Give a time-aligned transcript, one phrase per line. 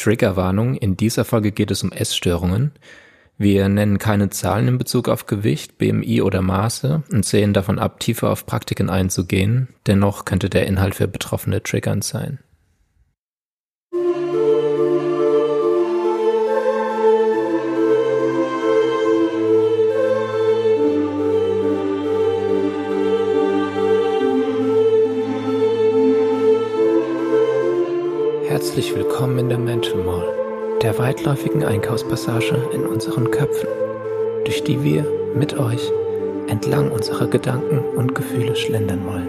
[0.00, 0.76] Triggerwarnung.
[0.76, 2.72] In dieser Folge geht es um Essstörungen.
[3.36, 8.00] Wir nennen keine Zahlen in Bezug auf Gewicht, BMI oder Maße und sehen davon ab,
[8.00, 9.68] tiefer auf Praktiken einzugehen.
[9.86, 12.38] Dennoch könnte der Inhalt für Betroffene triggernd sein.
[28.60, 30.28] Herzlich willkommen in der Mental Mall,
[30.82, 33.70] der weitläufigen Einkaufspassage in unseren Köpfen,
[34.44, 35.90] durch die wir mit euch
[36.46, 39.28] entlang unserer Gedanken und Gefühle schlendern wollen.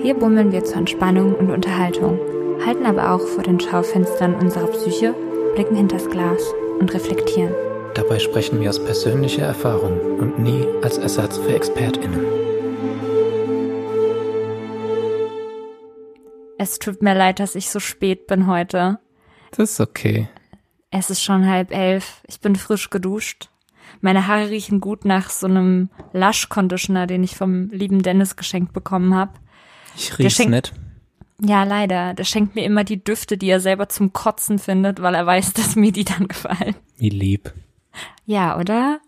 [0.00, 2.18] Hier bummeln wir zur Entspannung und Unterhaltung,
[2.64, 5.14] halten aber auch vor den Schaufenstern unserer Psyche,
[5.54, 6.42] blicken hinters Glas
[6.80, 7.52] und reflektieren.
[7.92, 12.41] Dabei sprechen wir aus persönlicher Erfahrung und nie als Ersatz für ExpertInnen.
[16.62, 19.00] Es tut mir leid, dass ich so spät bin heute.
[19.50, 20.28] Das ist okay.
[20.92, 22.22] Es ist schon halb elf.
[22.28, 23.48] Ich bin frisch geduscht.
[24.00, 28.72] Meine Haare riechen gut nach so einem Lush Conditioner, den ich vom lieben Dennis geschenkt
[28.72, 29.32] bekommen habe.
[29.96, 30.72] Ich riech's schenkt- nett.
[31.40, 32.14] Ja, leider.
[32.14, 35.52] Der schenkt mir immer die Düfte, die er selber zum Kotzen findet, weil er weiß,
[35.54, 36.76] dass mir die dann gefallen.
[36.96, 37.52] Wie lieb.
[38.24, 39.00] Ja, oder?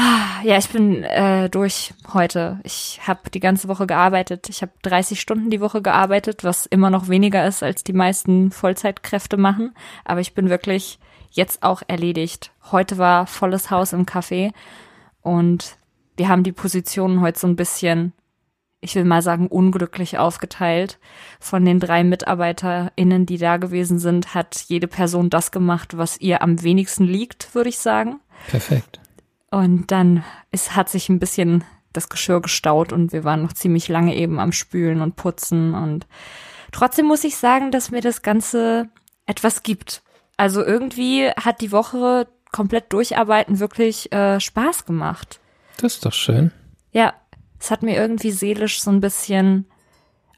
[0.00, 2.60] Ah, Ja, ich bin äh, durch heute.
[2.62, 4.48] Ich habe die ganze Woche gearbeitet.
[4.48, 8.52] Ich habe 30 Stunden die Woche gearbeitet, was immer noch weniger ist, als die meisten
[8.52, 9.74] Vollzeitkräfte machen.
[10.04, 11.00] Aber ich bin wirklich
[11.32, 12.52] jetzt auch erledigt.
[12.70, 14.52] Heute war volles Haus im Café
[15.22, 15.76] und
[16.16, 18.12] wir haben die Positionen heute so ein bisschen,
[18.80, 21.00] ich will mal sagen, unglücklich aufgeteilt.
[21.40, 26.40] Von den drei MitarbeiterInnen, die da gewesen sind, hat jede Person das gemacht, was ihr
[26.40, 28.20] am wenigsten liegt, würde ich sagen.
[28.48, 29.00] Perfekt.
[29.50, 33.88] Und dann es hat sich ein bisschen das Geschirr gestaut und wir waren noch ziemlich
[33.88, 36.06] lange eben am Spülen und Putzen und
[36.70, 38.90] trotzdem muss ich sagen, dass mir das Ganze
[39.26, 40.02] etwas gibt.
[40.36, 45.40] Also irgendwie hat die Woche komplett durcharbeiten wirklich äh, Spaß gemacht.
[45.78, 46.52] Das ist doch schön.
[46.92, 47.14] Ja,
[47.58, 49.66] es hat mir irgendwie seelisch so ein bisschen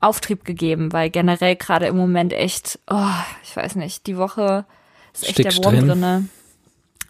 [0.00, 3.10] Auftrieb gegeben, weil generell gerade im Moment echt, oh,
[3.42, 4.64] ich weiß nicht, die Woche
[5.12, 5.88] ist echt Steckst der Wurm drin?
[5.88, 6.28] drinne.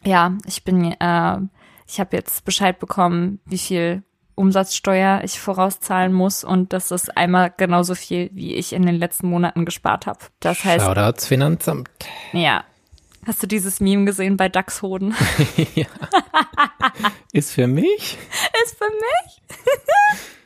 [0.05, 1.38] Ja, ich bin, äh,
[1.91, 4.05] ich habe jetzt Bescheid bekommen, wie viel
[4.37, 9.28] Umsatzsteuer ich vorauszahlen muss und das ist einmal genauso viel, wie ich in den letzten
[9.28, 10.21] Monaten gespart habe.
[10.39, 11.91] Das heißt, Shoutouts Finanzamt.
[12.33, 12.65] ja.
[13.27, 15.15] Hast du dieses Meme gesehen bei Dachshoden?
[17.34, 18.17] Ist für mich?
[18.65, 19.43] ist für mich.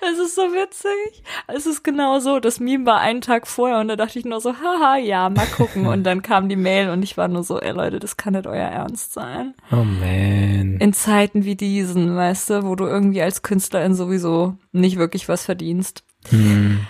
[0.00, 1.22] Es ist so witzig.
[1.46, 2.40] Es ist genau so.
[2.40, 5.46] Das Meme war einen Tag vorher und da dachte ich nur so, haha, ja, mal
[5.46, 5.86] gucken.
[5.86, 8.46] Und dann kam die Mail und ich war nur so, ey Leute, das kann nicht
[8.46, 9.54] euer Ernst sein.
[9.70, 10.78] Oh man.
[10.78, 15.44] In Zeiten wie diesen, weißt du, wo du irgendwie als Künstlerin sowieso nicht wirklich was
[15.44, 16.04] verdienst.
[16.30, 16.86] Hm.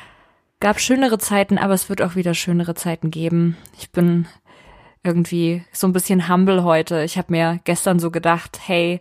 [0.60, 3.56] Gab schönere Zeiten, aber es wird auch wieder schönere Zeiten geben.
[3.78, 4.27] Ich bin
[5.05, 7.03] irgendwie so ein bisschen humble heute.
[7.05, 9.00] Ich habe mir gestern so gedacht, hey,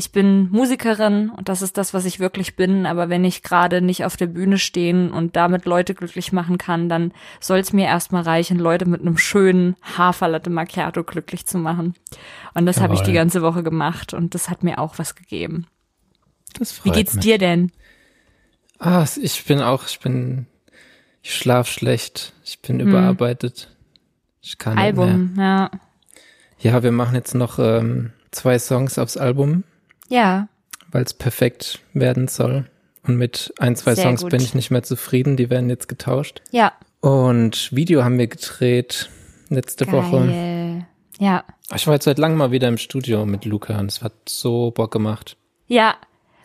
[0.00, 3.82] ich bin Musikerin und das ist das, was ich wirklich bin, aber wenn ich gerade
[3.82, 7.84] nicht auf der Bühne stehen und damit Leute glücklich machen kann, dann soll es mir
[7.84, 11.94] erstmal reichen, Leute mit einem schönen Haferlatte Macchiato glücklich zu machen.
[12.54, 15.66] Und das habe ich die ganze Woche gemacht und das hat mir auch was gegeben.
[16.82, 17.24] Wie geht's mich.
[17.24, 17.70] dir denn?
[18.78, 20.46] Ah, ich bin auch, ich bin,
[21.22, 22.32] ich schlaf schlecht.
[22.42, 22.88] Ich bin Hm.
[22.88, 23.76] überarbeitet.
[24.40, 25.04] Ich kann nicht mehr.
[25.04, 25.70] Album, ja.
[26.58, 29.64] Ja, wir machen jetzt noch ähm, zwei Songs aufs Album,
[30.10, 30.48] Ja,
[30.92, 32.66] weil es perfekt werden soll.
[33.06, 34.30] Und mit ein, zwei Sehr Songs gut.
[34.32, 35.36] bin ich nicht mehr zufrieden.
[35.38, 36.42] Die werden jetzt getauscht.
[36.50, 36.72] ja.
[37.00, 39.08] Und Video haben wir gedreht
[39.48, 40.26] letzte Woche.
[40.26, 40.86] Geil.
[41.18, 41.44] Ja.
[41.74, 44.70] Ich war jetzt seit langem mal wieder im Studio mit Luca und es hat so
[44.70, 45.38] Bock gemacht.
[45.66, 45.94] Ja,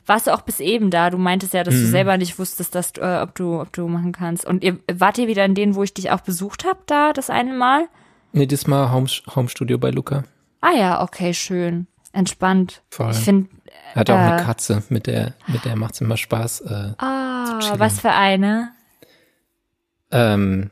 [0.05, 1.09] warst du auch bis eben da?
[1.09, 1.79] Du meintest ja, dass Mhm.
[1.81, 4.45] du selber nicht wusstest, dass du, äh, ob du, ob du machen kannst.
[4.45, 7.29] Und ihr wart ihr wieder in denen, wo ich dich auch besucht habe, da das
[7.29, 7.89] eine Mal?
[8.31, 10.23] Nee, diesmal Home, Home Studio bei Luca.
[10.61, 12.81] Ah ja, okay, schön, entspannt.
[12.89, 13.11] Voll.
[13.11, 13.49] Ich finde,
[13.93, 14.43] Er hat auch eine Äh.
[14.45, 16.61] Katze, mit der, mit der macht's immer Spaß.
[16.61, 17.79] Äh, ah, chillen.
[17.79, 18.71] was für eine?
[20.11, 20.71] ähm,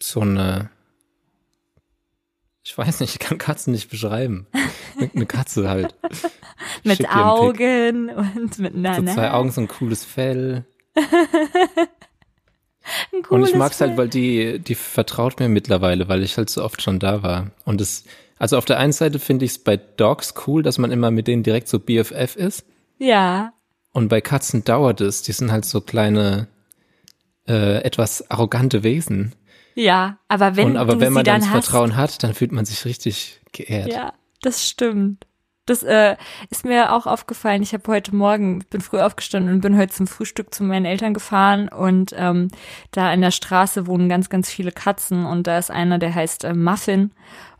[0.00, 0.68] so eine,
[2.64, 4.46] ich weiß nicht, ich kann Katzen nicht beschreiben.
[5.14, 5.94] Eine Katze halt.
[6.84, 7.08] Mit.
[7.08, 10.64] Augen und mit einer So zwei Augen, so ein cooles Fell.
[13.28, 13.98] Und ich mag's halt, Bild.
[13.98, 17.50] weil die, die vertraut mir mittlerweile, weil ich halt so oft schon da war.
[17.64, 18.04] Und es,
[18.38, 21.26] also auf der einen Seite finde ich es bei Dogs cool, dass man immer mit
[21.26, 22.64] denen direkt so BFF ist.
[22.98, 23.52] Ja,
[23.92, 25.22] Und bei Katzen dauert es.
[25.22, 26.48] Die sind halt so kleine,
[27.48, 29.34] äh, etwas arrogante Wesen.
[29.74, 32.64] ja, aber wenn Und aber wenn man dann dann das Vertrauen hat, dann fühlt man
[32.64, 33.92] sich richtig geehrt.
[33.92, 34.12] ja,
[34.42, 35.25] das stimmt.
[35.66, 36.16] Das äh,
[36.48, 37.60] ist mir auch aufgefallen.
[37.60, 41.12] Ich habe heute Morgen, bin früh aufgestanden und bin heute zum Frühstück zu meinen Eltern
[41.12, 42.48] gefahren und ähm,
[42.92, 46.44] da in der Straße wohnen ganz, ganz viele Katzen und da ist einer, der heißt
[46.44, 47.10] äh, Muffin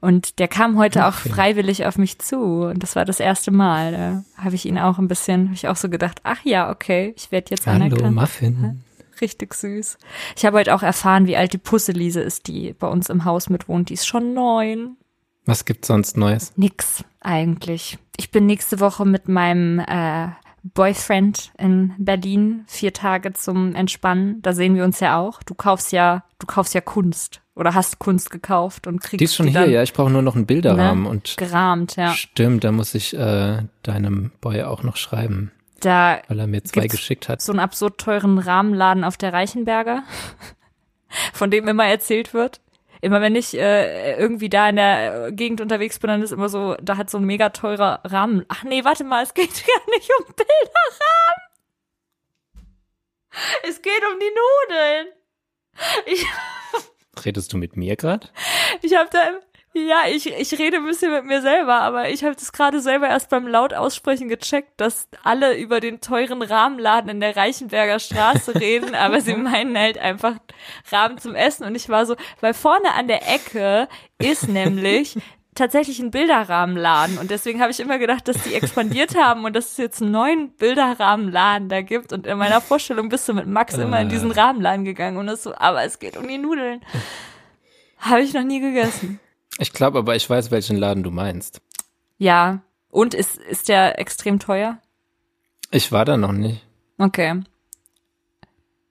[0.01, 1.33] und der kam heute Muffin.
[1.33, 3.93] auch freiwillig auf mich zu und das war das erste Mal.
[3.93, 7.13] Da habe ich ihn auch ein bisschen, habe ich auch so gedacht, ach ja, okay,
[7.17, 8.15] ich werde jetzt Hallo, anerkannt.
[8.15, 8.85] Muffin.
[9.21, 9.99] Richtig süß.
[10.37, 13.49] Ich habe heute auch erfahren, wie alt die Pusselise ist, die bei uns im Haus
[13.49, 13.89] mitwohnt.
[13.89, 14.97] Die ist schon neun.
[15.47, 16.53] Was gibt's sonst Neues?
[16.57, 17.99] Nix eigentlich.
[18.17, 20.29] Ich bin nächste Woche mit meinem äh,
[20.75, 24.43] Boyfriend in Berlin vier Tage zum Entspannen.
[24.43, 25.43] Da sehen wir uns ja auch.
[25.45, 29.37] Du kaufst ja, du kaufst ja Kunst oder hast Kunst gekauft und kriegst die ist
[29.37, 29.83] schon die hier, dann, ja.
[29.83, 32.13] Ich brauche nur noch einen Bilderrahmen ne, und gerahmt, ja.
[32.13, 32.65] stimmt.
[32.65, 37.29] Da muss ich äh, deinem Boy auch noch schreiben, Da weil er mir zwei geschickt
[37.29, 37.41] hat.
[37.41, 40.03] so einen absurd teuren Rahmenladen auf der Reichenberger,
[41.33, 42.61] von dem immer erzählt wird.
[43.01, 46.77] Immer wenn ich äh, irgendwie da in der Gegend unterwegs bin, dann ist immer so,
[46.83, 48.45] da hat so ein mega teurer Rahmen.
[48.49, 51.43] Ach nee, warte mal, es geht gar nicht um Bilderrahmen.
[53.69, 54.33] Es geht um die
[54.71, 55.07] Nudeln.
[56.07, 56.27] Ich,
[57.25, 58.29] Redest du mit mir gerade?
[58.83, 59.41] ich habe da,
[59.77, 63.09] ja, ich, ich rede ein bisschen mit mir selber, aber ich habe das gerade selber
[63.09, 68.55] erst beim laut aussprechen gecheckt, dass alle über den teuren Rahmenladen in der Reichenberger Straße
[68.61, 70.37] reden, aber sie meinen halt einfach
[70.91, 71.65] Rahmen zum Essen.
[71.65, 73.89] Und ich war so, weil vorne an der Ecke
[74.19, 75.19] ist nämlich
[75.55, 77.19] tatsächlich ein Bilderrahmenladen.
[77.19, 80.11] Und deswegen habe ich immer gedacht, dass die expandiert haben und dass es jetzt einen
[80.11, 82.13] neuen Bilderrahmenladen da gibt.
[82.13, 85.19] Und in meiner Vorstellung bist du mit Max immer in diesen Rahmenladen gegangen.
[85.19, 86.83] Und das so, aber es geht um die Nudeln.
[87.99, 89.21] Habe ich noch nie gegessen.
[89.59, 91.61] Ich glaube aber, ich weiß, welchen Laden du meinst.
[92.19, 92.63] Ja.
[92.91, 94.79] Und ist, ist der extrem teuer?
[95.71, 96.65] Ich war da noch nicht.
[96.99, 97.43] Okay.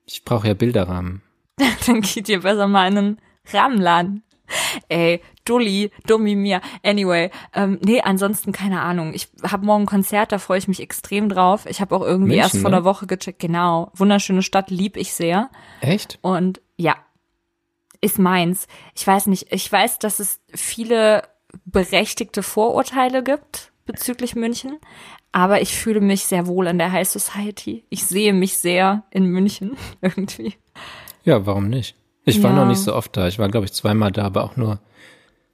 [0.06, 1.22] Ich brauche ja Bilderrahmen.
[1.88, 3.22] Dann geht ihr besser mal in einen
[3.52, 4.24] Rahmenladen.
[4.90, 6.62] Ey, Dulli, dummi mir.
[6.84, 9.14] Anyway, ähm, nee, ansonsten keine Ahnung.
[9.14, 11.66] Ich habe morgen ein Konzert, da freue ich mich extrem drauf.
[11.66, 12.78] Ich habe auch irgendwie München, erst vor ne?
[12.78, 13.40] einer Woche gecheckt.
[13.40, 15.50] Genau, wunderschöne Stadt, lieb ich sehr.
[15.82, 16.20] Echt?
[16.22, 16.96] Und ja,
[18.06, 18.68] ist meins.
[18.96, 21.24] Ich weiß nicht, ich weiß, dass es viele
[21.66, 24.78] berechtigte Vorurteile gibt bezüglich München,
[25.31, 27.84] aber ich fühle mich sehr wohl in der High Society.
[27.90, 30.56] Ich sehe mich sehr in München irgendwie.
[31.24, 31.96] Ja, warum nicht?
[32.24, 32.57] Ich war Ja.
[32.57, 33.28] noch nicht so oft da.
[33.28, 34.80] Ich war, glaube ich, zweimal da, aber auch nur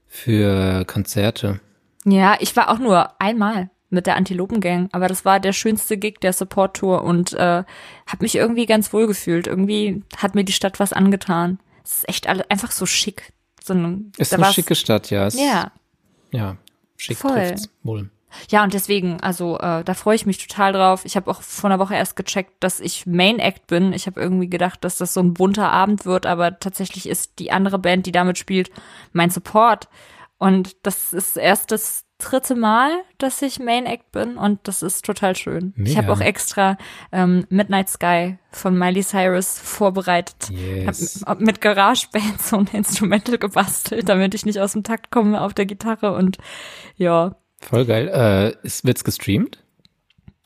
[0.07, 1.59] für Konzerte.
[2.05, 6.19] Ja, ich war auch nur einmal mit der Antilopengang, aber das war der schönste Gig
[6.21, 7.63] der Support Tour und äh,
[8.07, 9.47] habe mich irgendwie ganz wohl gefühlt.
[9.47, 11.59] Irgendwie hat mir die Stadt was angetan.
[11.83, 13.33] Es ist echt alle, einfach so schick.
[13.63, 15.27] So ein, Ist eine schicke Stadt, ja.
[15.27, 15.71] Es, Ja,
[16.31, 16.57] Ja,
[16.97, 17.33] schick Voll.
[17.33, 18.09] trifft's wohl.
[18.49, 21.05] ja und deswegen, also äh, da freue ich mich total drauf.
[21.05, 23.93] Ich habe auch vor einer Woche erst gecheckt, dass ich Main Act bin.
[23.93, 27.51] Ich habe irgendwie gedacht, dass das so ein bunter Abend wird, aber tatsächlich ist die
[27.51, 28.71] andere Band, die damit spielt,
[29.13, 29.89] mein Support.
[30.41, 35.05] Und das ist erst das dritte Mal, dass ich Main Act bin und das ist
[35.05, 35.75] total schön.
[35.77, 35.97] Ich Mega.
[35.97, 36.79] habe auch extra
[37.11, 40.49] ähm, Midnight Sky von Miley Cyrus vorbereitet.
[40.49, 41.23] Yes.
[41.27, 45.53] Hab mit GarageBand so ein Instrumental gebastelt, damit ich nicht aus dem Takt komme auf
[45.53, 46.39] der Gitarre und
[46.95, 48.07] ja, Voll geil.
[48.07, 49.63] Äh, ist, wird's gestreamt?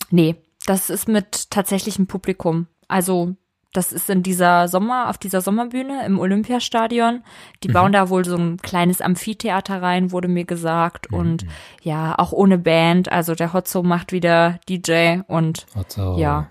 [0.09, 2.68] Nee, das ist mit tatsächlichem Publikum.
[2.89, 3.38] Also,
[3.75, 7.24] das ist in dieser Sommer, auf dieser Sommerbühne im Olympiastadion.
[7.63, 11.12] Die bauen da wohl so ein kleines Amphitheater rein, wurde mir gesagt.
[11.12, 11.45] Und
[11.81, 13.12] ja, auch ohne Band.
[13.12, 16.48] Also der Hotzo macht wieder DJ und Also, ja,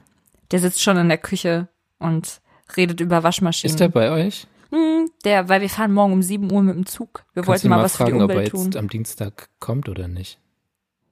[0.50, 1.68] der sitzt schon in der Küche
[1.98, 2.40] und
[2.76, 3.72] redet über Waschmaschinen.
[3.72, 4.46] Ist der bei euch?
[4.70, 7.24] Hm, der, weil wir fahren morgen um 7 Uhr mit dem Zug.
[7.32, 8.76] Wir Kannst wollten mal mal was für die fragen, ob er Umwelt jetzt tun.
[8.76, 10.38] am Dienstag kommt oder nicht?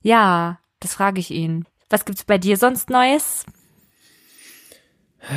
[0.03, 1.65] Ja, das frage ich ihn.
[1.89, 3.45] Was gibt's bei dir sonst Neues?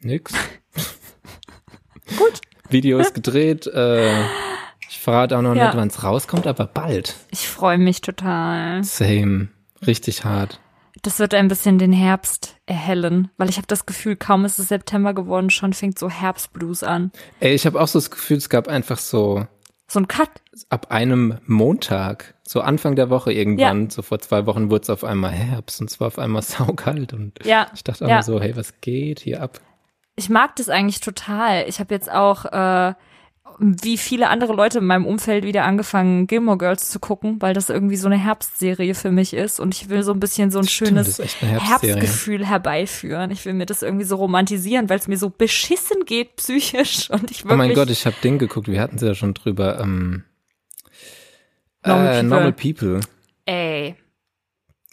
[0.00, 0.32] Nix.
[2.18, 2.40] Gut.
[2.68, 3.66] Videos gedreht.
[3.66, 4.22] Äh,
[4.88, 5.66] ich verrate auch noch Ja.
[5.66, 7.16] nicht, wann es rauskommt, aber bald.
[7.30, 8.84] Ich freue mich total.
[8.84, 9.48] Same.
[9.86, 10.60] Richtig hart.
[11.02, 14.68] Das wird ein bisschen den Herbst erhellen, weil ich habe das Gefühl, kaum ist es
[14.68, 17.12] September geworden, schon fängt so Herbstblues an.
[17.38, 19.46] Ey, ich habe auch so das Gefühl, es gab einfach so
[19.88, 20.30] So ein Cut.
[20.68, 25.04] ab einem Montag, so Anfang der Woche irgendwann, so vor zwei Wochen wurde es auf
[25.04, 27.68] einmal Herbst und zwar auf einmal saukalt und Ja.
[27.74, 28.22] ich dachte auch ja.
[28.22, 29.60] so, hey, was geht hier ab?
[30.16, 31.68] Ich mag das eigentlich total.
[31.68, 32.94] Ich habe jetzt auch, äh,
[33.58, 37.70] wie viele andere Leute in meinem Umfeld wieder angefangen, Gilmore Girls zu gucken, weil das
[37.70, 40.68] irgendwie so eine Herbstserie für mich ist und ich will so ein bisschen so ein
[40.68, 41.18] schönes.
[41.40, 43.30] Herbstgefühl herbeiführen.
[43.30, 47.30] Ich will mir das irgendwie so romantisieren, weil es mir so beschissen geht psychisch und
[47.30, 49.80] ich wirklich Oh mein Gott, ich habe Ding geguckt, wir hatten es ja schon drüber.
[49.80, 50.24] Ähm,
[51.84, 52.28] Normal äh, People.
[52.28, 53.00] Normal People.
[53.46, 53.96] ey,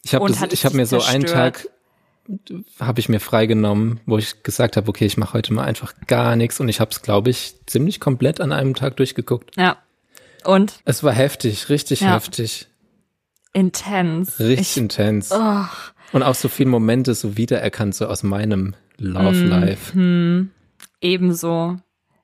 [0.03, 1.25] Ich habe hab mir so einen?
[1.25, 1.67] Tag,
[2.79, 6.35] habe ich mir freigenommen, wo ich gesagt habe, okay, ich mache heute mal einfach gar
[6.35, 9.55] nichts und ich habe es, glaube ich, ziemlich komplett an einem Tag durchgeguckt.
[9.57, 9.77] Ja.
[10.45, 10.81] Und?
[10.85, 12.15] Es war heftig, richtig ja.
[12.15, 12.67] heftig.
[13.53, 14.39] Intens.
[14.39, 15.31] Richtig ich, intens.
[15.31, 15.65] Oh.
[16.11, 19.97] Und auch so viele Momente so wiedererkannt, so aus meinem Love Life.
[19.97, 20.51] Mhm.
[21.01, 21.77] Ebenso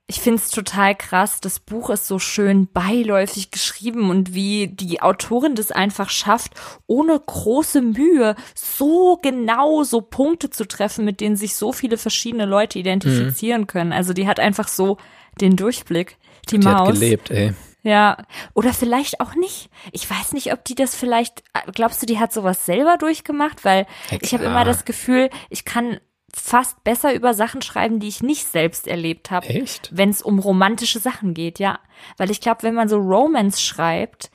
[0.10, 1.39] ich finde es total krass.
[1.39, 6.54] Das Buch ist so schön beiläufig geschrieben und wie die Autorin das einfach schafft,
[6.88, 12.46] ohne große Mühe so genau so Punkte zu treffen, mit denen sich so viele verschiedene
[12.46, 13.68] Leute identifizieren mhm.
[13.68, 13.94] können.
[13.94, 14.98] Also die hat einfach so
[15.42, 16.18] den Durchblick.
[16.50, 16.88] Die, die Maus.
[16.88, 17.54] Hat gelebt, ey.
[17.84, 18.18] Ja,
[18.56, 19.70] oder vielleicht auch nicht.
[19.92, 21.44] Ich weiß nicht, ob die das vielleicht,
[21.75, 23.63] glaubst du, die hat sowas selber durchgemacht?
[23.63, 26.00] Weil ja, ich habe immer das Gefühl, ich kann
[26.33, 29.48] fast besser über Sachen schreiben, die ich nicht selbst erlebt habe.
[29.48, 29.89] Echt?
[29.91, 31.79] Wenn es um romantische Sachen geht, ja.
[32.17, 34.31] Weil ich glaube, wenn man so Romance schreibt,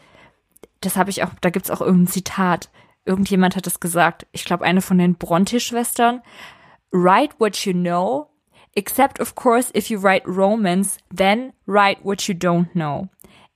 [0.80, 2.70] das habe ich auch, da gibt's auch irgendein Zitat.
[3.04, 4.26] Irgendjemand hat es gesagt.
[4.32, 6.22] Ich glaube, eine von den Bronte-Schwestern.
[6.90, 8.28] Write what you know,
[8.74, 13.08] except of course if you write romance, then write what you don't know.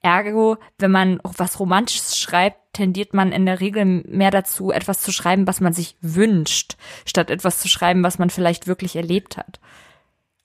[0.09, 5.13] Ergo, wenn man was Romantisches schreibt, tendiert man in der Regel mehr dazu, etwas zu
[5.13, 9.61] schreiben, was man sich wünscht, statt etwas zu schreiben, was man vielleicht wirklich erlebt hat.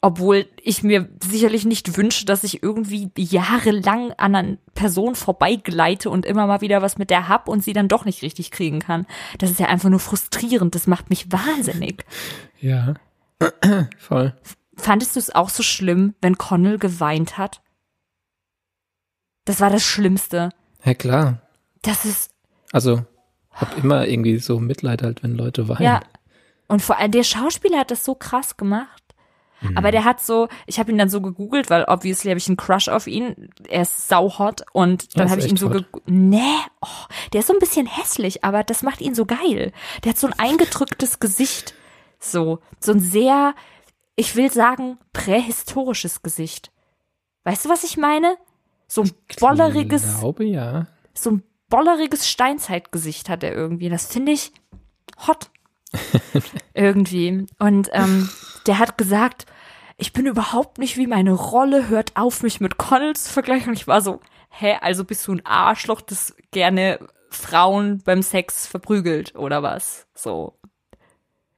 [0.02, 6.26] Obwohl ich mir sicherlich nicht wünsche, dass ich irgendwie jahrelang an einer Person vorbeigleite und
[6.26, 9.06] immer mal wieder was mit der hab und sie dann doch nicht richtig kriegen kann.
[9.38, 10.76] Das ist ja einfach nur frustrierend.
[10.76, 12.04] Das macht mich wahnsinnig.
[12.60, 12.96] Ja.
[13.98, 14.34] Voll.
[14.76, 17.62] Fandest du es auch so schlimm, wenn Connell geweint hat?
[19.46, 20.50] Das war das Schlimmste.
[20.84, 21.42] Ja, klar.
[21.82, 22.32] Das ist.
[22.72, 23.06] Also,
[23.52, 25.84] hab immer irgendwie so Mitleid halt, wenn Leute weinen.
[25.84, 26.02] Ja.
[26.68, 29.04] Und vor allem der Schauspieler hat das so krass gemacht.
[29.62, 29.78] Mhm.
[29.78, 32.58] Aber der hat so, ich habe ihn dann so gegoogelt, weil obviously habe ich einen
[32.58, 33.50] Crush auf ihn.
[33.70, 36.08] Er ist sauhot und dann habe ich ihn so gegoogelt.
[36.08, 39.72] Nee, oh, der ist so ein bisschen hässlich, aber das macht ihn so geil.
[40.04, 41.74] Der hat so ein eingedrücktes Gesicht.
[42.20, 43.54] So, so ein sehr,
[44.16, 46.72] ich will sagen, prähistorisches Gesicht.
[47.44, 48.38] Weißt du, was ich meine?
[48.88, 50.14] So ein bolleriges.
[50.14, 50.88] Ich glaube, ja.
[51.14, 53.90] So ein bolleriges Steinzeitgesicht hat er irgendwie.
[53.90, 54.52] Das finde ich
[55.28, 55.50] hot.
[56.74, 57.46] irgendwie.
[57.60, 58.30] Und ähm,
[58.66, 59.46] der hat gesagt,
[59.98, 63.70] ich bin überhaupt nicht wie meine Rolle, hört auf, mich mit Connell zu vergleichen.
[63.70, 67.00] Und ich war so, hä, also bist du ein Arschloch, das gerne
[67.30, 70.08] Frauen beim Sex verprügelt oder was?
[70.14, 70.58] So.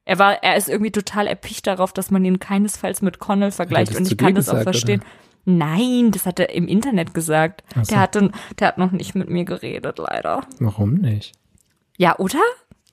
[0.05, 3.95] Er war, er ist irgendwie total erpicht darauf, dass man ihn keinesfalls mit Connell vergleicht.
[3.95, 5.01] Und ich kann das auch verstehen.
[5.01, 5.09] Oder?
[5.45, 7.63] Nein, das hat er im Internet gesagt.
[7.75, 7.83] So.
[7.83, 10.41] Der, hatte, der hat noch nicht mit mir geredet, leider.
[10.59, 11.33] Warum nicht?
[11.97, 12.41] Ja, oder?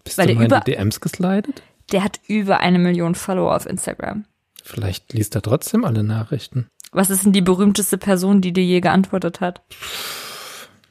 [0.04, 1.62] Bist Weil du mal über, in die DMs geslidet?
[1.90, 4.26] Der hat über eine Million Follower auf Instagram.
[4.62, 6.68] Vielleicht liest er trotzdem alle Nachrichten.
[6.92, 9.62] Was ist denn die berühmteste Person, die dir je geantwortet hat?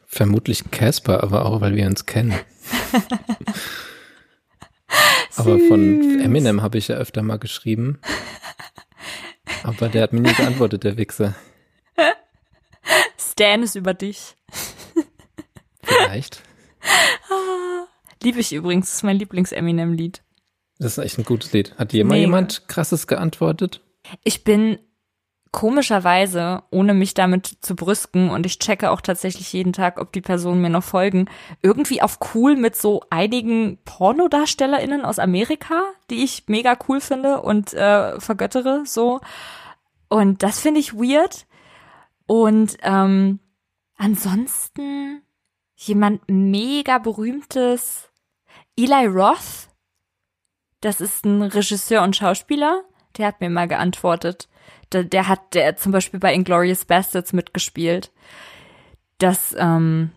[0.08, 2.34] Vermutlich Casper, aber auch, weil wir uns kennen.
[5.36, 8.00] aber von Eminem habe ich ja öfter mal geschrieben.
[9.64, 11.36] Aber der hat mir nie geantwortet, der Wichser.
[13.42, 14.36] Ist über dich.
[15.82, 16.44] Vielleicht.
[18.24, 20.22] Liebe ich übrigens, das ist mein Lieblings-Eminem-Lied.
[20.78, 21.76] Das ist echt ein gutes Lied.
[21.78, 23.82] Hat dir mal jemand krasses geantwortet?
[24.24, 24.78] Ich bin
[25.52, 30.22] komischerweise, ohne mich damit zu brüsken, und ich checke auch tatsächlich jeden Tag, ob die
[30.22, 31.30] Personen mir noch folgen,
[31.62, 37.74] irgendwie auf cool mit so einigen PornodarstellerInnen aus Amerika, die ich mega cool finde und
[37.74, 39.20] äh, vergöttere so.
[40.10, 41.46] Und das finde ich weird.
[42.26, 43.40] Und ähm,
[43.98, 45.22] ansonsten
[45.76, 48.10] jemand mega berühmtes,
[48.78, 49.70] Eli Roth,
[50.82, 52.84] das ist ein Regisseur und Schauspieler,
[53.18, 54.48] der hat mir mal geantwortet.
[54.92, 58.12] Der, der hat der zum Beispiel bei Inglorious Bastards mitgespielt.
[59.18, 60.12] Das, ähm,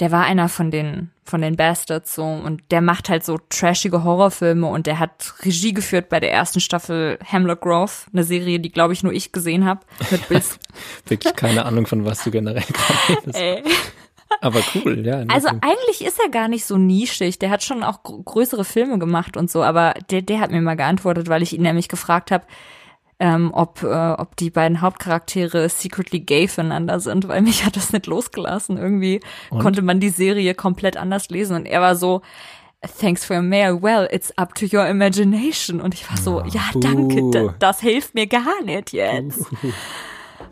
[0.00, 4.04] der war einer von den von den Bastards so und der macht halt so trashige
[4.04, 8.70] Horrorfilme und der hat Regie geführt bei der ersten Staffel Hemlock Grove, eine Serie, die
[8.70, 9.80] glaube ich nur ich gesehen habe
[10.10, 10.58] mit Bills.
[11.06, 13.62] Wirklich keine Ahnung von was du generell gerade.
[14.40, 15.24] Aber cool, ja.
[15.28, 17.38] Also eigentlich ist er gar nicht so nischig.
[17.38, 20.76] Der hat schon auch größere Filme gemacht und so, aber der, der hat mir mal
[20.76, 22.44] geantwortet, weil ich ihn nämlich gefragt habe,
[23.18, 27.92] ähm, ob, äh, ob die beiden Hauptcharaktere secretly gay füreinander sind, weil mich hat das
[27.92, 28.76] nicht losgelassen.
[28.76, 29.20] Irgendwie
[29.50, 29.60] und?
[29.60, 32.22] konnte man die Serie komplett anders lesen und er war so,
[33.00, 33.82] Thanks for your mail.
[33.82, 35.80] Well, it's up to your imagination.
[35.80, 37.52] Und ich war so, ja, danke, uh.
[37.58, 39.46] das hilft mir gar nicht jetzt.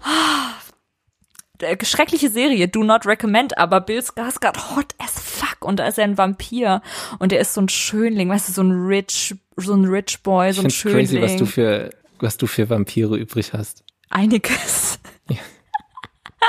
[0.01, 1.85] Uh.
[1.85, 6.05] Schreckliche Serie, do not recommend, aber Bill Skarsgård hot as fuck und da ist er
[6.05, 6.83] ein Vampir
[7.21, 10.53] und er ist so ein Schönling, weißt du, so ein rich, so ein rich boy,
[10.53, 11.07] so ein Schönling.
[11.07, 11.91] crazy, was du für
[12.25, 13.85] was du für Vampire übrig hast.
[14.11, 14.99] Einiges.
[15.29, 15.37] Ja,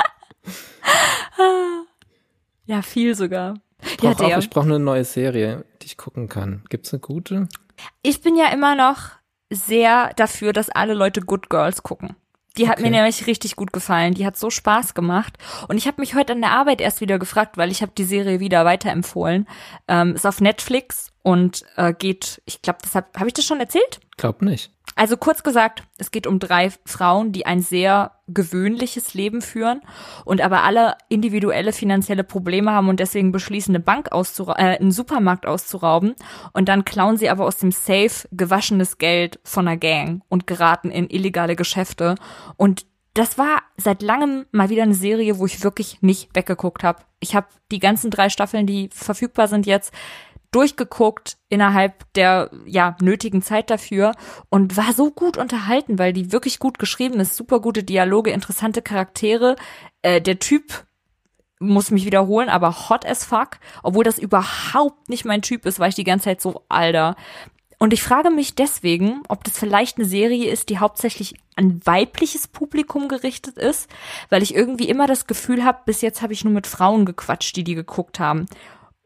[2.66, 3.54] ja viel sogar.
[3.82, 6.64] Ich, ja, auch, ich brauche eine neue Serie, die ich gucken kann.
[6.70, 7.48] Gibt's eine gute?
[8.02, 9.10] Ich bin ja immer noch
[9.50, 12.16] sehr dafür, dass alle Leute Good Girls gucken.
[12.56, 12.84] Die hat Okay.
[12.84, 14.14] mir nämlich richtig gut gefallen.
[14.14, 15.36] Die hat so Spaß gemacht.
[15.68, 18.04] Und ich habe mich heute an der Arbeit erst wieder gefragt, weil ich habe die
[18.04, 19.46] Serie wieder weiterempfohlen.
[19.88, 23.60] Ähm, ist auf Netflix und äh, geht, ich glaube, das habe hab ich das schon
[23.60, 24.00] erzählt?
[24.16, 24.72] Glaub nicht.
[24.96, 29.82] Also kurz gesagt, es geht um drei Frauen, die ein sehr gewöhnliches Leben führen
[30.24, 34.90] und aber alle individuelle finanzielle Probleme haben und deswegen beschließen, eine Bank auszurauben, äh, einen
[34.90, 36.14] Supermarkt auszurauben
[36.54, 40.90] und dann klauen sie aber aus dem Safe gewaschenes Geld von einer Gang und geraten
[40.90, 42.14] in illegale Geschäfte
[42.56, 47.02] und das war seit langem mal wieder eine Serie, wo ich wirklich nicht weggeguckt habe.
[47.18, 49.92] Ich habe die ganzen drei Staffeln, die verfügbar sind jetzt,
[50.50, 54.12] durchgeguckt innerhalb der ja nötigen Zeit dafür
[54.48, 58.82] und war so gut unterhalten, weil die wirklich gut geschrieben ist, super gute Dialoge, interessante
[58.82, 59.56] Charaktere.
[60.02, 60.86] Äh, der Typ
[61.58, 65.88] muss mich wiederholen, aber hot as fuck, obwohl das überhaupt nicht mein Typ ist, war
[65.88, 67.16] ich die ganze Zeit so alter.
[67.78, 72.48] Und ich frage mich deswegen, ob das vielleicht eine Serie ist, die hauptsächlich an weibliches
[72.48, 73.90] Publikum gerichtet ist,
[74.30, 77.54] weil ich irgendwie immer das Gefühl habe, bis jetzt habe ich nur mit Frauen gequatscht,
[77.56, 78.46] die die geguckt haben.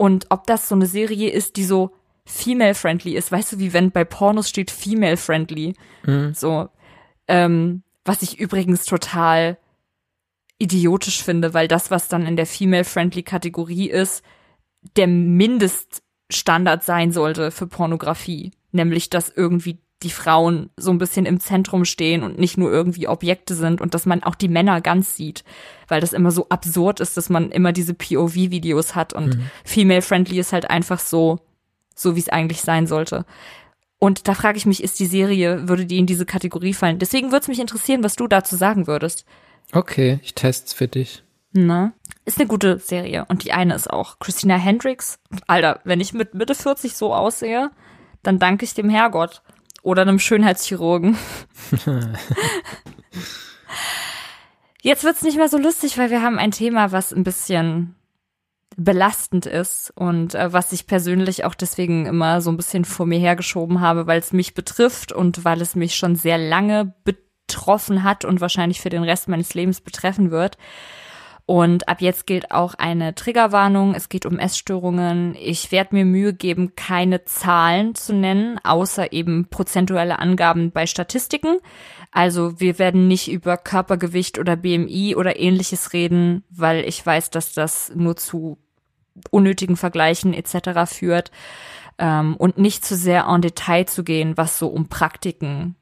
[0.01, 3.31] Und ob das so eine Serie ist, die so female-friendly ist.
[3.31, 5.75] Weißt du, wie wenn bei Pornos steht female-friendly.
[6.33, 6.71] So,
[7.29, 9.59] ähm, was ich übrigens total
[10.57, 14.25] idiotisch finde, weil das, was dann in der female-friendly Kategorie ist,
[14.97, 18.53] der Mindeststandard sein sollte für Pornografie.
[18.73, 23.09] Nämlich, dass irgendwie die Frauen so ein bisschen im Zentrum stehen und nicht nur irgendwie
[23.09, 25.45] Objekte sind und dass man auch die Männer ganz sieht,
[25.89, 30.53] weil das immer so absurd ist, dass man immer diese POV-Videos hat und female-friendly ist
[30.53, 31.41] halt einfach so,
[31.95, 33.27] so wie es eigentlich sein sollte.
[33.99, 36.99] Und da frage ich mich, ist die Serie, würde die in diese Kategorie fallen?
[36.99, 39.27] Deswegen würde es mich interessieren, was du dazu sagen würdest.
[39.73, 41.23] Okay, ich test's für dich.
[41.53, 41.93] Na?
[42.25, 43.27] Ist eine gute Serie.
[43.29, 45.19] Und die eine ist auch Christina Hendricks.
[45.47, 47.71] Alter, wenn ich mit Mitte 40 so aussehe,
[48.23, 49.43] dann danke ich dem Herrgott.
[49.83, 51.17] Oder einem Schönheitschirurgen.
[54.83, 57.95] Jetzt wird's nicht mehr so lustig, weil wir haben ein Thema, was ein bisschen
[58.77, 63.19] belastend ist und äh, was ich persönlich auch deswegen immer so ein bisschen vor mir
[63.19, 68.25] hergeschoben habe, weil es mich betrifft und weil es mich schon sehr lange betroffen hat
[68.25, 70.57] und wahrscheinlich für den Rest meines Lebens betreffen wird.
[71.51, 73.97] Und ab jetzt gilt auch eine Triggerwarnung.
[73.97, 75.35] Es geht um Essstörungen.
[75.35, 81.59] Ich werde mir Mühe geben, keine Zahlen zu nennen, außer eben prozentuelle Angaben bei Statistiken.
[82.13, 87.53] Also wir werden nicht über Körpergewicht oder BMI oder ähnliches reden, weil ich weiß, dass
[87.53, 88.57] das nur zu
[89.33, 90.89] unnötigen Vergleichen etc.
[90.89, 91.33] führt.
[91.99, 95.75] Ähm, und nicht zu sehr en Detail zu gehen, was so um Praktiken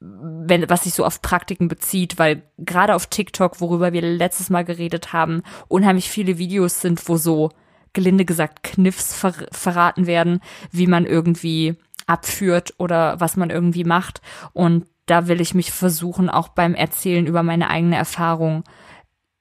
[0.00, 4.64] wenn, was sich so auf Praktiken bezieht, weil gerade auf TikTok, worüber wir letztes Mal
[4.64, 7.50] geredet haben, unheimlich viele Videos sind, wo so
[7.92, 14.20] gelinde gesagt Kniffs ver verraten werden, wie man irgendwie abführt oder was man irgendwie macht.
[14.52, 18.64] Und da will ich mich versuchen, auch beim Erzählen über meine eigene Erfahrung,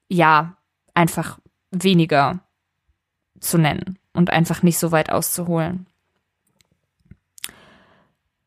[0.08, 0.56] ja,
[0.94, 1.40] einfach
[1.72, 2.40] weniger
[3.40, 5.88] zu nennen und einfach nicht so weit auszuholen.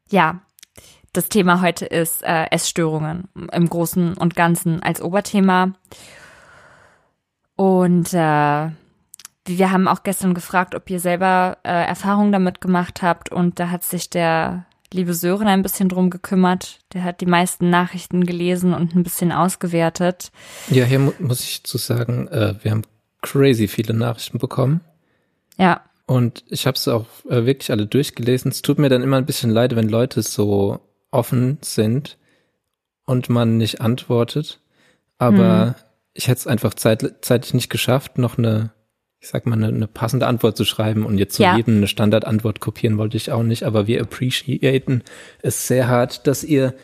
[0.09, 0.41] Ja,
[1.19, 5.73] das Thema heute ist äh, Essstörungen im Großen und Ganzen als Oberthema.
[7.57, 8.71] Und äh,
[9.45, 13.33] wir haben auch gestern gefragt, ob ihr selber äh, Erfahrungen damit gemacht habt.
[13.33, 16.79] Und da hat sich der liebe Sören ein bisschen drum gekümmert.
[16.93, 20.31] Der hat die meisten Nachrichten gelesen und ein bisschen ausgewertet.
[20.71, 22.83] Ja, hier mu muss ich zu sagen, äh, wir haben
[23.23, 24.83] crazy viele Nachrichten bekommen.
[25.57, 28.53] Ja, Und ich habe es auch äh, wirklich alle durchgelesen.
[28.53, 30.79] Es tut mir dann immer ein bisschen leid, wenn Leute so
[31.11, 32.19] offen sind
[33.05, 34.61] und man nicht antwortet.
[35.19, 35.75] Aber
[36.15, 38.71] ich hätte es einfach zeit, zeitlich nicht geschafft, noch eine,
[39.21, 41.05] ich sag mal, eine, eine passende Antwort zu schreiben.
[41.07, 41.57] Und jetzt zu Ja.
[41.57, 43.65] jedem eine Standardantwort kopieren wollte ich auch nicht.
[43.65, 45.03] Aber wir appreciaten
[45.43, 46.75] es sehr hart, dass ihr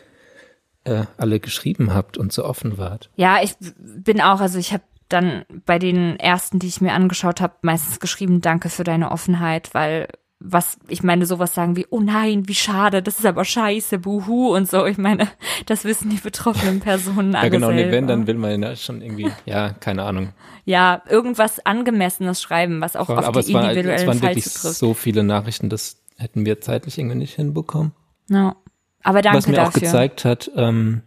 [0.83, 3.09] äh, alle geschrieben habt und so offen wart.
[3.15, 7.39] Ja, ich bin auch, also ich habe dann bei den ersten, die ich mir angeschaut
[7.41, 10.07] habe, meistens geschrieben, danke für deine Offenheit, weil
[10.39, 14.53] was, ich meine, sowas sagen wie, oh nein, wie schade, das ist aber scheiße, buhu
[14.53, 14.85] und so.
[14.85, 15.27] Ich meine,
[15.65, 17.91] das wissen die betroffenen Personen alle Ja, genau, nee, selber.
[17.93, 20.33] wenn, dann will man ja schon irgendwie, ja, keine Ahnung.
[20.65, 24.19] Ja, irgendwas Angemessenes schreiben, was auch Voll, auf aber die es, war, es individuellen waren
[24.19, 24.75] Fall wirklich zutrifft.
[24.77, 27.93] so viele Nachrichten, das hätten wir zeitlich irgendwie nicht hinbekommen.
[28.29, 28.55] Ja.
[29.03, 29.81] Aber danke Was mir auch dafür.
[29.81, 31.01] gezeigt hat, ähm,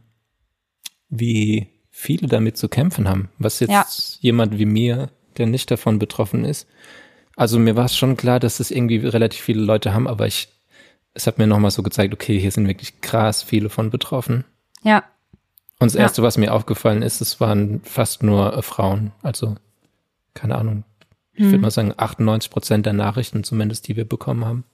[1.08, 3.28] wie viele damit zu kämpfen haben.
[3.38, 3.84] Was jetzt Ja.
[4.20, 6.68] jemand wie mir, der nicht davon betroffen ist.
[7.38, 10.48] Also mir war es schon klar, dass es irgendwie relativ viele Leute haben, aber ich,
[11.14, 14.44] es hat mir nochmal so gezeigt, okay, hier sind wirklich krass viele von betroffen.
[14.82, 15.04] ja,
[15.80, 16.00] Und das Ja.
[16.00, 19.12] erste, was mir aufgefallen ist, es waren fast nur äh, Frauen.
[19.22, 19.54] Also,
[20.34, 20.82] keine Ahnung.
[21.34, 21.52] Ich Hm.
[21.52, 24.64] würde mal sagen, 98 Prozent der Nachrichten zumindest, die wir bekommen haben.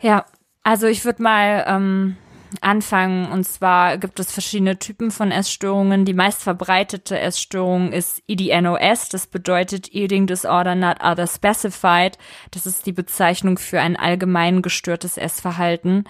[0.00, 0.24] ja.
[0.62, 2.16] Also ich würde mal ähm,
[2.60, 3.30] anfangen.
[3.30, 6.04] Und zwar gibt es verschiedene Typen von Essstörungen.
[6.04, 9.08] Die meist verbreitete Essstörung ist EDNOS.
[9.08, 12.18] Das bedeutet Eating Disorder Not Other Specified.
[12.50, 16.04] Das ist die Bezeichnung für ein allgemein gestörtes Essverhalten.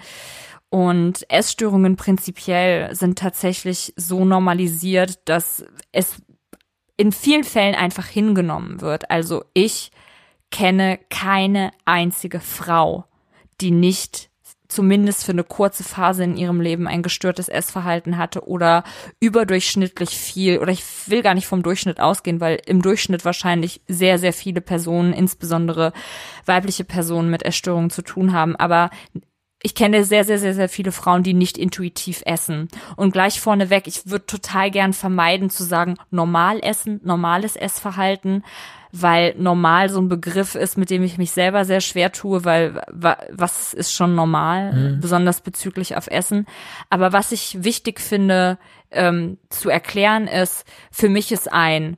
[0.69, 6.21] Und Essstörungen prinzipiell sind tatsächlich so normalisiert, dass es
[6.97, 9.09] in vielen Fällen einfach hingenommen wird.
[9.09, 9.91] Also ich
[10.51, 13.05] kenne keine einzige Frau,
[13.61, 14.29] die nicht
[14.67, 18.83] zumindest für eine kurze Phase in ihrem Leben ein gestörtes Essverhalten hatte oder
[19.19, 24.19] überdurchschnittlich viel, oder ich will gar nicht vom Durchschnitt ausgehen, weil im Durchschnitt wahrscheinlich sehr,
[24.19, 25.93] sehr viele Personen, insbesondere
[26.45, 28.89] weibliche Personen mit Essstörungen zu tun haben, aber
[29.63, 32.67] ich kenne sehr, sehr, sehr, sehr viele Frauen, die nicht intuitiv essen.
[32.95, 38.43] Und gleich vorneweg, ich würde total gern vermeiden zu sagen, normal essen, normales Essverhalten,
[38.91, 42.81] weil normal so ein Begriff ist, mit dem ich mich selber sehr schwer tue, weil
[42.91, 44.99] was ist schon normal, mhm.
[44.99, 46.45] besonders bezüglich auf Essen.
[46.89, 48.57] Aber was ich wichtig finde
[48.91, 51.97] ähm, zu erklären ist, für mich ist ein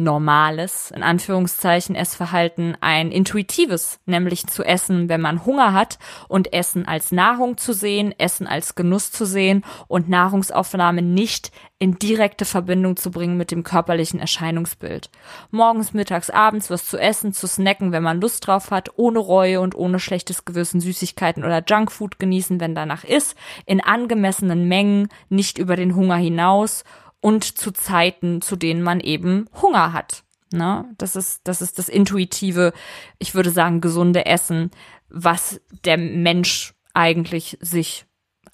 [0.00, 6.86] normales, in Anführungszeichen, Essverhalten ein intuitives, nämlich zu essen, wenn man Hunger hat und Essen
[6.86, 12.96] als Nahrung zu sehen, Essen als Genuss zu sehen und Nahrungsaufnahme nicht in direkte Verbindung
[12.96, 15.08] zu bringen mit dem körperlichen Erscheinungsbild.
[15.50, 19.62] Morgens, mittags, abends was zu essen, zu snacken, wenn man Lust drauf hat, ohne Reue
[19.62, 23.34] und ohne schlechtes Gewissen Süßigkeiten oder Junkfood genießen, wenn danach ist,
[23.64, 26.84] in angemessenen Mengen, nicht über den Hunger hinaus
[27.20, 30.24] und zu Zeiten, zu denen man eben Hunger hat.
[30.52, 30.86] Ne?
[30.98, 32.72] Das ist, das ist das intuitive,
[33.18, 34.70] ich würde sagen, gesunde Essen,
[35.08, 38.06] was der Mensch eigentlich sich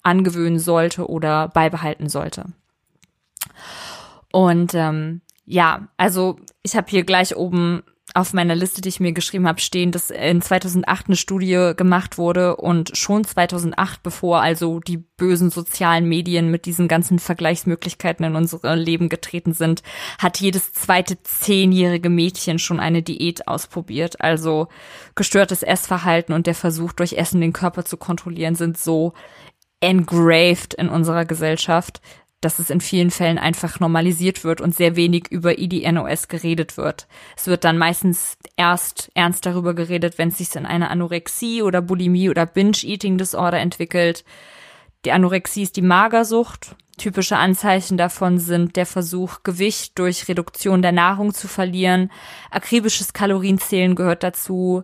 [0.03, 2.45] angewöhnen sollte oder beibehalten sollte.
[4.31, 7.83] Und ähm, ja, also ich habe hier gleich oben
[8.17, 12.17] auf meiner Liste, die ich mir geschrieben habe, stehen, dass in 2008 eine Studie gemacht
[12.17, 18.35] wurde und schon 2008, bevor also die bösen sozialen Medien mit diesen ganzen Vergleichsmöglichkeiten in
[18.35, 19.83] unser Leben getreten sind,
[20.17, 24.19] hat jedes zweite zehnjährige Mädchen schon eine Diät ausprobiert.
[24.19, 24.67] Also
[25.13, 29.13] gestörtes Essverhalten und der Versuch, durch Essen den Körper zu kontrollieren, sind so
[29.79, 32.01] engraved in unserer Gesellschaft,
[32.41, 37.07] dass es in vielen Fällen einfach normalisiert wird und sehr wenig über IDNOS geredet wird.
[37.35, 41.81] Es wird dann meistens erst ernst darüber geredet, wenn es sich in eine Anorexie oder
[41.81, 44.23] Bulimie oder Binge-Eating-Disorder entwickelt.
[45.05, 46.75] Die Anorexie ist die Magersucht.
[46.97, 52.11] Typische Anzeichen davon sind der Versuch, Gewicht durch Reduktion der Nahrung zu verlieren.
[52.49, 54.83] Akribisches Kalorienzählen gehört dazu.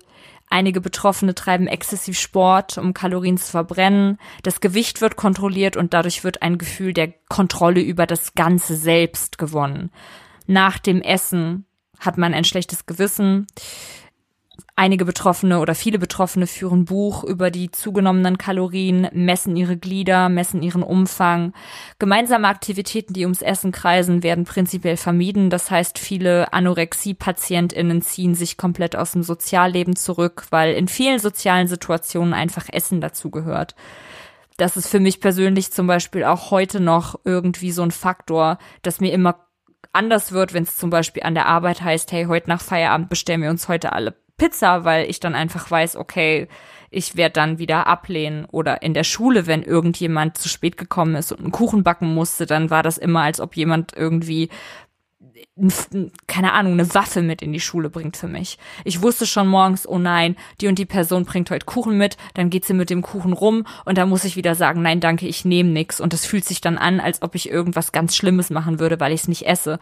[0.53, 4.19] Einige Betroffene treiben exzessiv Sport, um Kalorien zu verbrennen.
[4.43, 9.39] Das Gewicht wird kontrolliert und dadurch wird ein Gefühl der Kontrolle über das ganze Selbst
[9.39, 9.89] gewonnen.
[10.45, 11.65] Nach dem Essen
[11.99, 13.47] hat man ein schlechtes Gewissen.
[14.75, 20.63] Einige Betroffene oder viele Betroffene führen Buch über die zugenommenen Kalorien, messen ihre Glieder, messen
[20.63, 21.53] ihren Umfang.
[21.99, 25.51] Gemeinsame Aktivitäten, die ums Essen kreisen, werden prinzipiell vermieden.
[25.51, 31.67] Das heißt, viele Anorexie-PatientInnen ziehen sich komplett aus dem Sozialleben zurück, weil in vielen sozialen
[31.67, 33.75] Situationen einfach Essen dazugehört.
[34.57, 39.01] Das ist für mich persönlich zum Beispiel auch heute noch irgendwie so ein Faktor, dass
[39.01, 39.45] mir immer
[39.91, 43.43] anders wird, wenn es zum Beispiel an der Arbeit heißt, hey, heute nach Feierabend bestellen
[43.43, 46.47] wir uns heute alle Pizza, weil ich dann einfach weiß, okay,
[46.89, 48.45] ich werde dann wieder ablehnen.
[48.45, 52.45] Oder in der Schule, wenn irgendjemand zu spät gekommen ist und einen Kuchen backen musste,
[52.45, 54.49] dann war das immer, als ob jemand irgendwie
[56.27, 58.57] keine Ahnung, eine Waffe mit in die Schule bringt für mich.
[58.85, 62.49] Ich wusste schon morgens, oh nein, die und die Person bringt heute Kuchen mit, dann
[62.49, 65.45] geht sie mit dem Kuchen rum und da muss ich wieder sagen, nein, danke, ich
[65.45, 66.01] nehme nix.
[66.01, 69.13] Und das fühlt sich dann an, als ob ich irgendwas ganz Schlimmes machen würde, weil
[69.13, 69.79] ich es nicht esse.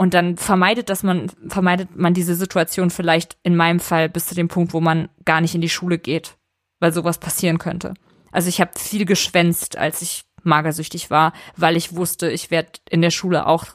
[0.00, 4.34] Und dann vermeidet, dass man, vermeidet man diese Situation vielleicht in meinem Fall bis zu
[4.34, 6.38] dem Punkt, wo man gar nicht in die Schule geht,
[6.78, 7.92] weil sowas passieren könnte.
[8.32, 13.02] Also ich habe viel geschwänzt, als ich magersüchtig war, weil ich wusste, ich werde in
[13.02, 13.66] der Schule auch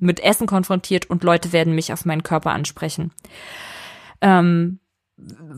[0.00, 3.12] mit Essen konfrontiert und Leute werden mich auf meinen Körper ansprechen.
[4.22, 4.80] Ähm,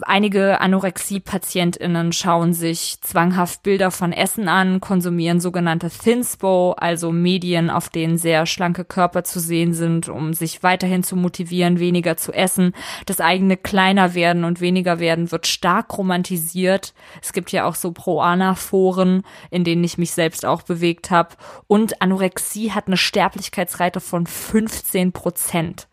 [0.03, 7.89] Einige Anorexie-PatientInnen schauen sich zwanghaft Bilder von Essen an, konsumieren sogenannte Thinspo, also Medien, auf
[7.89, 12.73] denen sehr schlanke Körper zu sehen sind, um sich weiterhin zu motivieren, weniger zu essen.
[13.07, 16.95] Das eigene kleiner werden und weniger werden wird stark romantisiert.
[17.21, 21.35] Es gibt ja auch so Pro-Ana-Foren, in denen ich mich selbst auch bewegt habe.
[21.67, 25.89] Und Anorexie hat eine Sterblichkeitsrate von 15 Prozent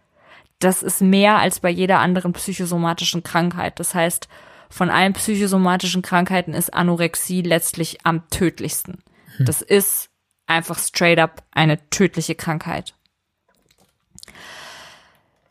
[0.66, 3.80] das ist mehr als bei jeder anderen psychosomatischen Krankheit.
[3.80, 4.28] Das heißt,
[4.70, 9.04] von allen psychosomatischen Krankheiten ist Anorexie letztlich am tödlichsten.
[9.38, 9.46] Hm.
[9.46, 10.10] Das ist
[10.48, 12.96] einfach straight up eine tödliche Krankheit.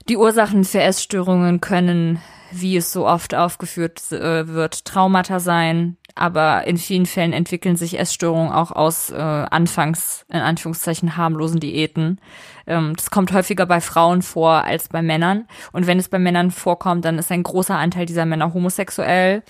[0.09, 2.21] Die Ursachen für Essstörungen können
[2.61, 7.99] wie es so oft aufgeführt äh, wird, Traumata sein, aber in vielen Fällen entwickeln sich
[7.99, 12.21] Essstörungen auch aus äh, anfangs in Anführungszeichen harmlosen Diäten.
[12.67, 15.47] Ähm, das kommt häufiger bei Frauen vor als bei Männern.
[15.73, 19.43] Und wenn es bei Männern vorkommt, dann ist ein großer Anteil dieser Männer homosexuell.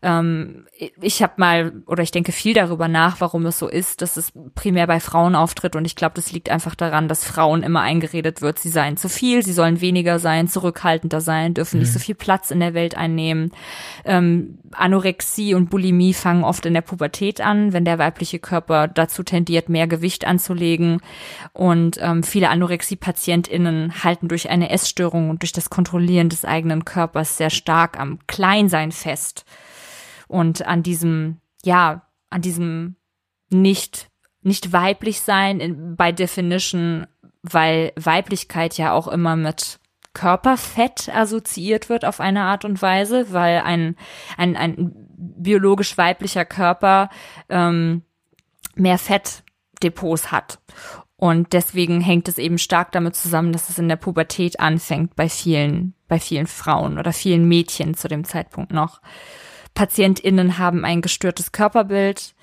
[0.00, 0.66] Ähm,
[1.00, 4.32] ich habe mal oder ich denke viel darüber nach, warum es so ist, dass es
[4.54, 8.40] primär bei Frauen auftritt und ich glaube, das liegt einfach daran, dass Frauen immer eingeredet
[8.40, 11.82] wird, sie seien zu viel, sie sollen weniger sein, zurückhaltender sein, dürfen mhm.
[11.82, 13.50] nicht so viel Platz in der Welt einnehmen.
[14.04, 19.24] Ähm, Anorexie und Bulimie fangen oft in der Pubertät an, wenn der weibliche Körper dazu
[19.24, 21.00] tendiert, mehr Gewicht anzulegen
[21.52, 27.36] und ähm, viele Anorexie-PatientInnen halten durch eine Essstörung und durch das Kontrollieren des eigenen Körpers
[27.36, 29.44] sehr stark am Kleinsein fest
[30.28, 32.96] und an diesem, ja, an diesem
[33.50, 34.08] nicht,
[34.42, 37.06] nicht weiblich sein in, by definition,
[37.42, 39.80] weil Weiblichkeit ja auch immer mit
[40.14, 43.96] Körperfett assoziiert wird auf eine Art und Weise, weil ein,
[44.36, 47.08] ein, ein biologisch weiblicher Körper
[47.48, 48.02] ähm,
[48.74, 50.60] mehr Fettdepots hat.
[51.16, 55.28] Und deswegen hängt es eben stark damit zusammen, dass es in der Pubertät anfängt bei
[55.28, 59.00] vielen, bei vielen Frauen oder vielen Mädchen zu dem Zeitpunkt noch.
[59.78, 62.34] PatientInnen haben ein gestörtes Körperbild.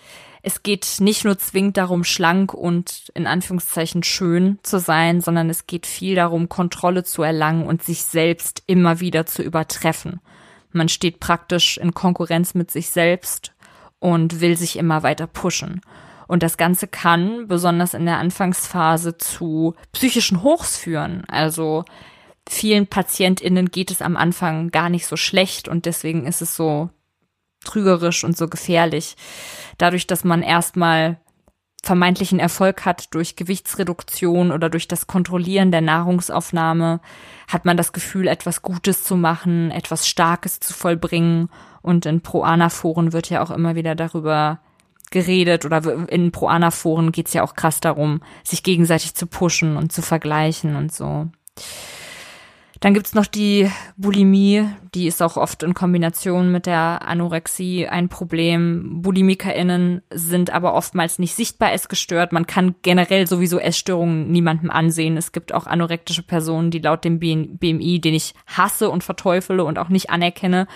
[0.41, 5.67] Es geht nicht nur zwingend darum, schlank und in Anführungszeichen schön zu sein, sondern es
[5.67, 10.21] geht viel darum, Kontrolle zu erlangen und sich selbst immer wieder zu übertreffen.
[10.71, 13.51] Man steht praktisch in Konkurrenz mit sich selbst
[13.99, 15.81] und will sich immer weiter pushen.
[16.27, 21.25] Und das Ganze kann, besonders in der Anfangsphase, zu psychischen Hochs führen.
[21.27, 21.83] Also
[22.47, 26.91] vielen PatientInnen geht es am Anfang gar nicht so schlecht und deswegen ist es so
[27.65, 29.15] trügerisch und so gefährlich.
[29.78, 31.17] Dadurch, dass man erstmal
[31.84, 36.99] vermeintlichen Erfolg hat durch Gewichtsreduktion oder durch das Kontrollieren der Nahrungsaufnahme,
[37.47, 41.49] hat man das Gefühl, etwas Gutes zu machen, etwas Starkes zu vollbringen.
[41.82, 44.60] Und in Pro-Ana-Foren wird ja auch immer wieder darüber
[45.12, 49.91] geredet oder in Pro-Ana-Foren geht es ja auch krass darum, sich gegenseitig zu pushen und
[49.91, 51.28] zu vergleichen und so.
[52.85, 53.67] Dann gibt's noch die
[53.97, 59.01] Bulimie, die ist auch oft in Kombination mit der Anorexie ein Problem.
[59.01, 62.31] BulimikerInnen sind aber oftmals nicht sichtbar essgestört.
[62.31, 65.17] Man kann generell sowieso Essstörungen niemandem ansehen.
[65.17, 69.79] Es gibt auch anorektische Personen, die laut dem BMI, den ich hasse und verteufele und
[69.79, 70.67] auch nicht anerkenne,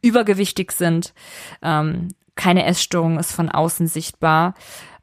[0.00, 1.12] übergewichtig sind.
[1.60, 4.54] Ähm, keine Essstörung ist von außen sichtbar.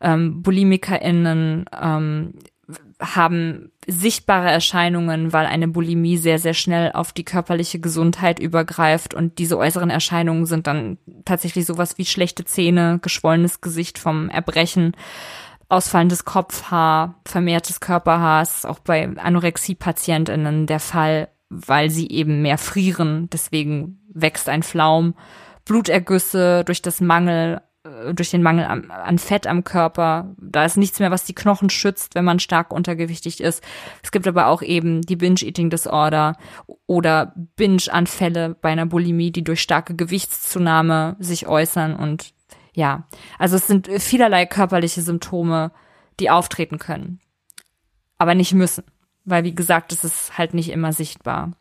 [0.02, 2.34] Ähm, BulimikerInnen ähm,
[3.00, 9.14] haben sichtbare Erscheinungen, weil eine Bulimie sehr, sehr schnell auf die körperliche Gesundheit übergreift.
[9.14, 14.94] Und diese äußeren Erscheinungen sind dann tatsächlich sowas wie schlechte Zähne, geschwollenes Gesicht vom Erbrechen,
[15.70, 23.30] ausfallendes Kopfhaar, vermehrtes Körperhaar, ist auch bei Anorexie-PatientInnen der Fall, weil sie eben mehr frieren,
[23.32, 25.14] deswegen wächst ein Flaum,
[25.66, 27.62] Blutergüsse durch das Mangel
[28.14, 30.36] durch den Mangel an, an, Fett am Körper.
[30.38, 33.64] Da ist nichts mehr, was die Knochen schützt, wenn man stark untergewichtig ist.
[34.04, 36.38] Es gibt aber auch eben die Binge-Eating-Disorder
[36.86, 41.96] oder Binge-Anfälle bei einer Bulimie, die durch starke Gewichtszunahme sich äußern.
[41.96, 42.34] Und
[42.74, 43.08] ja,
[43.40, 45.72] also es sind vielerlei körperliche Symptome,
[46.20, 47.20] die auftreten können,
[48.18, 48.84] aber nicht müssen.
[49.26, 51.52] Weil, wie gesagt, es ist halt nicht immer sichtbar.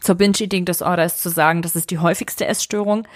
[0.00, 3.06] Zur Binge-Eating-Disorder ist zu sagen, das ist die häufigste Essstörung.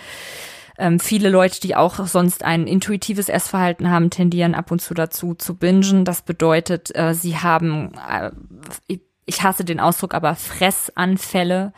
[0.78, 5.34] Ähm, viele Leute, die auch sonst ein intuitives Essverhalten haben, tendieren ab und zu dazu
[5.34, 6.04] zu bingen.
[6.04, 8.30] Das bedeutet, äh, sie haben, äh,
[9.26, 11.72] ich hasse den Ausdruck, aber Fressanfälle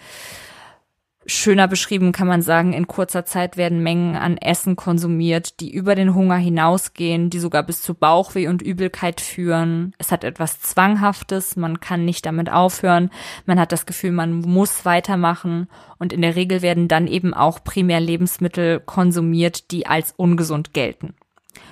[1.28, 5.96] Schöner beschrieben kann man sagen, in kurzer Zeit werden Mengen an Essen konsumiert, die über
[5.96, 9.92] den Hunger hinausgehen, die sogar bis zu Bauchweh und Übelkeit führen.
[9.98, 13.10] Es hat etwas Zwanghaftes, man kann nicht damit aufhören,
[13.44, 17.64] man hat das Gefühl, man muss weitermachen und in der Regel werden dann eben auch
[17.64, 21.14] primär Lebensmittel konsumiert, die als ungesund gelten.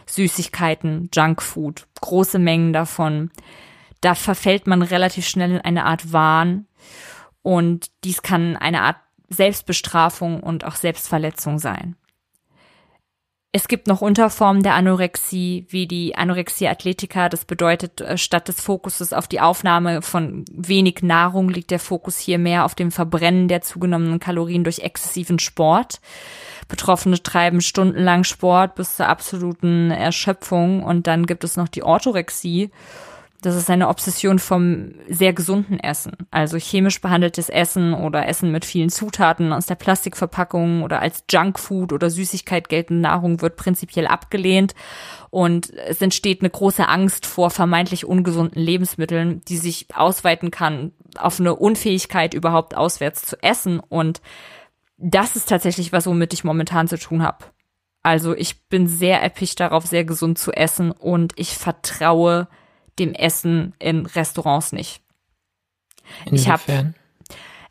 [0.07, 3.31] Süßigkeiten, Junkfood, große Mengen davon.
[4.01, 6.67] Da verfällt man relativ schnell in eine Art Wahn
[7.43, 8.97] und dies kann eine Art
[9.29, 11.97] Selbstbestrafung und auch Selbstverletzung sein.
[13.57, 17.29] Es gibt noch Unterformen der Anorexie, wie die Anorexie athletica.
[17.29, 22.19] Das bedeutet, äh, statt des Fokuses auf die Aufnahme von wenig Nahrung liegt der Fokus
[22.19, 26.01] hier mehr auf dem Verbrennen der zugenommenen Kalorien durch exzessiven Sport.
[26.67, 30.83] Betroffene treiben stundenlang Sport bis zur absoluten Erschöpfung.
[30.83, 32.73] Und dann gibt es noch die Orthorexie.
[33.45, 36.13] Das ist eine Obsession vom sehr gesunden Essen.
[36.31, 41.93] Also chemisch behandeltes Essen oder Essen mit vielen Zutaten aus der Plastikverpackung oder als Junkfood
[41.93, 44.75] oder Süßigkeit geltende Nahrung wird prinzipiell abgelehnt.
[45.29, 51.39] Und es entsteht eine große Angst vor vermeintlich ungesunden Lebensmitteln, die sich ausweiten kann auf
[51.39, 53.79] eine Unfähigkeit überhaupt auswärts zu essen.
[53.79, 54.23] Und
[54.97, 57.45] das ist tatsächlich was, womit ich momentan zu tun habe.
[58.03, 62.49] Also ich bin sehr erpicht darauf, sehr gesund zu essen und ich vertraue
[62.99, 65.01] dem Essen in Restaurants nicht.
[66.31, 66.95] Ich habe Inwiefern?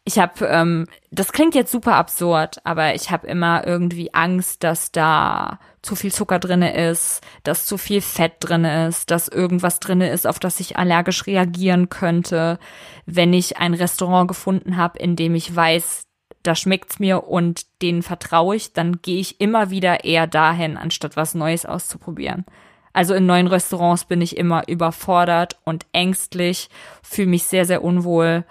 [0.05, 4.91] ich habe, ähm, das klingt jetzt super absurd, aber ich habe immer irgendwie Angst, dass
[4.91, 10.09] da zu viel Zucker drinne ist, dass zu viel Fett drinne ist, dass irgendwas drinne
[10.09, 12.59] ist, auf das ich allergisch reagieren könnte,
[13.05, 16.05] wenn ich ein Restaurant gefunden habe, in dem ich weiß,
[16.43, 21.15] da schmeckt's mir und denen vertraue ich, dann gehe ich immer wieder eher dahin, anstatt
[21.15, 22.45] was Neues auszuprobieren.
[22.93, 26.69] Also in neuen Restaurants bin ich immer überfordert und ängstlich,
[27.01, 28.45] fühle mich sehr, sehr unwohl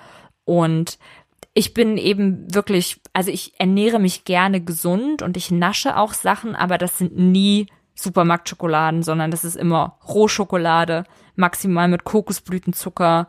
[0.44, 0.98] und
[1.54, 6.56] ich bin eben wirklich, also ich ernähre mich gerne gesund und ich nasche auch Sachen,
[6.56, 11.04] aber das sind nie Supermarktschokoladen, sondern das ist immer Rohschokolade,
[11.36, 13.28] maximal mit Kokosblütenzucker.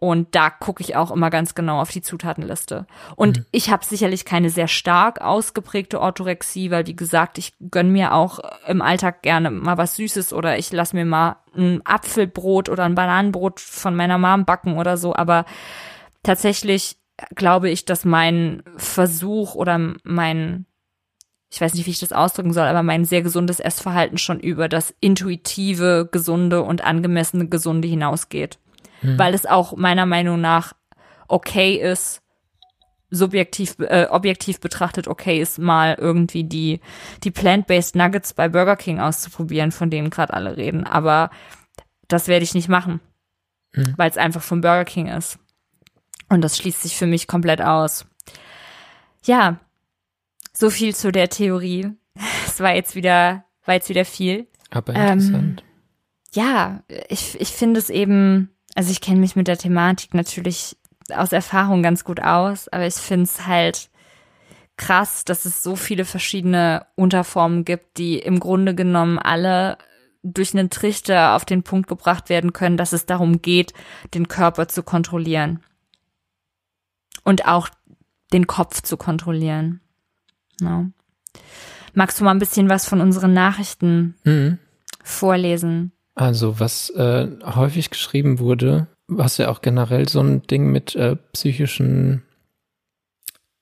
[0.00, 2.86] Und da gucke ich auch immer ganz genau auf die Zutatenliste.
[3.16, 3.46] Und Mhm.
[3.52, 8.40] ich habe sicherlich keine sehr stark ausgeprägte Orthorexie, weil wie gesagt, ich gönn mir auch
[8.66, 12.94] im Alltag gerne mal was Süßes oder ich lass mir mal ein Apfelbrot oder ein
[12.96, 15.14] Bananenbrot von meiner Mom backen oder so.
[15.14, 15.46] Aber
[16.22, 16.98] tatsächlich
[17.34, 20.66] glaube ich, dass mein Versuch oder mein,
[21.50, 24.68] ich weiß nicht, wie ich das ausdrücken soll, aber mein sehr gesundes Essverhalten schon über
[24.68, 28.58] das intuitive, gesunde und angemessene Gesunde hinausgeht.
[29.18, 30.72] Weil es auch meiner Meinung nach
[31.28, 32.20] okay ist,
[33.10, 36.80] subjektiv, äh, objektiv betrachtet okay ist, mal irgendwie die,
[37.22, 40.84] die plant-based Nuggets bei Burger King auszuprobieren, von denen gerade alle reden.
[40.86, 41.30] Aber
[42.08, 43.00] das werde ich nicht machen,
[43.74, 43.94] Mhm.
[43.96, 45.38] weil es einfach vom Burger King ist.
[46.28, 48.06] Und das schließt sich für mich komplett aus.
[49.24, 49.58] Ja,
[50.52, 51.90] so viel zu der Theorie.
[52.46, 54.46] Es war jetzt wieder, war jetzt wieder viel.
[54.70, 55.64] Aber Ähm, interessant.
[56.32, 60.76] Ja, ich, ich finde es eben, also ich kenne mich mit der Thematik natürlich
[61.12, 63.90] aus Erfahrung ganz gut aus, aber ich finde es halt
[64.76, 69.78] krass, dass es so viele verschiedene Unterformen gibt, die im Grunde genommen alle
[70.22, 73.74] durch einen Trichter auf den Punkt gebracht werden können, dass es darum geht,
[74.14, 75.62] den Körper zu kontrollieren.
[77.22, 77.68] Und auch
[78.32, 79.80] den Kopf zu kontrollieren.
[80.60, 80.86] Ja.
[81.92, 84.58] Magst du mal ein bisschen was von unseren Nachrichten Mhm.
[85.02, 85.92] vorlesen?
[86.14, 91.16] Also was äh, häufig geschrieben wurde, was ja auch generell so ein Ding mit äh,
[91.32, 92.22] psychischen,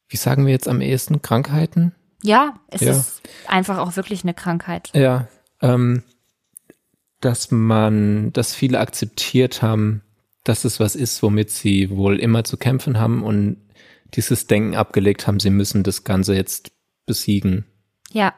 [0.09, 1.95] wie sagen wir jetzt am ehesten, Krankheiten?
[2.23, 2.93] Ja, es Ja.
[2.93, 4.91] ist einfach auch wirklich eine Krankheit.
[4.95, 5.29] Ja,
[5.61, 6.03] ähm,
[7.21, 10.03] dass man, dass viele akzeptiert haben,
[10.45, 13.57] dass es was ist, womit sie wohl immer zu kämpfen haben und
[14.15, 16.73] dieses Denken abgelegt haben, sie müssen das Ganze jetzt
[17.07, 17.65] besiegen.
[18.11, 18.35] Ja.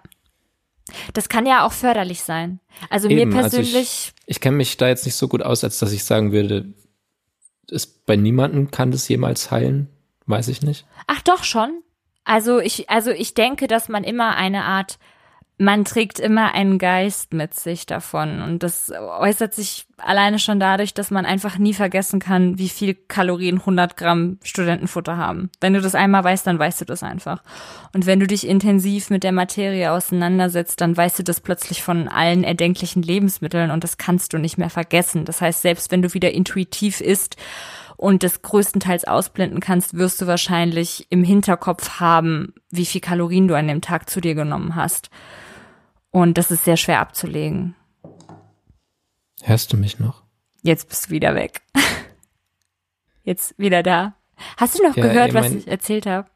[1.15, 2.61] Das kann ja auch förderlich sein.
[2.91, 5.65] Also Eben, mir also ich- persönlich, Ich kenne mich da jetzt nicht so gut aus,
[5.65, 6.73] als dass ich sagen würde,
[7.71, 9.89] es bei niemandem kann das jemals heilen,
[10.27, 10.87] weiß ich nicht.
[11.07, 11.83] ach doch schon.
[12.25, 14.99] Also ich, also ich denke, dass man immer eine Art,
[15.57, 18.43] man trägt immer einen Geist mit sich davon.
[18.43, 22.95] Und das äußert sich alleine schon dadurch, dass man einfach nie vergessen kann, wie viel
[22.95, 25.51] Kalorien 100 Gramm Studentenfutter haben.
[25.61, 27.43] Wenn du das einmal weißt, dann weißt du das einfach.
[27.93, 32.09] Und wenn du dich intensiv mit der Materie auseinandersetzt, dann weißt du das plötzlich von
[32.09, 35.25] allen erdenklichen Lebensmitteln und das kannst du nicht mehr vergessen.
[35.25, 37.37] Das heißt, selbst wenn du wieder intuitiv isst
[38.05, 43.57] und das größtenteils ausblenden kannst, wirst du wahrscheinlich im Hinterkopf haben, wie viel Kalorien du
[43.57, 45.09] an dem Tag zu dir genommen hast.
[46.11, 47.75] Und das ist sehr schwer abzulegen.
[49.43, 50.23] Hörst du mich noch?
[50.61, 51.63] Jetzt bist du wieder weg.
[53.23, 54.15] Jetzt wieder da.
[54.59, 56.29] Hast du noch Ja, gehört, ich was ich erzählt habe?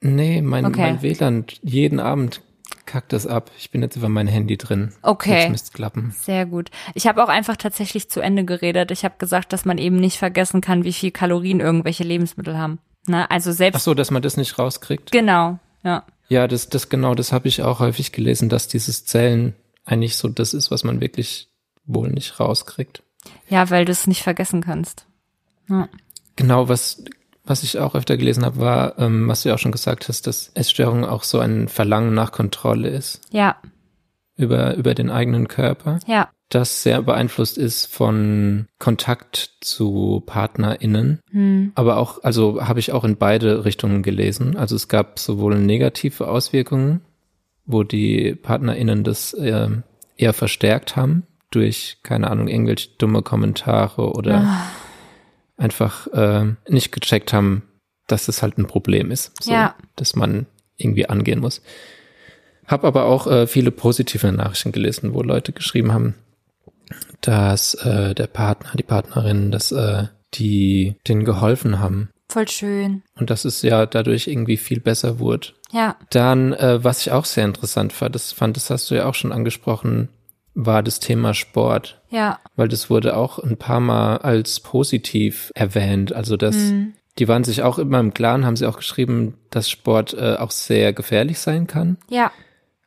[0.00, 0.80] Nee, mein, Okay.
[0.92, 2.40] mein WLAN, jeden Abend
[2.86, 3.50] kackt das ab.
[3.58, 4.92] Ich bin jetzt über mein Handy drin.
[5.02, 5.42] Okay.
[5.42, 6.14] Jetzt müsste klappen.
[6.20, 6.70] Sehr gut.
[6.94, 8.90] Ich habe auch einfach tatsächlich zu Ende geredet.
[8.90, 12.78] Ich habe gesagt, dass man eben nicht vergessen kann, wie viel Kalorien irgendwelche Lebensmittel haben.
[13.06, 15.12] Na, also Ach selbst so, dass man das nicht rauskriegt?
[15.12, 16.04] genau, ja.
[16.28, 20.28] Ja, das, das genau, das habe ich auch häufig gelesen, dass dieses Zählen eigentlich so
[20.28, 21.48] das ist, was man wirklich
[21.84, 23.02] wohl nicht rauskriegt.
[23.48, 25.06] Ja, weil du es nicht vergessen kannst.
[25.68, 25.88] Ja.
[26.36, 27.04] Genau, was,
[27.44, 30.26] was ich auch öfter gelesen habe, war, ähm, was du ja auch schon gesagt hast,
[30.26, 33.56] dass Essstörung auch so ein Verlangen nach Kontrolle ist Ja,
[34.36, 36.28] über, über den eigenen Körper, ja.
[36.48, 41.20] das sehr beeinflusst ist von Kontakt zu PartnerInnen.
[41.30, 41.72] Hm.
[41.74, 44.56] Aber auch, also habe ich auch in beide Richtungen gelesen.
[44.56, 47.02] Also es gab sowohl negative Auswirkungen,
[47.66, 49.68] wo die PartnerInnen das äh,
[50.16, 54.66] eher verstärkt haben durch, keine Ahnung, irgendwelche dumme Kommentare oder Ah.
[55.56, 57.62] Einfach äh, nicht gecheckt haben,
[58.06, 59.74] dass es halt ein Problem ist, so, Ja.
[59.96, 60.46] dass man
[60.76, 61.62] irgendwie angehen muss.
[62.66, 66.14] Hab aber auch äh, viele positive Nachrichten gelesen, wo Leute geschrieben haben,
[67.20, 73.02] dass äh, der Partner, die Partnerin, dass äh, die denen geholfen haben, Voll schön.
[73.16, 75.48] Und dass es ja dadurch irgendwie viel besser wurde.
[75.72, 75.96] Ja.
[76.10, 79.14] Dann, äh, was ich auch sehr interessant fand, das fand, das hast du ja auch
[79.14, 80.08] schon angesprochen,
[80.54, 82.00] war das Thema Sport.
[82.10, 82.38] Ja.
[82.56, 86.12] Weil das wurde auch ein paar Mal als positiv erwähnt.
[86.12, 86.92] Also das, Mhm.
[87.18, 90.50] die waren sich auch immer im Klaren, haben sie auch geschrieben, dass Sport äh, auch
[90.52, 91.98] sehr gefährlich sein kann.
[92.08, 92.30] Ja.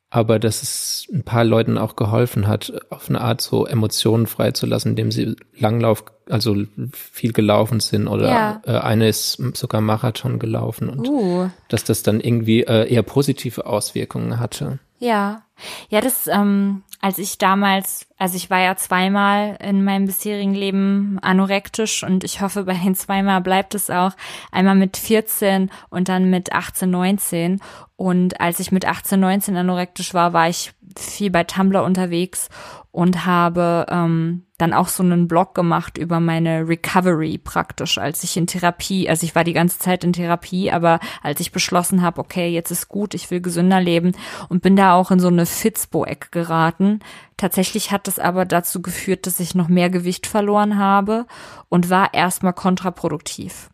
[0.09, 4.91] aber dass es ein paar Leuten auch geholfen hat, auf eine Art so Emotionen freizulassen,
[4.91, 6.55] indem sie Langlauf, also
[6.93, 8.61] viel gelaufen sind oder Ja.
[8.65, 11.49] äh, eine ist sogar Marathon gelaufen und Uh.
[11.67, 14.79] dass das dann irgendwie äh, eher positive Auswirkungen hatte.
[14.97, 15.41] Ja.
[15.89, 21.19] Ja, das, ähm, als ich damals, also ich war ja zweimal in meinem bisherigen Leben
[21.21, 24.11] anorektisch und ich hoffe, bei den zweimal bleibt es auch.
[24.51, 27.61] Einmal mit 14 und dann mit 18, 19.
[27.95, 32.49] Und als ich mit 18, 19 anorektisch war, war ich viel bei Tumblr unterwegs
[32.91, 38.37] und habe ähm, dann auch so einen Blog gemacht über meine Recovery praktisch, als ich
[38.37, 42.19] in Therapie, also ich war die ganze Zeit in Therapie, aber als ich beschlossen habe,
[42.19, 44.13] okay, jetzt ist gut, ich will gesünder leben
[44.49, 47.01] und bin da auch in so eine Fitzbo-Eck geraten.
[47.37, 51.27] Tatsächlich hat das aber dazu geführt, dass ich noch mehr Gewicht verloren habe
[51.69, 53.69] und war erstmal kontraproduktiv.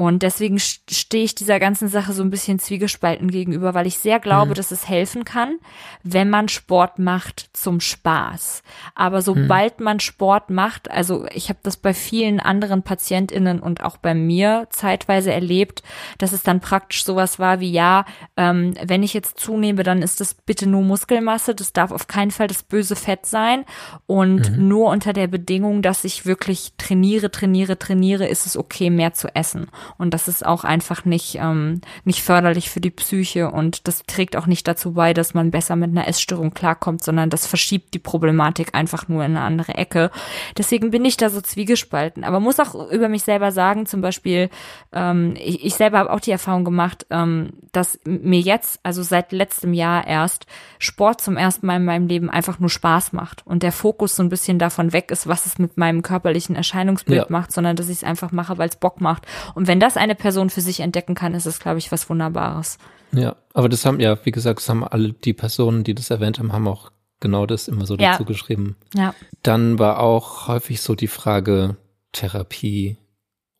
[0.00, 3.98] Und deswegen st- stehe ich dieser ganzen Sache so ein bisschen zwiegespalten gegenüber, weil ich
[3.98, 5.58] sehr glaube, dass es helfen kann,
[6.02, 8.62] wenn man Sport macht zum Spaß.
[8.94, 13.98] Aber sobald man Sport macht, also ich habe das bei vielen anderen Patientinnen und auch
[13.98, 15.82] bei mir zeitweise erlebt,
[16.16, 18.06] dass es dann praktisch sowas war wie, ja,
[18.38, 22.30] ähm, wenn ich jetzt zunehme, dann ist das bitte nur Muskelmasse, das darf auf keinen
[22.30, 23.66] Fall das böse Fett sein
[24.06, 29.12] und nur unter der Bedingung, dass ich wirklich trainiere, trainiere, trainiere, ist es okay, mehr
[29.12, 29.68] zu essen.
[29.98, 34.36] Und das ist auch einfach nicht, ähm, nicht förderlich für die Psyche und das trägt
[34.36, 37.98] auch nicht dazu bei, dass man besser mit einer Essstörung klarkommt, sondern das verschiebt die
[37.98, 40.10] Problematik einfach nur in eine andere Ecke.
[40.56, 42.24] Deswegen bin ich da so zwiegespalten.
[42.24, 44.50] Aber muss auch über mich selber sagen, zum Beispiel,
[44.92, 49.32] ähm, ich, ich selber habe auch die Erfahrung gemacht, ähm, dass mir jetzt, also seit
[49.32, 50.46] letztem Jahr erst,
[50.78, 54.22] Sport zum ersten Mal in meinem Leben einfach nur Spaß macht und der Fokus so
[54.22, 57.26] ein bisschen davon weg ist, was es mit meinem körperlichen Erscheinungsbild Ja.
[57.28, 59.26] macht, sondern dass ich es einfach mache, weil es Bock macht.
[59.54, 62.76] Und wenn das eine Person für sich entdecken kann, ist es, glaube ich, was Wunderbares.
[63.12, 66.40] Ja, aber das haben ja, wie gesagt, das haben alle die Personen, die das erwähnt
[66.40, 66.90] haben, haben auch
[67.20, 68.12] genau das immer so Ja.
[68.12, 68.74] dazu geschrieben.
[68.96, 69.14] Ja.
[69.44, 71.76] Dann war auch häufig so die Frage
[72.10, 72.96] Therapie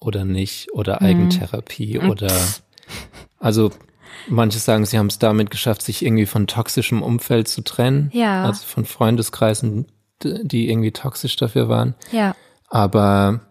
[0.00, 1.06] oder nicht oder Mhm.
[1.06, 2.32] Eigentherapie oder
[3.38, 3.70] also
[4.28, 8.10] manche sagen, sie haben es damit geschafft, sich irgendwie von toxischem Umfeld zu trennen.
[8.12, 8.46] Ja.
[8.46, 9.86] Also von Freundeskreisen,
[10.24, 11.94] die irgendwie toxisch dafür waren.
[12.10, 12.34] Ja.
[12.68, 13.42] Aber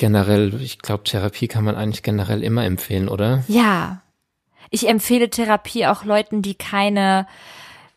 [0.00, 3.44] generell, ich glaube, Therapie kann man eigentlich generell immer empfehlen, oder?
[3.48, 4.00] Ja.
[4.70, 7.26] Ich empfehle Therapie auch Leuten, die keine,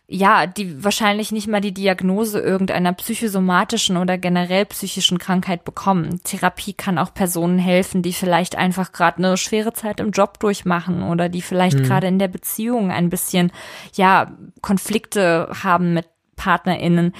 [0.05, 6.19] ja, die wahrscheinlich nicht mal die Diagnose irgendeiner psychosomatischen oder generell psychischen Krankheit bekommen.
[6.25, 11.03] Therapie kann auch Personen helfen, die vielleicht einfach gerade eine schwere Zeit im Job durchmachen
[11.03, 13.53] oder die vielleicht gerade in der Beziehung ein bisschen,
[13.95, 17.13] ja, Konflikte haben mit PartnerInnen.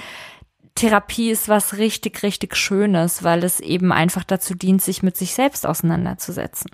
[0.74, 5.34] Therapie ist was richtig, richtig Schönes, weil es eben einfach dazu dient, sich mit sich
[5.34, 6.70] selbst auseinanderzusetzen.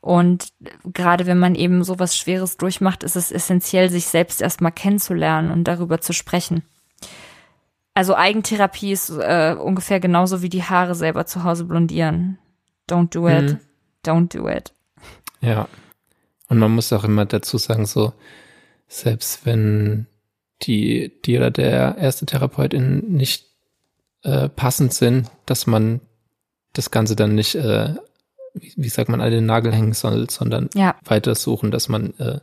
[0.00, 0.48] Und
[0.84, 5.64] gerade wenn man eben sowas Schweres durchmacht, ist es essentiell, sich selbst erstmal kennenzulernen und
[5.64, 6.62] darüber zu sprechen.
[7.94, 12.38] Also Eigentherapie ist äh, ungefähr genauso wie die Haare selber zu Hause blondieren.
[12.88, 13.42] Don't do it.
[13.42, 13.60] Mhm.
[14.04, 14.72] Don't do it.
[15.40, 15.68] Ja.
[16.48, 18.12] Und man muss auch immer dazu sagen, so,
[18.86, 20.06] selbst wenn
[20.62, 23.46] die, die oder der erste Therapeutin nicht
[24.22, 26.00] äh, passend sind, dass man
[26.72, 27.94] das Ganze dann nicht, äh,
[28.54, 30.96] wie, wie sagt man, an den Nagel hängen soll, sondern Ja.
[31.04, 32.40] weitersuchen, dass man äh,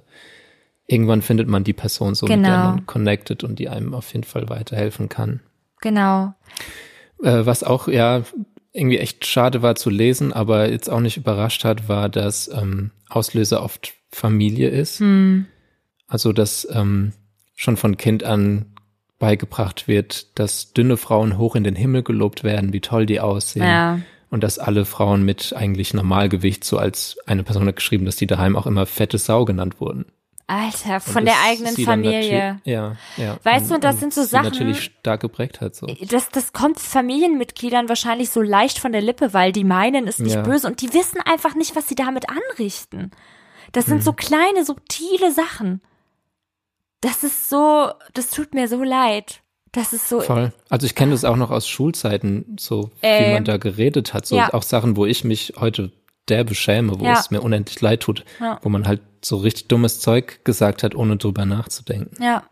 [0.88, 2.47] irgendwann findet man die Person so, mit Genau.
[2.49, 5.41] der man connected und die einem auf jeden Fall weiterhelfen kann.
[5.82, 6.34] Genau.
[7.24, 8.24] Äh, was auch ja
[8.72, 12.91] irgendwie echt schade war zu lesen, aber jetzt auch nicht überrascht hat, war, dass ähm,
[13.09, 14.99] Auslöser oft Familie ist.
[14.99, 15.45] Hm.
[16.07, 17.13] Also dass ähm,
[17.56, 18.66] schon von Kind an
[19.18, 23.64] beigebracht wird, dass dünne Frauen hoch in den Himmel gelobt werden, wie toll die aussehen.
[23.66, 23.99] Ja.
[24.30, 28.28] Und dass alle Frauen mit eigentlich Normalgewicht, so als eine Person hat geschrieben, dass die
[28.28, 30.06] daheim auch immer fette Sau genannt wurden.
[30.47, 32.60] Alter, von der eigenen Familie.
[32.66, 33.38] Ja, ja.
[33.43, 35.88] Weißt du, und das sind so Sachen- natürlich stark geprägt hat, so.
[36.10, 40.36] Das, das kommt Familienmitgliedern wahrscheinlich so leicht von der Lippe, weil die meinen, ist nicht
[40.36, 40.41] Ja.
[40.41, 43.10] böse und die wissen einfach nicht, was sie damit anrichten.
[43.72, 44.18] Das sind so Hm.
[44.18, 45.82] kleine, subtile Sachen.
[47.06, 49.41] Das ist so, das tut mir so leid.
[49.72, 50.51] Das ist so, Voll.
[50.70, 54.26] Also ich kenne das auch noch aus Schulzeiten, so wie Ähm, man da geredet hat.
[54.26, 54.51] So ja.
[54.53, 55.91] auch Sachen, wo ich mich heute
[56.30, 57.14] derbe schäme, wo Ja.
[57.20, 58.60] es mir unendlich leid tut, Ja.
[58.64, 62.22] wo man halt so richtig dummes Zeug gesagt hat, ohne drüber nachzudenken.
[62.24, 62.43] ja.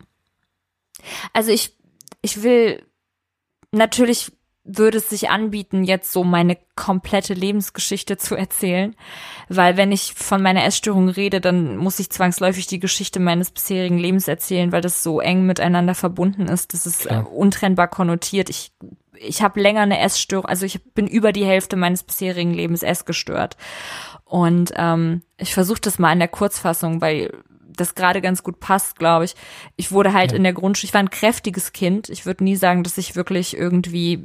[1.33, 1.75] Also ich,
[2.21, 2.83] ich will
[3.71, 4.31] natürlich
[4.65, 8.95] würde es sich anbieten, jetzt so meine komplette Lebensgeschichte zu erzählen,
[9.49, 13.97] weil wenn ich von meiner Essstörung rede, dann muss ich zwangsläufig die Geschichte meines bisherigen
[13.97, 16.73] Lebens erzählen, weil das so eng miteinander verbunden ist.
[16.73, 17.31] Das ist Klar.
[17.31, 18.49] untrennbar konnotiert.
[18.49, 18.71] Ich
[19.15, 23.57] ich habe länger eine Essstörung, also ich bin über die Hälfte meines bisherigen Lebens essgestört.
[24.25, 27.31] Und ähm, ich versuche das mal in der Kurzfassung, weil
[27.75, 29.35] das gerade ganz gut passt, glaube ich.
[29.75, 30.37] Ich wurde halt ja.
[30.37, 32.09] in der Grundschule, ich war ein kräftiges Kind.
[32.09, 34.23] Ich würde nie sagen, dass ich wirklich irgendwie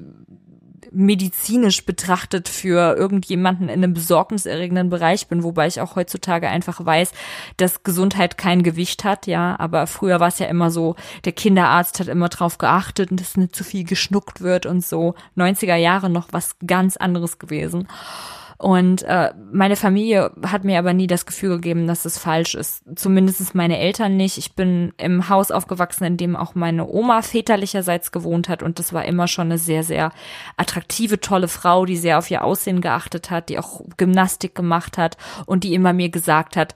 [0.93, 7.13] medizinisch betrachtet für irgendjemanden in einem besorgniserregenden Bereich bin, wobei ich auch heutzutage einfach weiß,
[7.57, 12.01] dass Gesundheit kein Gewicht hat, ja, aber früher war es ja immer so, der Kinderarzt
[12.01, 15.15] hat immer drauf geachtet, dass nicht zu viel geschnuckt wird und so.
[15.37, 17.89] 90er Jahre noch was ganz anderes gewesen.
[18.59, 22.83] Und äh, meine Familie hat mir aber nie das Gefühl gegeben, dass es falsch ist.
[22.97, 24.37] Zumindest meine Eltern nicht.
[24.37, 28.65] Ich bin im Haus aufgewachsen, in dem auch meine Oma väterlicherseits gewohnt hat.
[28.65, 30.11] Und das war immer schon eine sehr, sehr
[30.57, 35.17] attraktive, tolle Frau, die sehr auf ihr Aussehen geachtet hat, die auch Gymnastik gemacht hat
[35.47, 36.75] und die immer mir gesagt hat,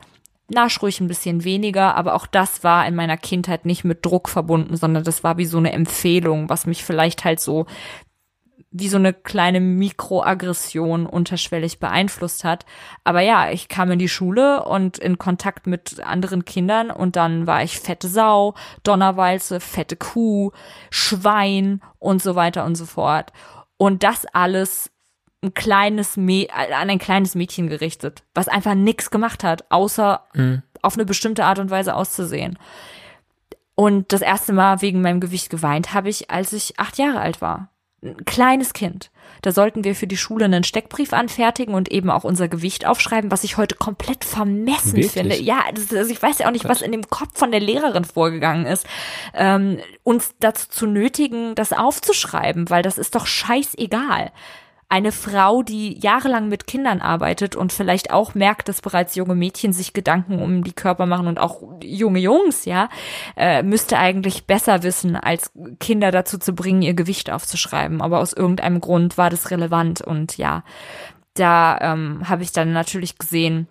[0.49, 4.29] nasch ruhig ein bisschen weniger, aber auch das war in meiner Kindheit nicht mit Druck
[4.29, 7.67] verbunden, sondern das war wie so eine Empfehlung, was mich vielleicht halt so
[8.73, 12.65] wie so eine kleine Mikroaggression unterschwellig beeinflusst hat.
[13.05, 17.47] Aber ja, ich kam in die Schule und in Kontakt mit anderen Kindern und dann
[17.47, 20.53] war ich fette Sau, Donnerwalze, fette Kuh,
[20.91, 23.33] Schwein und so weiter und so fort.
[23.77, 24.91] Und das alles
[25.45, 30.63] ein kleines an ein kleines Mädchen gerichtet, was einfach nichts gemacht hat, außer mhm.
[30.81, 32.59] auf eine bestimmte Art und Weise auszusehen.
[33.75, 37.43] Und das erste Mal wegen meinem Gewicht geweint habe ich, als ich acht Jahre alt
[37.43, 37.72] war
[38.03, 39.11] ein kleines Kind.
[39.43, 43.31] Da sollten wir für die Schule einen Steckbrief anfertigen und eben auch unser Gewicht aufschreiben,
[43.31, 45.13] was ich heute komplett vermessen Wirklich?
[45.13, 45.41] finde.
[45.41, 48.05] Ja, das, also ich weiß ja auch nicht, was in dem Kopf von der Lehrerin
[48.05, 48.87] vorgegangen ist,
[49.35, 54.33] ähm, uns dazu zu nötigen, das aufzuschreiben, weil das ist doch scheißegal
[54.93, 59.73] eine Frau, die jahrelang mit Kindern arbeitet und vielleicht auch merkt, dass bereits junge Mädchen
[59.73, 62.91] sich Gedanken um die Körper machen und auch junge Jungs, ja,
[63.35, 68.03] äh, müsste eigentlich besser wissen, als Kinder dazu zu bringen, ihr Gewicht aufzuschreiben.
[68.03, 70.63] Aber aus irgendeinem Grund war das relevant und ja,
[71.33, 73.69] da ähm, habe ich dann natürlich gesehen,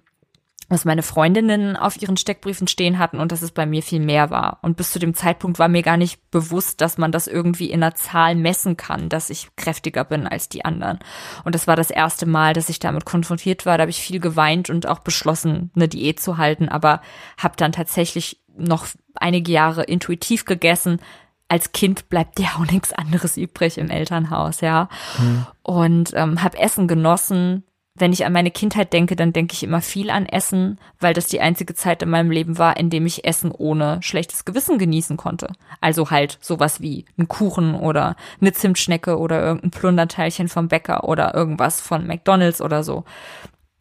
[0.72, 4.30] was meine Freundinnen auf ihren Steckbriefen stehen hatten und dass es bei mir viel mehr
[4.30, 4.59] war.
[4.61, 7.84] Und bis zu dem Zeitpunkt war mir gar nicht bewusst, dass man das irgendwie in
[7.84, 10.99] einer Zahl messen kann, dass ich kräftiger bin als die anderen.
[11.43, 13.78] Und das war das erste Mal, dass ich damit konfrontiert war.
[13.78, 17.01] Da habe ich viel geweint und auch beschlossen, eine Diät zu halten, aber
[17.38, 20.99] habe dann tatsächlich noch einige Jahre intuitiv gegessen.
[21.47, 24.88] Als Kind bleibt ja auch nichts anderes übrig im Elternhaus, ja.
[25.19, 25.45] Mhm.
[25.63, 27.63] Und ähm, habe Essen genossen,
[27.93, 31.27] wenn ich an meine Kindheit denke, dann denke ich immer viel an Essen, weil das
[31.27, 35.17] die einzige Zeit in meinem Leben war, in dem ich Essen ohne schlechtes Gewissen genießen
[35.17, 35.47] konnte.
[35.81, 41.33] Also halt sowas wie ein Kuchen oder eine Zimtschnecke oder irgendein Plunderteilchen vom Bäcker oder
[41.33, 43.03] irgendwas von McDonald's oder so.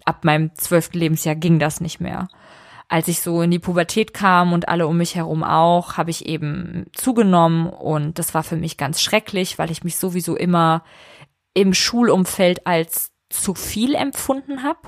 [0.05, 2.29] Ab meinem zwölften Lebensjahr ging das nicht mehr.
[2.89, 6.27] Als ich so in die Pubertät kam und alle um mich herum auch, habe ich
[6.27, 10.83] eben zugenommen und das war für mich ganz schrecklich, weil ich mich sowieso immer
[11.55, 14.81] im Schulumfeld als zu viel empfunden habe.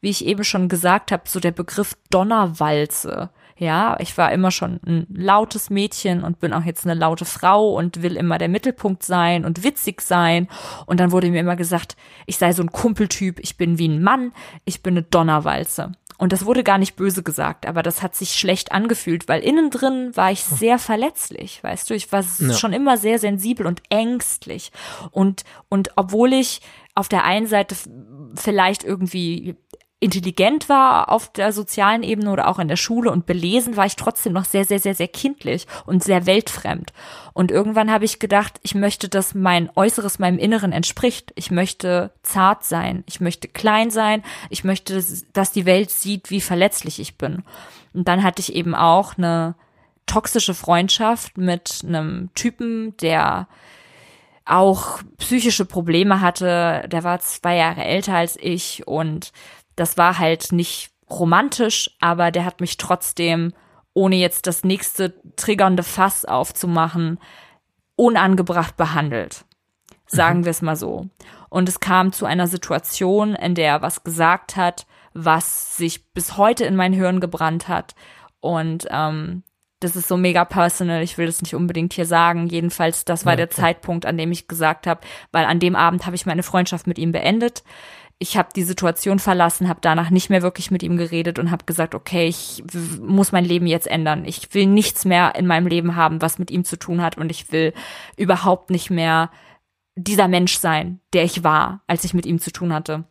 [0.00, 3.30] Wie ich eben schon gesagt habe, so der Begriff Donnerwalze.
[3.60, 7.74] Ja, ich war immer schon ein lautes Mädchen und bin auch jetzt eine laute Frau
[7.74, 10.48] und will immer der Mittelpunkt sein und witzig sein.
[10.86, 14.02] Und dann wurde mir immer gesagt, ich sei so ein Kumpeltyp, ich bin wie ein
[14.02, 14.32] Mann,
[14.64, 15.92] ich bin eine Donnerwalze.
[16.16, 19.70] Und das wurde gar nicht böse gesagt, aber das hat sich schlecht angefühlt, weil innen
[19.70, 22.52] drin war ich sehr verletzlich, weißt du, ich war ja.
[22.52, 24.70] schon immer sehr sensibel und ängstlich.
[25.12, 26.60] Und, und obwohl ich
[27.00, 27.74] auf der einen Seite
[28.34, 29.56] vielleicht irgendwie
[30.02, 33.96] intelligent war auf der sozialen Ebene oder auch in der Schule und belesen, war ich
[33.96, 36.94] trotzdem noch sehr, sehr, sehr, sehr kindlich und sehr weltfremd.
[37.34, 41.32] Und irgendwann habe ich gedacht, ich möchte, dass mein Äußeres meinem Inneren entspricht.
[41.36, 46.40] Ich möchte zart sein, ich möchte klein sein, ich möchte, dass die Welt sieht, wie
[46.40, 47.44] verletzlich ich bin.
[47.92, 49.54] Und dann hatte ich eben auch eine
[50.06, 53.48] toxische Freundschaft mit einem Typen, der
[54.44, 56.86] auch psychische Probleme hatte.
[56.90, 59.32] Der war zwei Jahre älter als ich und
[59.76, 63.52] das war halt nicht romantisch, aber der hat mich trotzdem,
[63.94, 67.18] ohne jetzt das nächste triggernde Fass aufzumachen,
[67.96, 69.44] unangebracht behandelt.
[70.06, 70.44] Sagen mhm.
[70.44, 71.08] wir es mal so.
[71.48, 76.36] Und es kam zu einer Situation, in der er was gesagt hat, was sich bis
[76.36, 77.94] heute in mein Hirn gebrannt hat.
[78.40, 79.42] Und ähm,
[79.80, 82.46] das ist so mega personal, ich will das nicht unbedingt hier sagen.
[82.46, 85.00] Jedenfalls, das war ja, der Zeitpunkt, an dem ich gesagt habe,
[85.32, 87.64] weil an dem Abend habe ich meine Freundschaft mit ihm beendet.
[88.18, 91.64] Ich habe die Situation verlassen, habe danach nicht mehr wirklich mit ihm geredet und habe
[91.64, 92.62] gesagt, okay, ich
[93.00, 94.26] muss mein Leben jetzt ändern.
[94.26, 97.30] Ich will nichts mehr in meinem Leben haben, was mit ihm zu tun hat und
[97.30, 97.72] ich will
[98.18, 99.30] überhaupt nicht mehr
[99.96, 103.04] dieser Mensch sein, der ich war, als ich mit ihm zu tun hatte.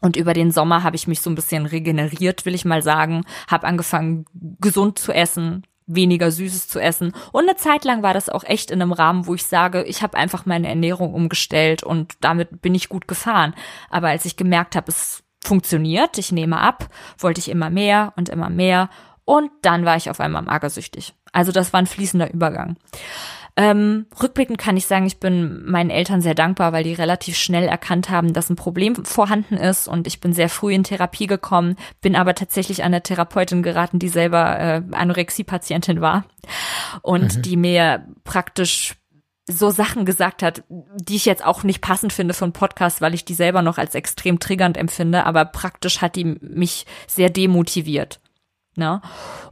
[0.00, 3.24] Und über den Sommer habe ich mich so ein bisschen regeneriert, will ich mal sagen,
[3.48, 4.24] habe angefangen
[4.60, 7.12] gesund zu essen, weniger Süßes zu essen.
[7.32, 10.02] Und eine Zeit lang war das auch echt in einem Rahmen, wo ich sage, ich
[10.02, 13.54] habe einfach meine Ernährung umgestellt und damit bin ich gut gefahren.
[13.90, 18.28] Aber als ich gemerkt habe, es funktioniert, ich nehme ab, wollte ich immer mehr und
[18.28, 18.88] immer mehr.
[19.24, 21.14] Und dann war ich auf einmal magersüchtig.
[21.32, 22.76] Also das war ein fließender Übergang.
[23.54, 27.64] Ähm, rückblickend kann ich sagen, ich bin meinen Eltern sehr dankbar, weil die relativ schnell
[27.64, 31.76] erkannt haben, dass ein Problem vorhanden ist und ich bin sehr früh in Therapie gekommen,
[32.00, 36.24] bin aber tatsächlich an eine Therapeutin geraten, die selber äh, Anorexie-Patientin war
[37.02, 37.42] und mhm.
[37.42, 38.94] die mir praktisch
[39.46, 43.12] so Sachen gesagt hat, die ich jetzt auch nicht passend finde für einen Podcast, weil
[43.12, 48.21] ich die selber noch als extrem triggernd empfinde, aber praktisch hat die mich sehr demotiviert.
[48.74, 49.02] Ne?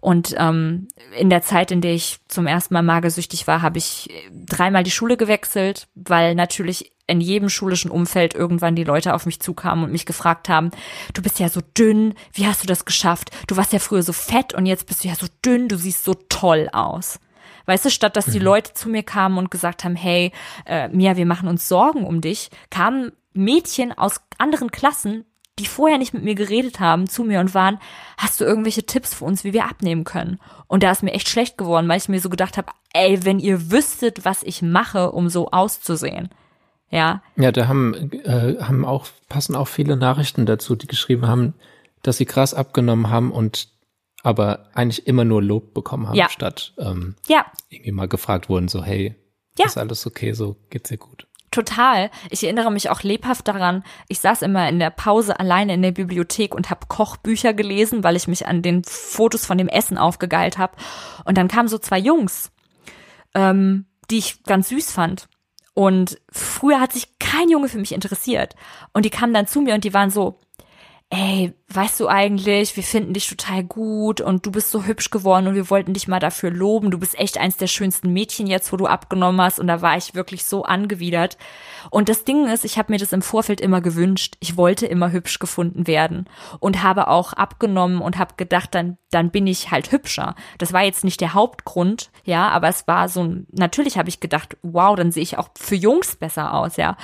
[0.01, 4.09] Und ähm, in der Zeit, in der ich zum ersten Mal magersüchtig war, habe ich
[4.33, 9.41] dreimal die Schule gewechselt, weil natürlich in jedem schulischen Umfeld irgendwann die Leute auf mich
[9.41, 10.71] zukamen und mich gefragt haben,
[11.13, 13.31] du bist ja so dünn, wie hast du das geschafft?
[13.47, 16.05] Du warst ja früher so fett und jetzt bist du ja so dünn, du siehst
[16.05, 17.19] so toll aus.
[17.67, 18.47] Weißt du, statt dass die mhm.
[18.47, 20.33] Leute zu mir kamen und gesagt haben, hey,
[20.67, 25.25] äh, Mia, wir machen uns Sorgen um dich, kamen Mädchen aus anderen Klassen
[25.61, 27.79] die vorher nicht mit mir geredet haben, zu mir und waren,
[28.17, 30.41] hast du irgendwelche Tipps für uns, wie wir abnehmen können?
[30.67, 33.39] Und da ist mir echt schlecht geworden, weil ich mir so gedacht habe, ey, wenn
[33.39, 36.31] ihr wüsstet, was ich mache, um so auszusehen.
[36.91, 37.23] Ja.
[37.37, 41.55] Ja, da haben, äh, haben auch, passen auch viele Nachrichten dazu, die geschrieben haben,
[42.03, 43.69] dass sie krass abgenommen haben und
[44.23, 46.29] aber eigentlich immer nur Lob bekommen haben, ja.
[46.29, 47.47] statt ähm, ja.
[47.69, 49.15] irgendwie mal gefragt wurden, so, hey,
[49.59, 49.67] ja.
[49.67, 51.27] ist alles okay, so geht's dir gut.
[51.51, 52.11] Total.
[52.31, 53.83] Ich erinnere mich auch lebhaft daran.
[54.07, 58.15] Ich saß immer in der Pause alleine in der Bibliothek und habe Kochbücher gelesen, weil
[58.15, 60.77] ich mich an den Fotos von dem Essen aufgegeilt habe.
[61.25, 62.53] Und dann kamen so zwei Jungs,
[63.35, 65.29] ähm, die ich ganz süß fand.
[65.75, 68.55] Und früher hat sich kein Junge für mich interessiert.
[68.93, 70.39] Und die kamen dann zu mir und die waren so,
[71.13, 75.49] ey, weißt du eigentlich, wir finden dich total gut und du bist so hübsch geworden
[75.49, 76.93] und wir wollten dich mal dafür loben.
[76.93, 79.97] Du bist echt eins der schönsten Mädchen jetzt, wo du abgenommen hast und da war
[79.97, 81.37] ich wirklich so angewidert.
[81.91, 84.37] Und das Ding ist, ich habe mir das im Vorfeld immer gewünscht.
[84.39, 86.29] Ich wollte immer hübsch gefunden werden
[86.61, 90.37] und habe auch abgenommen und habe gedacht, dann dann bin ich halt hübscher.
[90.59, 94.21] Das war jetzt nicht der Hauptgrund, ja, aber es war so ein natürlich habe ich
[94.21, 96.97] gedacht, wow, dann sehe ich auch für Jungs besser aus, ja.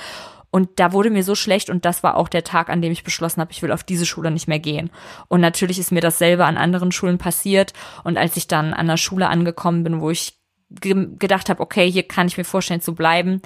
[0.49, 3.03] Und da wurde mir so schlecht und das war auch der Tag, an dem ich
[3.03, 4.89] beschlossen habe, ich will auf diese Schule nicht mehr gehen.
[5.27, 7.73] Und natürlich ist mir dasselbe an anderen Schulen passiert.
[8.03, 10.39] Und als ich dann an der Schule angekommen bin, wo ich
[10.69, 13.41] ge gedacht habe, okay, hier kann ich mir vorstellen zu bleiben,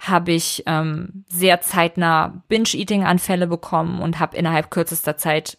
[0.00, 5.58] habe ich ähm, sehr zeitnah Binge-Eating-Anfälle bekommen und habe innerhalb kürzester Zeit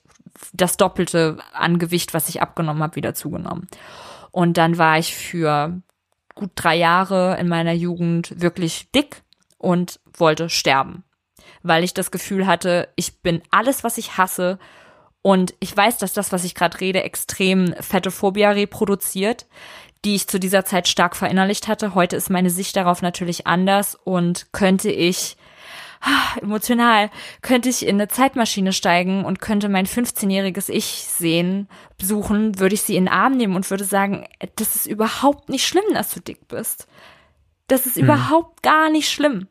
[0.52, 3.68] das Doppelte an Gewicht, was ich abgenommen habe, wieder zugenommen.
[4.32, 5.82] Und dann war ich für
[6.36, 9.24] gut drei Jahre in meiner Jugend wirklich dick
[9.58, 11.04] und wollte sterben,
[11.62, 14.60] weil ich das Gefühl hatte, ich bin alles, was ich hasse
[15.22, 19.48] und ich weiß, dass das, was ich gerade rede, extrem Fettophobia reproduziert,
[20.06, 21.96] die ich zu dieser Zeit stark verinnerlicht hatte.
[21.96, 25.38] Heute ist meine Sicht darauf natürlich anders und könnte ich
[26.04, 27.10] ah, emotional,
[27.42, 32.82] könnte ich in eine Zeitmaschine steigen und könnte mein 15-jähriges Ich sehen, besuchen, würde ich
[32.82, 36.20] sie in den Arm nehmen und würde sagen, das ist überhaupt nicht schlimm, dass du
[36.20, 36.88] dick bist.
[37.68, 38.04] Das ist hm.
[38.04, 39.48] überhaupt gar nicht schlimm.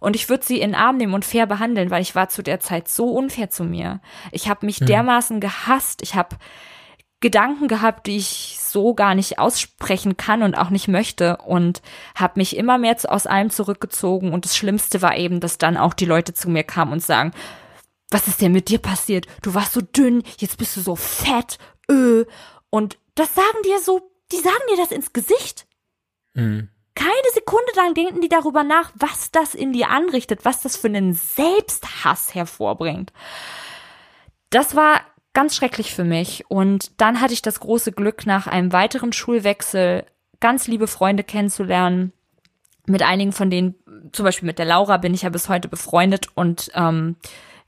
[0.00, 2.42] Und ich würde sie in den Arm nehmen und fair behandeln, weil ich war zu
[2.42, 4.00] der Zeit so unfair zu mir.
[4.32, 4.86] Ich habe mich hm.
[4.86, 6.02] dermaßen gehasst.
[6.02, 6.36] Ich habe
[7.20, 11.82] Gedanken gehabt, die ich so gar nicht aussprechen kann und auch nicht möchte und
[12.14, 15.92] habe mich immer mehr aus allem zurückgezogen und das Schlimmste war eben, dass dann auch
[15.92, 17.32] die Leute zu mir kamen und sagen,
[18.10, 19.26] was ist denn mit dir passiert?
[19.42, 21.58] Du warst so dünn, jetzt bist du so fett,
[21.90, 22.24] öh.
[22.70, 24.00] Und das sagen dir so,
[24.32, 25.66] die sagen dir das ins Gesicht.
[26.32, 30.76] Mhm keine Sekunde lang denken die darüber nach, was das in dir anrichtet, was das
[30.76, 33.12] für einen Selbsthass hervorbringt.
[34.50, 35.00] Das war
[35.32, 36.50] ganz schrecklich für mich.
[36.50, 40.04] Und dann hatte ich das große Glück, nach einem weiteren Schulwechsel
[40.40, 42.12] ganz liebe Freunde kennenzulernen.
[42.86, 43.76] Mit einigen von denen,
[44.12, 46.26] zum Beispiel mit der Laura, bin ich ja bis heute befreundet.
[46.34, 47.16] Und ähm,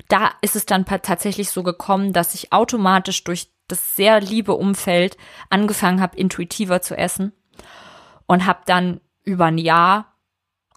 [0.09, 5.17] da ist es dann tatsächlich so gekommen, dass ich automatisch durch das sehr liebe Umfeld
[5.49, 7.33] angefangen habe, intuitiver zu essen
[8.27, 10.13] und habe dann über ein Jahr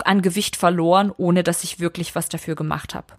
[0.04, 3.14] an Gewicht verloren, ohne dass ich wirklich was dafür gemacht habe.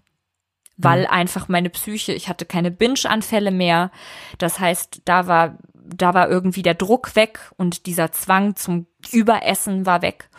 [0.77, 1.07] Weil mhm.
[1.07, 3.91] einfach meine Psyche, ich hatte keine Binge-Anfälle mehr.
[4.37, 9.85] Das heißt, da war, da war irgendwie der Druck weg und dieser Zwang zum Überessen
[9.85, 10.29] war weg.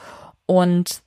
[0.47, 1.03] Und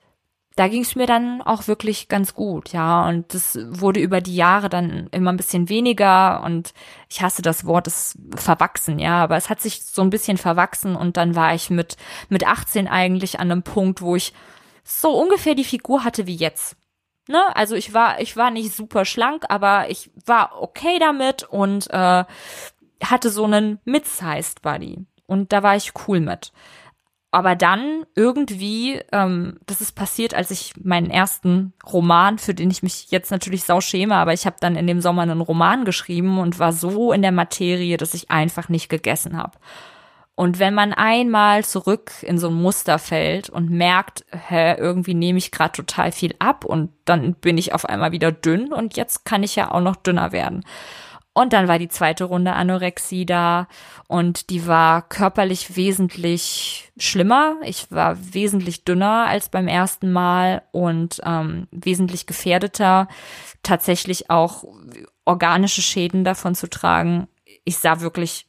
[0.56, 3.08] da ging es mir dann auch wirklich ganz gut, ja.
[3.08, 6.74] Und das wurde über die Jahre dann immer ein bisschen weniger und
[7.10, 9.24] ich hasse das Wort, es verwachsen, ja.
[9.24, 11.96] Aber es hat sich so ein bisschen verwachsen und dann war ich mit,
[12.30, 14.34] mit 18 eigentlich an einem Punkt, wo ich
[14.84, 16.76] so ungefähr die Figur hatte wie jetzt.
[17.28, 17.42] Ne?
[17.56, 22.26] Also ich war, ich war nicht super schlank, aber ich war okay damit und äh,
[23.04, 25.06] hatte so einen mid-sized Body.
[25.28, 26.52] Und da war ich cool mit.
[27.34, 32.84] Aber dann irgendwie, ähm, das ist passiert, als ich meinen ersten Roman, für den ich
[32.84, 36.40] mich jetzt natürlich sau schäme, aber ich habe dann in dem Sommer einen Roman geschrieben
[36.40, 39.58] und war so in der Materie, dass ich einfach nicht gegessen habe.
[40.36, 45.38] Und wenn man einmal zurück in so ein Muster fällt und merkt, hä, irgendwie nehme
[45.38, 49.24] ich gerade total viel ab und dann bin ich auf einmal wieder dünn und jetzt
[49.24, 50.66] kann ich ja auch noch dünner werden.
[51.34, 53.68] Und dann war die zweite Runde Anorexie da
[54.08, 57.56] und die war körperlich wesentlich schlimmer.
[57.64, 63.08] Ich war wesentlich dünner als beim ersten Mal und ähm, wesentlich gefährdeter,
[63.64, 64.66] tatsächlich auch
[65.24, 67.30] organische Schäden davon zu tragen.
[67.64, 68.48] Ich sah wirklich,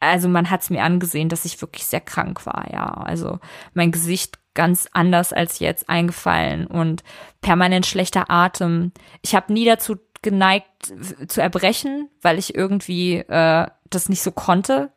[0.00, 2.86] also man hat es mir angesehen, dass ich wirklich sehr krank war, ja.
[2.86, 3.38] Also
[3.74, 7.02] mein Gesicht ganz anders als jetzt eingefallen und
[7.42, 8.92] permanent schlechter Atem.
[9.20, 10.92] Ich habe nie dazu geneigt
[11.28, 14.90] zu erbrechen, weil ich irgendwie äh, das nicht so konnte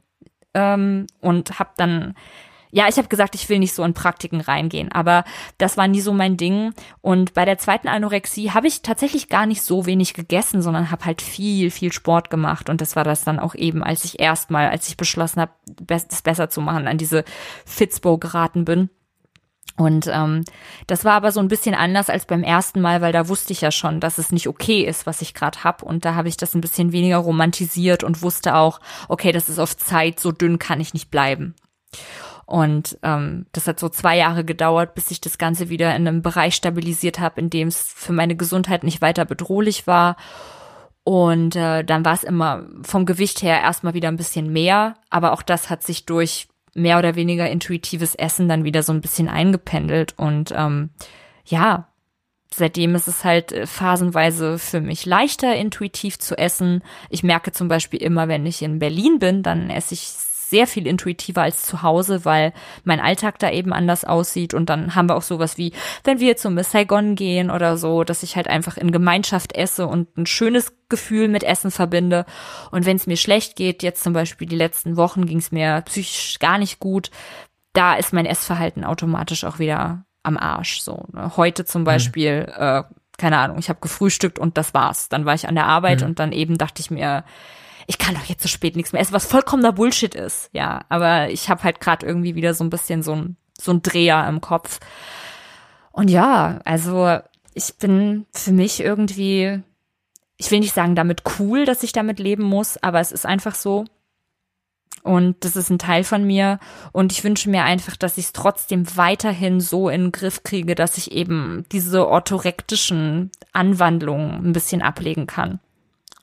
[0.56, 2.16] ähm, und habe dann
[2.70, 5.24] ja, ich habe gesagt, ich will nicht so in Praktiken reingehen, aber
[5.58, 6.74] das war nie so mein Ding.
[7.02, 11.06] Und bei der zweiten Anorexie habe ich tatsächlich gar nicht so wenig gegessen, sondern habe
[11.06, 12.70] halt viel, viel Sport gemacht.
[12.70, 16.22] Und das war das dann auch eben, als ich erstmal, als ich beschlossen habe, das
[16.22, 17.24] besser zu machen, an diese
[17.66, 18.90] Fitzbo geraten bin.
[19.78, 20.44] Und ähm,
[20.88, 23.62] das war aber so ein bisschen anders als beim ersten Mal, weil da wusste ich
[23.62, 25.84] ja schon, dass es nicht okay ist, was ich gerade hab.
[25.84, 29.60] Und da habe ich das ein bisschen weniger romantisiert und wusste auch, okay, das ist
[29.60, 31.54] auf Zeit, so dünn kann ich nicht bleiben.
[32.48, 36.22] Und ähm, das hat so zwei Jahre gedauert, bis ich das Ganze wieder in einem
[36.24, 40.16] Bereich stabilisiert habe, in dem es für meine Gesundheit nicht weiter bedrohlich war.
[41.04, 45.34] Und äh, dann war es immer vom Gewicht her erstmal wieder ein bisschen mehr, aber
[45.34, 46.48] auch das hat sich durch
[46.78, 50.92] mehr oder weniger intuitives Essen dann wieder so ein bisschen eingependelt und ähm,
[51.46, 51.88] ja,
[52.54, 56.84] seitdem ist es halt äh, phasenweise für mich leichter, intuitiv zu essen.
[57.10, 60.02] Ich merke zum Beispiel immer, wenn ich in Berlin bin, dann esse ich
[60.50, 64.54] sehr viel intuitiver als zu Hause, weil mein Alltag da eben anders aussieht.
[64.54, 65.74] Und dann haben wir auch sowas wie,
[66.04, 70.18] wenn wir zum Saigon gehen oder so, dass ich halt einfach in Gemeinschaft esse und
[70.18, 72.26] ein schönes Gefühl mit Essen verbinde.
[72.72, 75.82] Und wenn es mir schlecht geht, jetzt zum Beispiel die letzten Wochen ging es mir
[75.82, 77.12] psychisch gar nicht gut,
[77.74, 80.82] da ist mein Essverhalten automatisch auch wieder am Arsch.
[80.82, 81.34] So ne?
[81.38, 81.86] heute zum mhm.
[81.86, 82.64] Beispiel, mhm.
[82.64, 82.84] äh,
[83.18, 85.10] keine Ahnung, ich habe gefrühstückt und das war's.
[85.10, 86.08] Dann war ich an der Arbeit mhm.
[86.08, 87.24] und dann eben dachte ich mir,
[87.88, 90.50] ich kann doch jetzt so spät nichts mehr essen, was vollkommener Bullshit ist.
[90.52, 93.82] Ja, aber ich habe halt gerade irgendwie wieder so ein bisschen so ein, so ein
[93.82, 94.80] Dreher im Kopf.
[95.94, 97.18] Und ja, also
[97.54, 99.64] ich bin für mich irgendwie,
[100.36, 103.56] ich will nicht sagen damit cool, dass ich damit leben muss, aber es ist einfach
[103.56, 103.86] so.
[105.02, 106.60] Und das ist ein Teil von mir.
[106.92, 110.76] Und ich wünsche mir einfach, dass ich es trotzdem weiterhin so in den Griff kriege,
[110.76, 115.62] dass ich eben diese orthorektischen Anwandlungen ein bisschen ablegen kann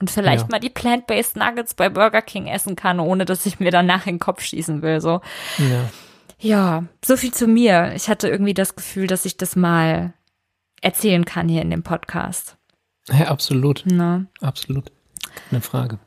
[0.01, 0.49] und vielleicht ja.
[0.51, 4.14] mal die Plant-Based Nuggets bei Burger King essen kann, ohne dass ich mir danach in
[4.14, 5.01] den Kopf schießen will.
[5.01, 5.20] So.
[5.59, 5.90] Ja.
[6.38, 7.92] ja, so viel zu mir.
[7.95, 10.12] Ich hatte irgendwie das Gefühl, dass ich das mal
[10.82, 12.57] erzählen kann hier in dem Podcast.
[13.09, 13.84] Ja, absolut.
[13.86, 14.26] Na?
[14.40, 14.90] Absolut.
[15.51, 15.99] Keine Frage.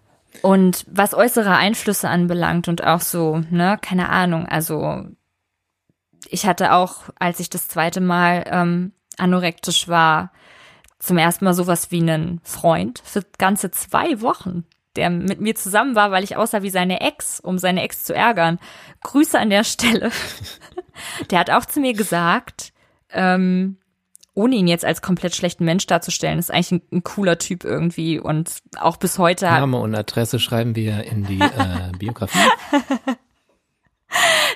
[0.41, 5.05] Und was äußere Einflüsse anbelangt und auch so, ne, keine Ahnung, also
[6.29, 10.31] ich hatte auch, als ich das zweite Mal ähm, anorektisch war,
[10.99, 15.95] zum ersten Mal sowas wie einen Freund für ganze zwei Wochen, der mit mir zusammen
[15.95, 18.59] war, weil ich aussah wie seine Ex, um seine Ex zu ärgern.
[19.03, 20.11] Grüße an der Stelle.
[21.31, 22.73] der hat auch zu mir gesagt,
[23.11, 23.77] ähm,
[24.33, 28.19] ohne ihn jetzt als komplett schlechten Mensch darzustellen, ist eigentlich ein, ein cooler Typ irgendwie
[28.19, 29.45] und auch bis heute.
[29.45, 32.37] Name und Adresse schreiben wir in die äh, Biografie.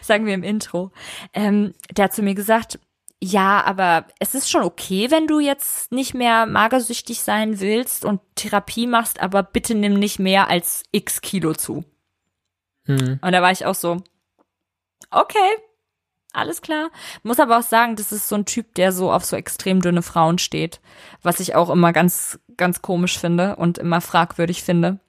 [0.01, 0.91] Sagen wir im Intro.
[1.33, 2.79] Ähm, der hat zu mir gesagt,
[3.23, 8.19] ja, aber es ist schon okay, wenn du jetzt nicht mehr magersüchtig sein willst und
[8.35, 11.85] Therapie machst, aber bitte nimm nicht mehr als x Kilo zu.
[12.87, 13.19] Mhm.
[13.21, 13.97] Und da war ich auch so,
[15.11, 15.37] okay,
[16.33, 16.89] alles klar.
[17.21, 20.01] Muss aber auch sagen, das ist so ein Typ, der so auf so extrem dünne
[20.01, 20.81] Frauen steht,
[21.21, 24.99] was ich auch immer ganz, ganz komisch finde und immer fragwürdig finde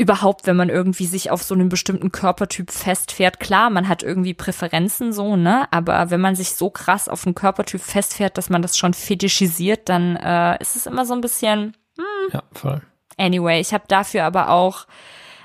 [0.00, 3.38] überhaupt, wenn man irgendwie sich auf so einen bestimmten Körpertyp festfährt.
[3.38, 5.70] Klar, man hat irgendwie Präferenzen so, ne?
[5.72, 9.90] Aber wenn man sich so krass auf einen Körpertyp festfährt, dass man das schon fetischisiert,
[9.90, 11.76] dann äh, ist es immer so ein bisschen.
[11.98, 12.30] Hm.
[12.32, 12.80] Ja, voll.
[13.18, 14.86] Anyway, ich habe dafür aber auch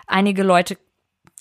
[0.08, 0.78] einige Leute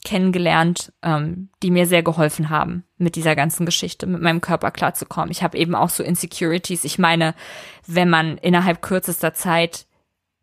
[0.04, 5.30] kennengelernt, ähm, die mir sehr geholfen haben, mit dieser ganzen Geschichte, mit meinem Körper klarzukommen.
[5.30, 6.82] Ich habe eben auch so Insecurities.
[6.82, 7.36] Ich meine,
[7.86, 9.86] wenn man innerhalb kürzester Zeit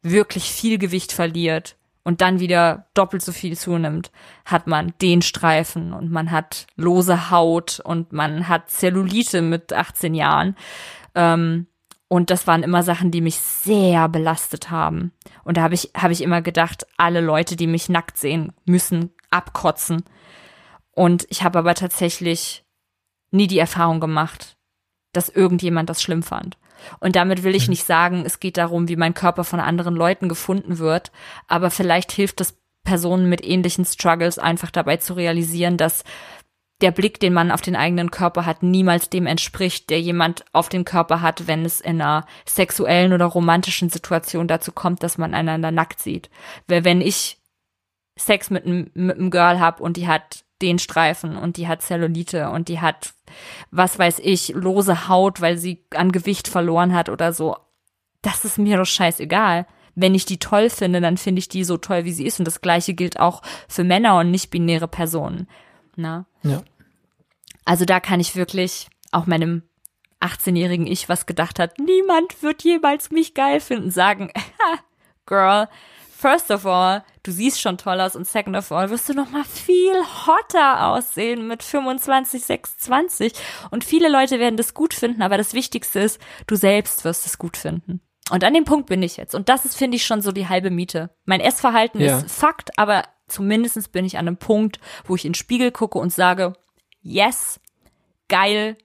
[0.04, 4.12] wirklich viel Gewicht verliert und dann wieder doppelt so viel zunimmt,
[4.46, 10.16] hat man den Streifen und man hat lose Haut und man hat Zellulite mit 18
[10.16, 10.56] Jahren.
[11.16, 11.68] Ähm,
[12.08, 15.14] Und das waren immer Sachen, die mich sehr belastet haben.
[15.46, 19.12] Und da habe ich, habe ich immer gedacht, alle Leute, die mich nackt sehen, müssen
[19.30, 20.04] abkotzen.
[20.94, 22.66] Und ich habe aber tatsächlich
[23.32, 24.58] nie die Erfahrung gemacht,
[25.14, 26.58] dass irgendjemand das schlimm fand.
[27.00, 27.72] Und damit will ich mhm.
[27.72, 31.12] nicht sagen, es geht darum, wie mein Körper von anderen Leuten gefunden wird,
[31.48, 36.04] aber vielleicht hilft es Personen mit ähnlichen Struggles einfach dabei zu realisieren, dass
[36.82, 40.68] der Blick, den man auf den eigenen Körper hat, niemals dem entspricht, der jemand auf
[40.68, 45.34] den Körper hat, wenn es in einer sexuellen oder romantischen Situation dazu kommt, dass man
[45.34, 46.30] einander nackt sieht.
[46.68, 47.38] Weil wenn ich
[48.20, 51.82] Sex mit einem, mit einem Girl hab und die hat den Streifen und die hat
[51.82, 53.14] Zellulite und die hat,
[53.72, 57.56] was weiß ich, lose Haut, weil sie an Gewicht verloren hat oder so,
[58.22, 59.66] das ist mir doch scheißegal.
[59.96, 62.40] Wenn ich die toll finde, dann finde ich die so toll, wie sie ist.
[62.40, 65.48] Und das gleiche gilt auch für Männer und nicht-binäre Personen.
[65.96, 66.26] Na?
[66.44, 66.62] Ja.
[67.66, 69.64] Also da kann ich wirklich auch meinem
[70.22, 74.32] 18-jährigen Ich, was gedacht hat, niemand wird jemals mich geil finden, sagen,
[75.26, 75.68] Girl,
[76.22, 79.32] first of all, du siehst schon toll aus und second of all, wirst du noch
[79.32, 79.96] mal viel
[80.26, 83.34] hotter aussehen mit 25, 26
[83.72, 87.38] und viele Leute werden das gut finden, aber das Wichtigste ist, du selbst wirst es
[87.38, 88.02] gut finden.
[88.30, 89.36] Und an dem Punkt bin ich jetzt.
[89.36, 91.10] Und das ist, finde ich, schon so die halbe Miete.
[91.26, 92.20] Mein Essverhalten ja.
[92.20, 95.98] ist Fakt, aber zumindestens bin ich an einem Punkt, wo ich in den Spiegel gucke
[95.98, 96.54] und sage,
[97.02, 97.60] yes,
[98.30, 98.78] geil,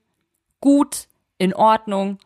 [0.60, 1.06] gut,
[1.38, 2.18] in Ordnung,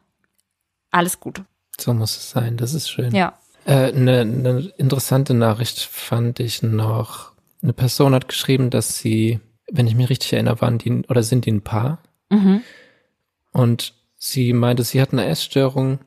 [0.91, 1.43] alles gut.
[1.79, 3.15] So muss es sein, das ist schön.
[3.15, 3.40] Ja.
[3.65, 7.33] Eine äh, ne, ne interessante Nachricht fand ich noch.
[7.63, 9.41] Eine Person hat geschrieben, dass sie,
[9.71, 11.99] wenn ich mich richtig erinnere, waren die oder sind die ein Paar.
[12.31, 12.63] Mhm.
[13.53, 15.99] Und sie meinte, sie hat eine Essstörung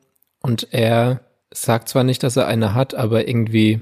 [0.41, 3.81] und er sagt zwar nicht, dass er eine hat, aber irgendwie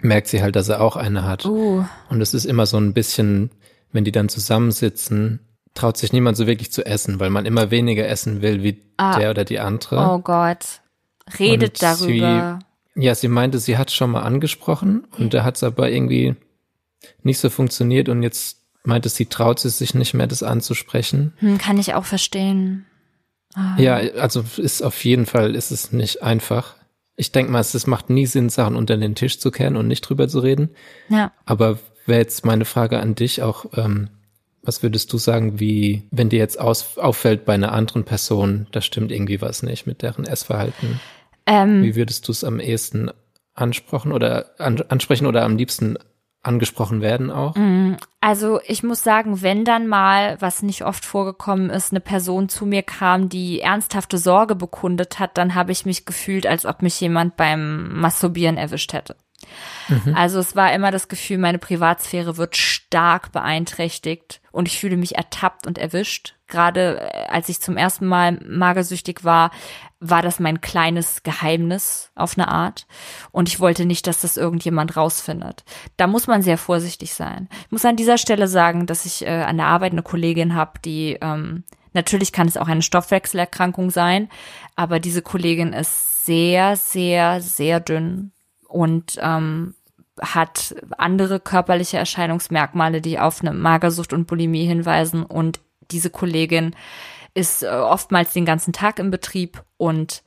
[0.00, 1.44] merkt sie halt, dass er auch eine hat.
[1.44, 1.84] Uh.
[2.08, 3.50] Und es ist immer so ein bisschen,
[3.92, 5.40] wenn die dann zusammensitzen,
[5.74, 9.18] traut sich niemand so wirklich zu essen, weil man immer weniger essen will wie ah.
[9.18, 10.10] der oder die andere.
[10.10, 10.80] Oh Gott.
[11.38, 12.58] Redet und darüber.
[12.60, 12.64] Sie,
[12.94, 16.36] ja, sie meinte, sie hat schon mal angesprochen und da hat es aber irgendwie
[17.22, 21.32] nicht so funktioniert und jetzt meinte sie, traut sie sich nicht mehr, das anzusprechen.
[21.38, 22.86] Hm, kann ich auch verstehen.
[23.54, 23.76] Ah.
[23.78, 26.74] Ja, also ist auf jeden Fall ist es nicht einfach.
[27.16, 30.02] Ich denke mal, es macht nie Sinn, Sachen unter den Tisch zu kehren und nicht
[30.02, 30.70] drüber zu reden.
[31.08, 31.32] Ja.
[31.44, 34.08] Aber wäre jetzt meine Frage an dich auch, ähm,
[34.62, 38.80] was würdest du sagen, wie, wenn dir jetzt aus, auffällt bei einer anderen Person, da
[38.80, 41.00] stimmt irgendwie was nicht mit deren Essverhalten?
[41.46, 43.10] Ähm, wie würdest du es am ehesten
[43.54, 45.98] ansprechen oder an, ansprechen oder am liebsten
[46.42, 47.54] angesprochen werden auch?
[47.56, 52.48] Mm, also ich muss sagen, wenn dann mal, was nicht oft vorgekommen ist, eine Person
[52.48, 56.82] zu mir kam, die ernsthafte Sorge bekundet hat, dann habe ich mich gefühlt, als ob
[56.82, 59.16] mich jemand beim Masturbieren erwischt hätte.
[59.88, 60.14] Mhm.
[60.14, 65.16] Also es war immer das Gefühl, meine Privatsphäre wird stark beeinträchtigt und ich fühle mich
[65.16, 66.34] ertappt und erwischt.
[66.46, 69.50] Gerade äh, als ich zum ersten Mal magersüchtig war,
[70.02, 72.86] war das mein kleines Geheimnis auf eine Art.
[73.30, 75.64] Und ich wollte nicht, dass das irgendjemand rausfindet.
[75.96, 77.48] Da muss man sehr vorsichtig sein.
[77.66, 80.72] Ich muss an dieser Stelle sagen, dass ich äh, an der Arbeit eine Kollegin habe,
[80.84, 84.28] die ähm, natürlich kann es auch eine Stoffwechselerkrankung sein,
[84.74, 88.32] aber diese Kollegin ist sehr, sehr, sehr dünn
[88.66, 89.74] und ähm,
[90.20, 95.24] hat andere körperliche Erscheinungsmerkmale, die auf eine Magersucht und Bulimie hinweisen.
[95.24, 96.74] Und diese Kollegin
[97.34, 100.22] ist äh, oftmals den ganzen Tag im Betrieb und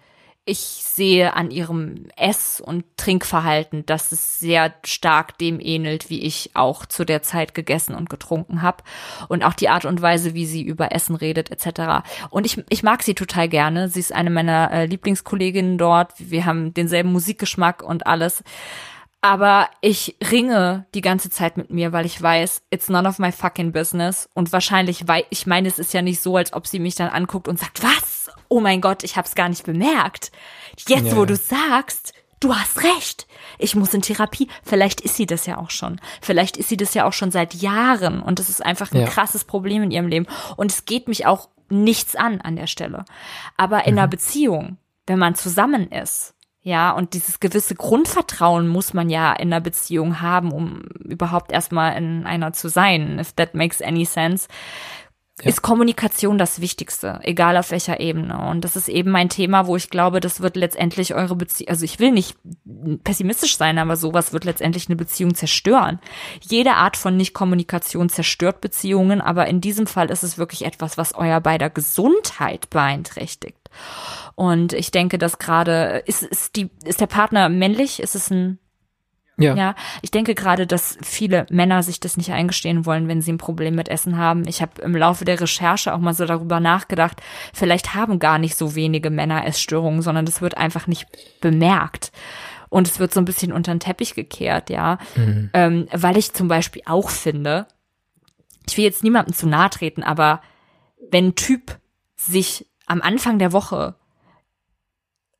[0.47, 6.51] ich sehe an ihrem Ess- und Trinkverhalten, dass es sehr stark dem ähnelt, wie ich
[6.53, 8.83] auch zu der Zeit gegessen und getrunken habe.
[9.27, 12.07] Und auch die Art und Weise, wie sie über Essen redet, etc.
[12.29, 13.89] Und ich, ich mag sie total gerne.
[13.89, 16.13] Sie ist eine meiner äh, Lieblingskolleginnen dort.
[16.19, 18.43] Wir haben denselben Musikgeschmack und alles.
[19.25, 23.31] Aber ich ringe die ganze Zeit mit mir, weil ich weiß, it's none of my
[23.31, 24.29] fucking business.
[24.35, 27.09] Und wahrscheinlich, weil ich meine, es ist ja nicht so, als ob sie mich dann
[27.09, 28.29] anguckt und sagt, was?
[28.49, 30.31] Oh mein Gott, ich hab's gar nicht bemerkt.
[30.87, 31.15] Jetzt, ja.
[31.15, 33.25] wo du sagst, du hast recht.
[33.57, 34.47] Ich muss in Therapie.
[34.61, 35.99] Vielleicht ist sie das ja auch schon.
[36.21, 38.21] Vielleicht ist sie das ja auch schon seit Jahren.
[38.21, 39.07] Und das ist einfach ein ja.
[39.07, 40.27] krasses Problem in ihrem Leben.
[40.55, 43.05] Und es geht mich auch nichts an an der Stelle.
[43.57, 44.01] Aber in mhm.
[44.01, 46.34] einer Beziehung, wenn man zusammen ist,
[46.65, 51.95] ja, und dieses gewisse Grundvertrauen muss man ja in einer Beziehung haben, um überhaupt erstmal
[51.95, 54.47] in einer zu sein, if that makes any sense.
[55.43, 55.49] Ja.
[55.49, 58.39] Ist Kommunikation das Wichtigste, egal auf welcher Ebene.
[58.49, 61.85] Und das ist eben mein Thema, wo ich glaube, das wird letztendlich eure Beziehung, also
[61.85, 62.35] ich will nicht
[63.03, 65.99] pessimistisch sein, aber sowas wird letztendlich eine Beziehung zerstören.
[66.41, 71.13] Jede Art von Nicht-Kommunikation zerstört Beziehungen, aber in diesem Fall ist es wirklich etwas, was
[71.13, 73.64] euer beider Gesundheit beeinträchtigt.
[74.35, 78.01] Und ich denke, dass gerade, ist, ist, die, ist der Partner männlich?
[78.01, 78.59] Ist es ein
[79.37, 79.55] Ja.
[79.55, 83.37] Ja, ich denke gerade, dass viele Männer sich das nicht eingestehen wollen, wenn sie ein
[83.37, 84.47] Problem mit Essen haben.
[84.47, 87.21] Ich habe im Laufe der Recherche auch mal so darüber nachgedacht,
[87.53, 91.07] vielleicht haben gar nicht so wenige Männer Essstörungen, sondern das wird einfach nicht
[91.41, 92.11] bemerkt.
[92.69, 94.97] Und es wird so ein bisschen unter den Teppich gekehrt, ja.
[95.15, 95.49] Mhm.
[95.53, 97.67] Ähm, weil ich zum Beispiel auch finde,
[98.67, 100.41] ich will jetzt niemandem zu nahe treten, aber
[101.11, 101.77] wenn ein Typ
[102.15, 103.95] sich am Anfang der Woche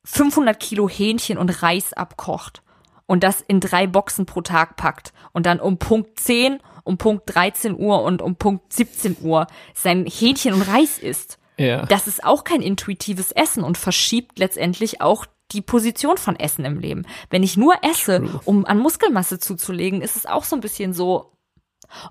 [0.04, 2.62] 500 Kilo Hähnchen und Reis abkocht
[3.08, 7.24] und das in drei Boxen pro Tag packt und dann um Punkt 10, um Punkt
[7.34, 11.86] 13 Uhr und um Punkt 17 Uhr sein Hähnchen und Reis isst, Ja.
[11.86, 16.80] das ist auch kein intuitives Essen und verschiebt letztendlich auch die Position von Essen im
[16.80, 17.06] Leben.
[17.30, 18.42] Wenn ich nur esse, True.
[18.46, 21.32] um an Muskelmasse zuzulegen, ist es auch so ein bisschen so,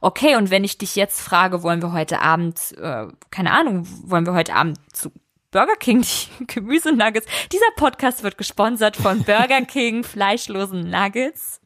[0.00, 4.24] okay, und wenn ich dich jetzt frage, wollen wir heute Abend, äh, keine Ahnung, wollen
[4.26, 5.10] wir heute Abend zu
[5.54, 7.28] Burger King die Gemüsenuggets.
[7.52, 11.60] Dieser Podcast wird gesponsert von Burger King fleischlosen Nuggets.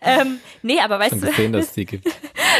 [0.00, 2.08] Ähm, nee, aber Schon weißt du, gesehen, dass die gibt.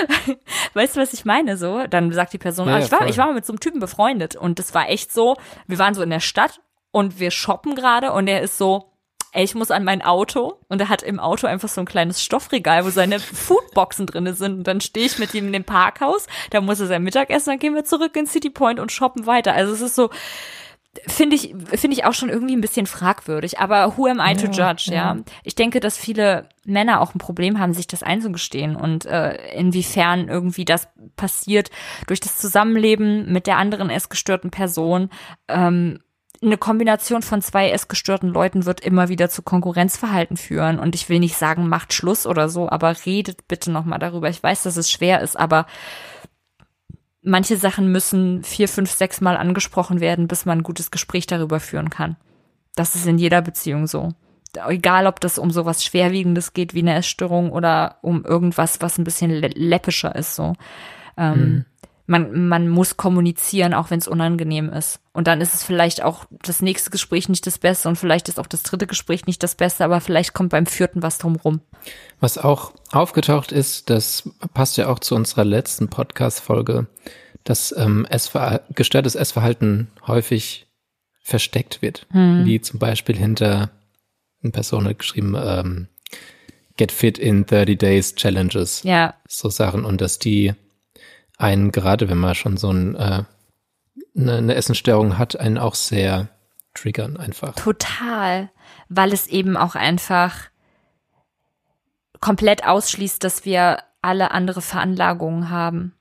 [0.75, 1.57] Weißt du, was ich meine?
[1.57, 3.11] So, dann sagt die Person, Ja, ah, ich, war, voll.
[3.11, 5.37] ich war mal mit so einem Typen befreundet und das war echt so,
[5.67, 6.61] wir waren so in der Stadt
[6.91, 8.92] und wir shoppen gerade und er ist so,
[9.33, 12.23] ey, ich muss an mein Auto und er hat im Auto einfach so ein kleines
[12.23, 16.27] Stoffregal, wo seine Foodboxen drinne sind und dann stehe ich mit ihm in dem Parkhaus,
[16.51, 19.55] da muss er sein Mittagessen, dann gehen wir zurück in City Point und shoppen weiter.
[19.55, 20.11] Also es ist so,
[21.07, 23.59] finde ich, finde ich auch schon irgendwie ein bisschen fragwürdig.
[23.59, 25.17] Aber who am I to judge, ja?
[25.43, 30.29] Ich denke, dass viele Männer auch ein Problem haben, sich das einzugestehen und äh, inwiefern
[30.29, 31.71] irgendwie das passiert
[32.07, 35.09] durch das Zusammenleben mit der anderen essgestörten Person.
[35.49, 36.01] Ähm,
[36.43, 40.79] eine Kombination von zwei essgestörten Leuten wird immer wieder zu Konkurrenzverhalten führen.
[40.79, 44.29] Und ich will nicht sagen, macht Schluss oder so, aber redet bitte nochmal darüber.
[44.29, 45.67] Ich weiß, dass es schwer ist, aber
[47.23, 51.61] manche Sachen müssen vier, fünf, sechs Mal angesprochen werden, bis man ein gutes Gespräch darüber
[51.61, 52.17] führen kann.
[52.75, 54.13] Das ist in jeder Beziehung so.
[54.69, 59.05] Egal, ob das um sowas Schwerwiegendes geht wie eine Essstörung oder um irgendwas, was ein
[59.05, 60.55] bisschen lä- läppischer ist, so.
[61.17, 61.65] Ähm,
[62.13, 65.01] man, man muss kommunizieren, auch wenn es unangenehm ist.
[65.13, 68.39] Und dann ist es vielleicht auch das nächste Gespräch nicht das Beste und vielleicht ist
[68.39, 71.61] auch das dritte Gespräch nicht das Beste, aber vielleicht kommt beim vierten was drum rum.
[72.21, 76.87] Was auch aufgetaucht ist, das passt ja auch zu unserer letzten Podcast-Folge,
[77.45, 78.07] dass ähm,
[78.75, 80.67] gestörtes Essverhalten häufig
[81.23, 82.07] versteckt wird.
[82.45, 83.71] Wie zum Beispiel hinter,
[84.43, 85.89] eine Person hat geschrieben, ähm,
[86.77, 88.83] Get Fit in 30 Days Challenges.
[88.83, 89.85] Ja, So Sachen.
[89.85, 90.55] Und dass die
[91.43, 93.25] einen, gerade wenn man schon so ein, äh,
[94.17, 96.29] eine, eine Essensstörung hat, einen auch sehr
[96.75, 97.55] triggern einfach.
[97.55, 98.51] Total,
[98.89, 100.49] weil es eben auch einfach
[102.21, 105.95] komplett ausschließt, dass wir alle andere Veranlagungen haben.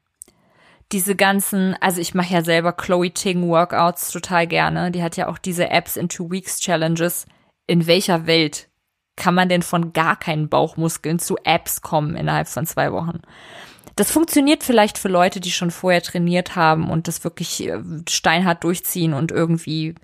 [0.92, 4.92] Diese ganzen, also ich mache ja selber Chloe Ting Workouts total gerne.
[4.92, 7.26] Die hat ja auch diese Apps in Two Weeks Challenges.
[7.66, 8.68] In welcher Welt
[9.16, 13.22] kann man denn von gar keinen Bauchmuskeln zu Apps kommen innerhalb von zwei Wochen?
[13.96, 18.64] Das funktioniert vielleicht für Leute, die schon vorher trainiert haben und das wirklich äh, steinhart
[18.64, 19.96] durchziehen und irgendwie,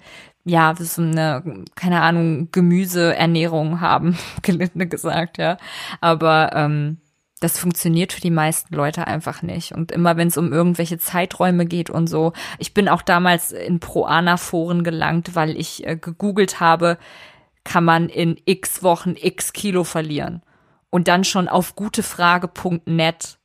[0.43, 5.57] ja, so eine, keine Ahnung, Gemüseernährung haben, gelinde gesagt, ja.
[6.01, 6.97] Aber ähm,
[7.39, 9.71] das funktioniert für die meisten Leute einfach nicht.
[9.71, 13.79] Und immer wenn es um irgendwelche Zeiträume geht und so, ich bin auch damals in
[13.79, 16.97] Proana-Foren gelangt, weil ich äh, gegoogelt habe,
[17.63, 20.41] kann man in x Wochen x Kilo verlieren.
[20.89, 23.36] Und dann schon auf gutefrage.net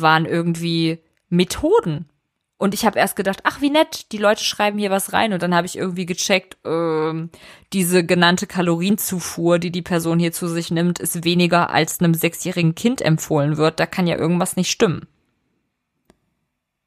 [0.00, 2.08] waren irgendwie Methoden.
[2.56, 5.32] Und ich habe erst gedacht, ach wie nett, die Leute schreiben hier was rein.
[5.32, 7.30] Und dann habe ich irgendwie gecheckt, ähm,
[7.72, 12.74] diese genannte Kalorienzufuhr, die die Person hier zu sich nimmt, ist weniger als einem sechsjährigen
[12.74, 13.80] Kind empfohlen wird.
[13.80, 15.06] Da kann ja irgendwas nicht stimmen.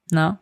[0.10, 0.40] Na?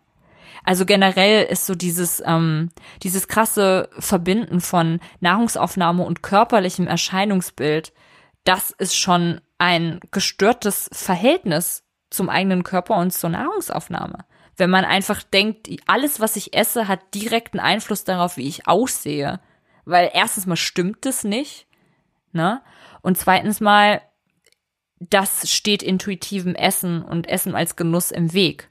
[0.64, 2.72] Also generell ist so dieses, ähm,
[3.04, 7.94] dieses krasse Verbinden von Nahrungsaufnahme und körperlichem Erscheinungsbild,
[8.46, 11.84] das ist schon ein gestörtes Verhältnis
[12.16, 14.26] zum eigenen Körper und zur Nahrungsaufnahme.
[14.58, 19.40] Wenn man einfach denkt, alles, was ich esse, hat direkten Einfluss darauf, wie ich aussehe.
[19.84, 21.68] Weil erstens mal stimmt es nicht,
[22.32, 22.62] ne?
[23.02, 24.02] Und zweitens mal,
[25.00, 28.70] das steht intuitivem Essen und Essen als Genuss im Weg.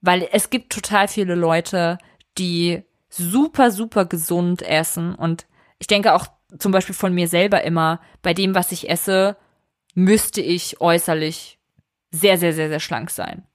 [0.00, 1.98] Weil es gibt total viele Leute,
[2.38, 5.14] die super, super gesund essen.
[5.14, 5.46] Und
[5.78, 6.26] ich denke auch
[6.58, 9.36] zum Beispiel von mir selber immer, bei dem, was ich esse,
[9.94, 11.58] müsste ich äußerlich
[12.10, 13.46] sehr, sehr, sehr, sehr schlank sein.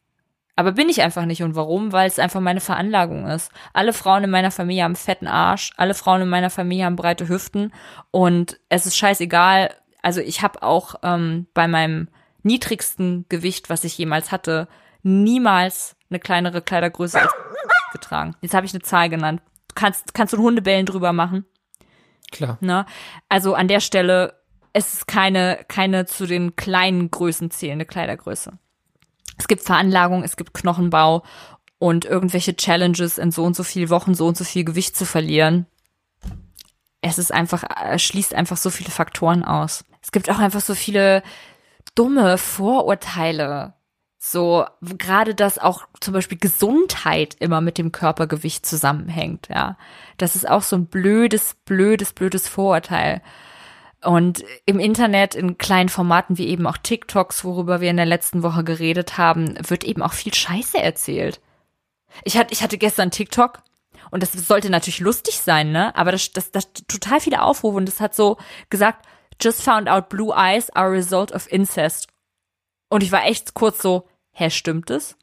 [0.55, 1.43] Aber bin ich einfach nicht.
[1.43, 1.91] Und warum?
[1.91, 3.51] Weil es einfach meine Veranlagung ist.
[3.73, 5.71] Alle Frauen in meiner Familie haben fetten Arsch.
[5.77, 7.73] Alle Frauen in meiner Familie haben breite Hüften.
[8.11, 9.73] Und es ist scheißegal.
[10.01, 12.09] Also ich habe auch ähm, bei meinem
[12.43, 14.67] niedrigsten Gewicht, was ich jemals hatte,
[15.03, 17.19] niemals eine kleinere Kleidergröße
[17.93, 18.35] getragen.
[18.41, 19.41] Jetzt habe ich eine Zahl genannt.
[19.69, 21.45] Du kannst, kannst du Hundebellen drüber machen.
[22.31, 22.57] Klar.
[22.61, 22.85] Ne?
[23.29, 24.40] Also an der Stelle
[24.73, 28.57] es ist keine, keine zu den kleinen Größen zählende Kleidergröße.
[29.37, 31.23] Es gibt Veranlagung, es gibt Knochenbau
[31.79, 35.05] und irgendwelche Challenges in so und so viel Wochen so und so viel Gewicht zu
[35.05, 35.65] verlieren.
[37.01, 39.83] Es ist einfach, es schließt einfach so viele Faktoren aus.
[40.01, 41.23] Es gibt auch einfach so viele
[41.95, 43.73] dumme Vorurteile.
[44.19, 49.77] So, gerade dass auch zum Beispiel Gesundheit immer mit dem Körpergewicht zusammenhängt, ja.
[50.17, 53.23] Das ist auch so ein blödes, blödes, blödes Vorurteil.
[54.03, 58.41] Und im Internet, in kleinen Formaten wie eben auch TikToks, worüber wir in der letzten
[58.41, 61.39] Woche geredet haben, wird eben auch viel Scheiße erzählt.
[62.23, 63.61] Ich hatte, ich hatte gestern TikTok
[64.09, 65.95] und das sollte natürlich lustig sein, ne?
[65.95, 68.37] Aber das, das, das total viele Aufrufe und das hat so
[68.69, 69.05] gesagt,
[69.39, 72.07] just found out blue eyes are a result of incest.
[72.89, 75.15] Und ich war echt kurz so, hä, stimmt es?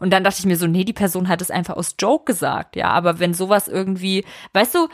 [0.00, 2.76] Und dann dachte ich mir so, nee, die Person hat es einfach aus Joke gesagt,
[2.76, 2.90] ja.
[2.90, 4.88] Aber wenn sowas irgendwie, weißt du,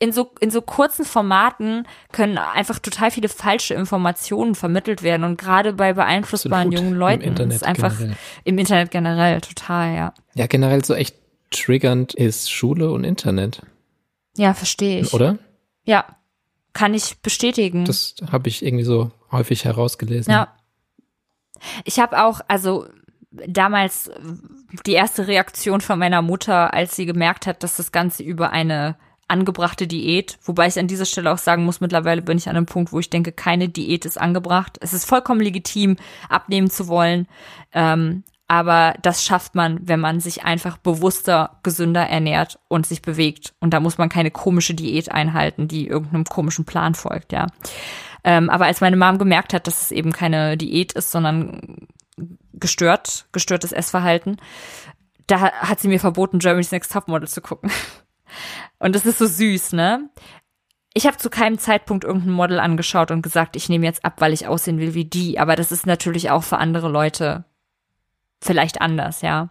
[0.00, 5.24] in so, in so kurzen Formaten können einfach total viele falsche Informationen vermittelt werden.
[5.24, 6.84] Und gerade bei beeinflussbaren Absolut.
[6.84, 8.16] jungen Leuten Im Internet ist einfach generell.
[8.44, 10.14] im Internet generell total, ja.
[10.34, 11.16] Ja, generell so echt
[11.50, 13.62] triggernd ist Schule und Internet,
[14.36, 15.12] Ja, verstehe ich.
[15.14, 15.38] oder?
[15.84, 16.04] Ja,
[16.74, 17.84] kann ich bestätigen.
[17.84, 20.32] Das habe ich irgendwie so häufig herausgelesen.
[20.32, 20.54] Ja.
[21.84, 22.86] Ich habe auch, also
[23.30, 24.10] damals
[24.86, 28.96] die erste Reaktion von meiner Mutter, als sie gemerkt hat, dass das Ganze über eine
[29.28, 32.66] angebrachte Diät, wobei ich an dieser Stelle auch sagen muss, mittlerweile bin ich an einem
[32.66, 34.78] Punkt, wo ich denke, keine Diät ist angebracht.
[34.80, 35.96] Es ist vollkommen legitim,
[36.28, 37.28] abnehmen zu wollen,
[37.72, 43.52] ähm, aber das schafft man, wenn man sich einfach bewusster, gesünder ernährt und sich bewegt.
[43.60, 47.46] Und da muss man keine komische Diät einhalten, die irgendeinem komischen Plan folgt, ja.
[48.24, 51.86] Ähm, aber als meine Mom gemerkt hat, dass es eben keine Diät ist, sondern
[52.54, 54.38] gestört, gestörtes Essverhalten,
[55.26, 57.70] da hat sie mir verboten, Germany's Next Topmodel zu gucken.
[58.78, 60.08] Und das ist so süß, ne?
[60.94, 64.32] Ich habe zu keinem Zeitpunkt irgendein Model angeschaut und gesagt, ich nehme jetzt ab, weil
[64.32, 65.38] ich aussehen will wie die.
[65.38, 67.44] Aber das ist natürlich auch für andere Leute
[68.40, 69.48] vielleicht anders, ja.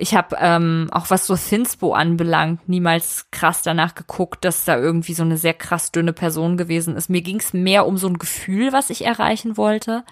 [0.00, 5.14] Ich habe ähm, auch was so Thinspo anbelangt, niemals krass danach geguckt, dass da irgendwie
[5.14, 7.10] so eine sehr krass dünne Person gewesen ist.
[7.10, 10.04] Mir ging es mehr um so ein Gefühl, was ich erreichen wollte.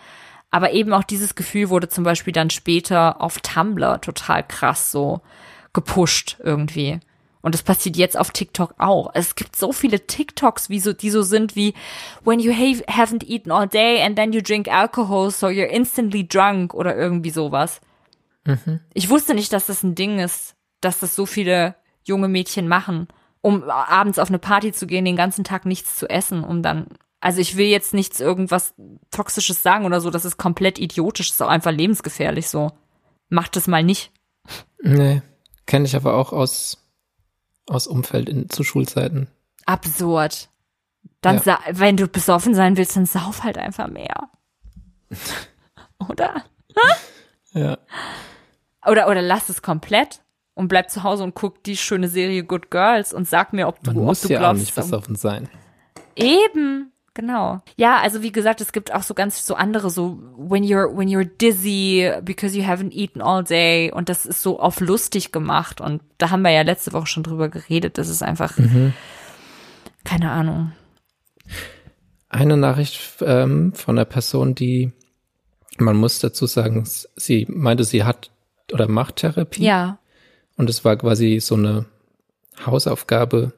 [0.50, 5.20] Aber eben auch dieses Gefühl wurde zum Beispiel dann später auf Tumblr total krass so
[5.72, 6.98] gepusht irgendwie.
[7.46, 9.12] Und das passiert jetzt auf TikTok auch.
[9.14, 11.74] Es gibt so viele TikToks, wie so, die so sind wie
[12.24, 16.26] When you have, haven't eaten all day and then you drink alcohol, so you're instantly
[16.26, 17.80] drunk oder irgendwie sowas.
[18.94, 23.06] Ich wusste nicht, dass das ein Ding ist, dass das so viele junge Mädchen machen,
[23.42, 26.88] um abends auf eine Party zu gehen, den ganzen Tag nichts zu essen, um dann.
[27.20, 28.74] Also ich will jetzt nichts irgendwas
[29.12, 32.72] Toxisches sagen oder so, das ist komplett idiotisch, das ist auch einfach lebensgefährlich so.
[33.28, 34.10] Macht es mal nicht.
[34.82, 35.22] Nee,
[35.66, 36.82] kenne ich aber auch aus,
[37.66, 39.28] aus Umfeld in, zu Schulzeiten.
[39.64, 40.48] Absurd.
[41.20, 41.42] Dann, Ja.
[41.42, 44.28] sa- wenn du besoffen sein willst, dann sauf halt einfach mehr.
[46.08, 46.44] oder?
[47.52, 47.78] Ja.
[48.86, 50.20] Oder, oder lass es komplett
[50.52, 53.82] und bleib zu Hause und guck die schöne Serie Good Girls und sag mir, ob
[53.82, 54.60] du, Man ob muss du ja auch glaubst.
[54.60, 55.48] nicht besoffen sein.
[56.16, 57.62] Eben, genau.
[57.76, 61.08] Ja, also wie gesagt, es gibt auch so ganz so andere, so when you're when
[61.08, 65.80] you're dizzy because you haven't eaten all day und das ist so auf lustig gemacht
[65.80, 67.98] und da haben wir ja letzte Woche schon drüber geredet.
[67.98, 68.56] Das ist einfach
[70.04, 70.72] keine Ahnung.
[72.28, 74.92] Eine Nachricht ähm, von einer Person, die,
[75.78, 76.86] man muss dazu sagen,
[77.16, 78.30] sie meinte, sie hat
[78.72, 79.64] oder macht Therapie.
[79.64, 79.98] Ja,
[80.56, 81.86] Und es war quasi so eine
[82.64, 83.52] Hausaufgabe,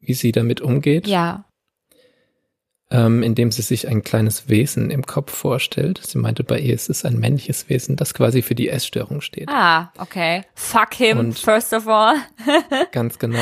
[0.00, 1.44] wie sie damit umgeht, ja,
[2.92, 6.00] ähm, indem sie sich ein kleines Wesen im Kopf vorstellt.
[6.06, 9.48] Sie meinte, bei ihr ist es ein männliches Wesen, das quasi für die Essstörung steht.
[9.48, 10.44] ah, okay.
[10.54, 12.14] Fuck him Und- first of all.
[12.92, 13.40] Ganz genau.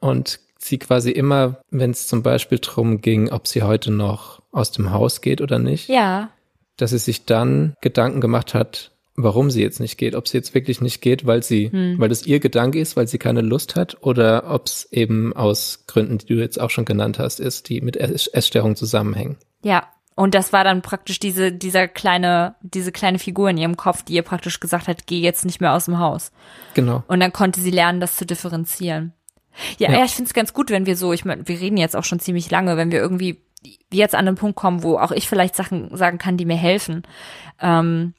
[0.00, 4.70] Und sie quasi immer, wenn es zum Beispiel drum ging, ob sie heute noch aus
[4.72, 6.30] dem Haus geht oder nicht, Ja,
[6.76, 10.54] dass sie sich dann Gedanken gemacht hat, warum sie jetzt nicht geht, ob sie jetzt
[10.54, 11.96] wirklich nicht geht, weil sie, Hm.
[11.98, 15.84] weil das ihr Gedanke ist, weil sie keine Lust hat, oder ob es eben aus
[15.86, 19.36] Gründen, die du jetzt auch schon genannt hast, ist, die mit Ess- Essstörung zusammenhängen.
[19.62, 19.84] ja.
[20.16, 24.12] Und das war dann praktisch diese dieser kleine diese kleine Figur in ihrem Kopf, die
[24.12, 26.30] ihr praktisch gesagt hat, geh jetzt nicht mehr aus dem Haus.
[26.74, 27.02] Genau.
[27.08, 29.12] Und dann konnte sie lernen, das zu differenzieren.
[29.76, 29.98] Ja, Ja.
[29.98, 30.04] ja.
[30.04, 32.20] ich finde es ganz gut, wenn wir so, ich meine, wir reden jetzt auch schon
[32.20, 33.40] ziemlich lange, wenn wir irgendwie
[33.92, 37.02] jetzt an einen Punkt kommen, wo auch ich vielleicht Sachen sagen kann, die mir helfen.
[37.60, 38.14] Ähm,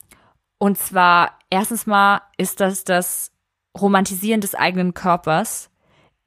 [0.57, 3.31] und zwar, erstens mal ist das das
[3.77, 5.69] Romantisieren des eigenen Körpers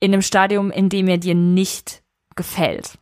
[0.01, 2.03] in einem Stadium, in dem er dir nicht
[2.37, 2.99] gefällt.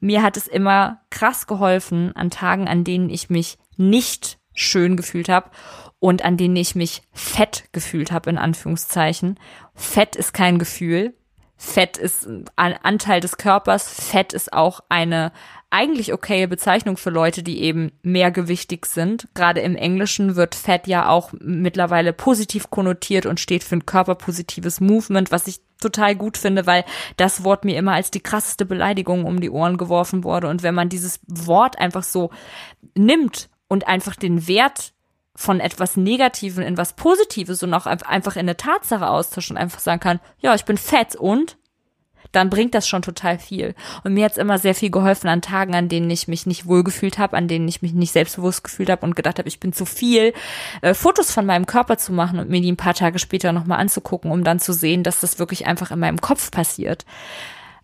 [0.00, 5.28] Mir hat es immer krass geholfen an Tagen, an denen ich mich nicht schön gefühlt
[5.28, 5.50] habe
[5.98, 9.38] und an denen ich mich fett gefühlt habe, in Anführungszeichen.
[9.74, 11.14] Fett ist kein Gefühl.
[11.64, 12.26] Fett ist
[12.56, 13.88] ein Anteil des Körpers.
[13.88, 15.30] Fett ist auch eine
[15.70, 19.28] eigentlich okaye Bezeichnung für Leute, die eben mehrgewichtig sind.
[19.34, 24.80] Gerade im Englischen wird Fett ja auch mittlerweile positiv konnotiert und steht für ein körperpositives
[24.80, 26.84] Movement, was ich total gut finde, weil
[27.16, 30.48] das Wort mir immer als die krasseste Beleidigung um die Ohren geworfen wurde.
[30.48, 32.30] Und wenn man dieses Wort einfach so
[32.96, 34.92] nimmt und einfach den Wert
[35.34, 39.80] von etwas Negativen in was Positives und auch einfach in eine Tatsache austauscht und einfach
[39.80, 41.56] sagen kann, ja, ich bin fett und
[42.32, 43.74] dann bringt das schon total viel.
[44.04, 47.18] Und mir hat's immer sehr viel geholfen an Tagen, an denen ich mich nicht wohlgefühlt
[47.18, 49.84] habe, an denen ich mich nicht selbstbewusst gefühlt habe und gedacht habe, ich bin zu
[49.84, 50.32] viel,
[50.80, 53.80] äh, Fotos von meinem Körper zu machen und mir die ein paar Tage später nochmal
[53.80, 57.04] anzugucken, um dann zu sehen, dass das wirklich einfach in meinem Kopf passiert.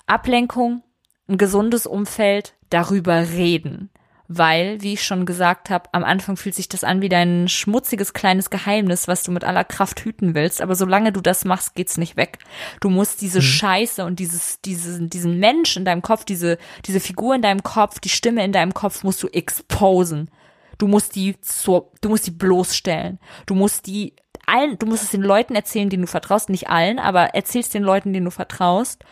[0.06, 0.82] Ablenkung,
[1.28, 3.90] ein gesundes Umfeld, darüber reden
[4.28, 8.12] weil, wie ich schon gesagt habe, am Anfang fühlt sich das an wie dein schmutziges
[8.12, 10.60] kleines Geheimnis, was du mit aller Kraft hüten willst.
[10.60, 12.38] Aber solange du das machst, geht's nicht weg.
[12.82, 13.44] Du musst diese mhm.
[13.44, 18.00] Scheiße und dieses, diesen, diesen Mensch in deinem Kopf, diese, diese Figur in deinem Kopf,
[18.00, 20.30] die Stimme in deinem Kopf musst du exposen.
[20.76, 23.18] Du musst die zur, du musst die bloßstellen.
[23.46, 24.14] Du musst die
[24.46, 27.82] allen, du musst es den Leuten erzählen, denen du vertraust, nicht allen, aber erzählst den
[27.82, 29.04] Leuten, denen du vertraust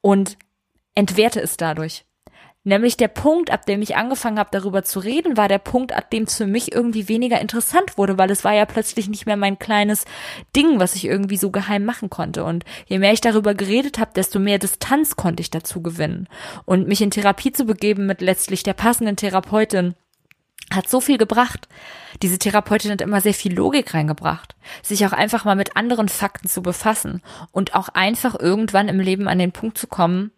[0.00, 0.38] und
[0.94, 2.06] entwerte es dadurch.
[2.64, 6.10] Nämlich der Punkt, ab dem ich angefangen habe, darüber zu reden, war der Punkt, ab
[6.10, 9.36] dem es für mich irgendwie weniger interessant wurde, weil es war ja plötzlich nicht mehr
[9.36, 10.04] mein kleines
[10.54, 12.44] Ding, was ich irgendwie so geheim machen konnte.
[12.44, 16.28] Und je mehr ich darüber geredet habe, desto mehr Distanz konnte ich dazu gewinnen.
[16.64, 19.96] Und mich in Therapie zu begeben mit letztlich der passenden Therapeutin,
[20.70, 21.68] hat so viel gebracht.
[22.22, 26.48] Diese Therapeutin hat immer sehr viel Logik reingebracht, sich auch einfach mal mit anderen Fakten
[26.48, 30.30] zu befassen und auch einfach irgendwann im Leben an den Punkt zu kommen,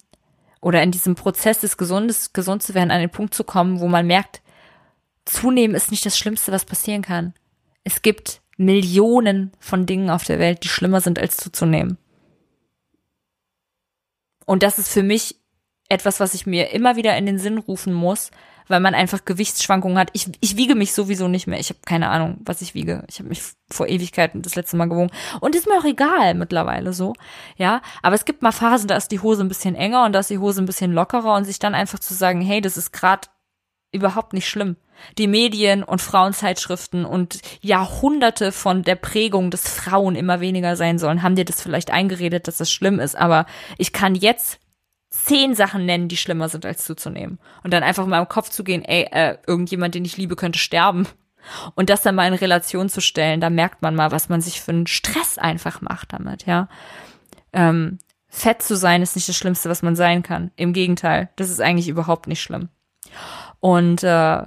[0.65, 3.87] oder in diesem Prozess des Gesundes, gesund zu werden, an den Punkt zu kommen, wo
[3.87, 4.41] man merkt,
[5.27, 7.35] zunehmen ist nicht das Schlimmste, was passieren kann.
[7.85, 11.99] Es gibt Millionen von Dingen auf der Welt, die schlimmer sind als zuzunehmen.
[14.47, 15.37] Und das ist für mich
[15.91, 18.31] etwas, was ich mir immer wieder in den Sinn rufen muss,
[18.69, 20.11] weil man einfach Gewichtsschwankungen hat.
[20.13, 21.59] Ich, ich wiege mich sowieso nicht mehr.
[21.59, 23.05] Ich habe keine Ahnung, was ich wiege.
[23.09, 25.11] Ich habe mich vor Ewigkeiten das letzte Mal gewogen.
[25.41, 27.15] Und ist mir auch egal mittlerweile so.
[27.57, 30.21] Ja, aber es gibt mal Phasen, da ist die Hose ein bisschen enger und da
[30.21, 32.93] ist die Hose ein bisschen lockerer und sich dann einfach zu sagen, hey, das ist
[32.93, 33.29] gerade
[33.93, 34.77] überhaupt nicht schlimm.
[35.19, 41.23] Die Medien und Frauenzeitschriften und Jahrhunderte von der Prägung, dass Frauen immer weniger sein sollen,
[41.23, 43.17] haben dir das vielleicht eingeredet, dass das schlimm ist.
[43.17, 43.47] Aber
[43.79, 44.59] ich kann jetzt
[45.15, 47.39] zehn Sachen nennen, die schlimmer sind, als zuzunehmen.
[47.63, 50.59] Und dann einfach mal im Kopf zu gehen, ey, äh, irgendjemand, den ich liebe, könnte
[50.59, 51.07] sterben.
[51.75, 54.61] Und das dann mal in Relation zu stellen, da merkt man mal, was man sich
[54.61, 56.69] für einen Stress einfach macht damit, ja.
[57.53, 60.51] Ähm, fett zu sein ist nicht das Schlimmste, was man sein kann.
[60.57, 62.71] Im Gegenteil, das ist eigentlich überhaupt nicht schlimm.
[63.61, 64.43] Und äh,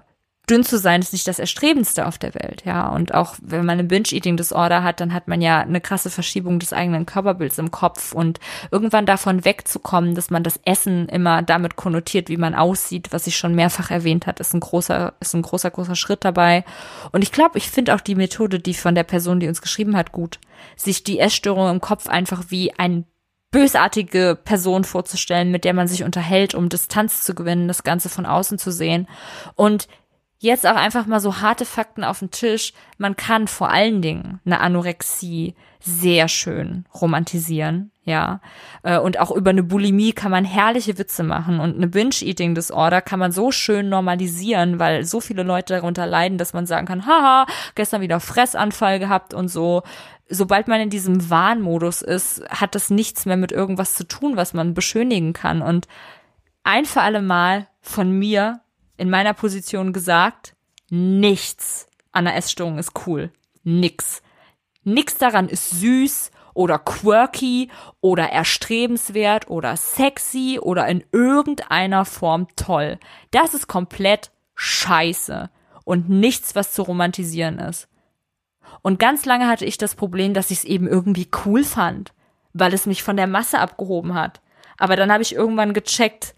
[0.49, 2.87] dünn zu sein ist nicht das Erstrebendste auf der Welt, ja.
[2.89, 6.71] Und auch wenn man eine Binge-Eating-Disorder hat, dann hat man ja eine krasse Verschiebung des
[6.71, 8.39] eigenen Körperbilds im Kopf und
[8.71, 13.35] irgendwann davon wegzukommen, dass man das Essen immer damit konnotiert, wie man aussieht, was ich
[13.35, 16.63] schon mehrfach erwähnt hat, ist ein großer, ist ein großer, großer Schritt dabei.
[17.11, 19.97] Und ich glaube, ich finde auch die Methode, die von der Person, die uns geschrieben
[19.97, 20.39] hat, gut,
[20.77, 23.05] sich die Essstörung im Kopf einfach wie ein
[23.51, 28.25] bösartige Person vorzustellen, mit der man sich unterhält, um Distanz zu gewinnen, das Ganze von
[28.25, 29.07] außen zu sehen.
[29.55, 29.87] Und
[30.39, 32.73] Jetzt auch einfach mal so harte Fakten auf den Tisch.
[32.99, 38.39] Man kann vor allen Dingen eine Anorexie sehr schön romantisieren, ja.
[38.83, 43.19] Äh, und auch über eine Bulimie kann man herrliche Witze machen und eine Binge-Eating-Disorder kann
[43.19, 47.47] man so schön normalisieren, weil so viele Leute darunter leiden, dass man sagen kann, haha,
[47.73, 49.81] gestern wieder Fressanfall gehabt und so.
[50.29, 54.53] Sobald man in diesem Warnmodus ist, hat das nichts mehr mit irgendwas zu tun, was
[54.53, 55.61] man beschönigen kann.
[55.61, 55.87] Und
[56.63, 58.59] ein für alle Mal von mir
[58.97, 60.55] in meiner Position gesagt,
[60.89, 63.31] nichts an der Essstörung ist cool.
[63.63, 64.21] Nix.
[64.83, 67.69] Nix daran ist süß oder quirky
[68.01, 72.97] oder erstrebenswert oder sexy oder in irgendeiner Form toll.
[73.31, 75.49] Das ist komplett scheiße
[75.83, 77.87] und nichts, was zu romantisieren ist.
[78.81, 82.13] Und ganz lange hatte ich das Problem, dass ich es eben irgendwie cool fand,
[82.53, 84.41] weil es mich von der Masse abgehoben hat.
[84.77, 86.33] Aber dann habe ich irgendwann gecheckt,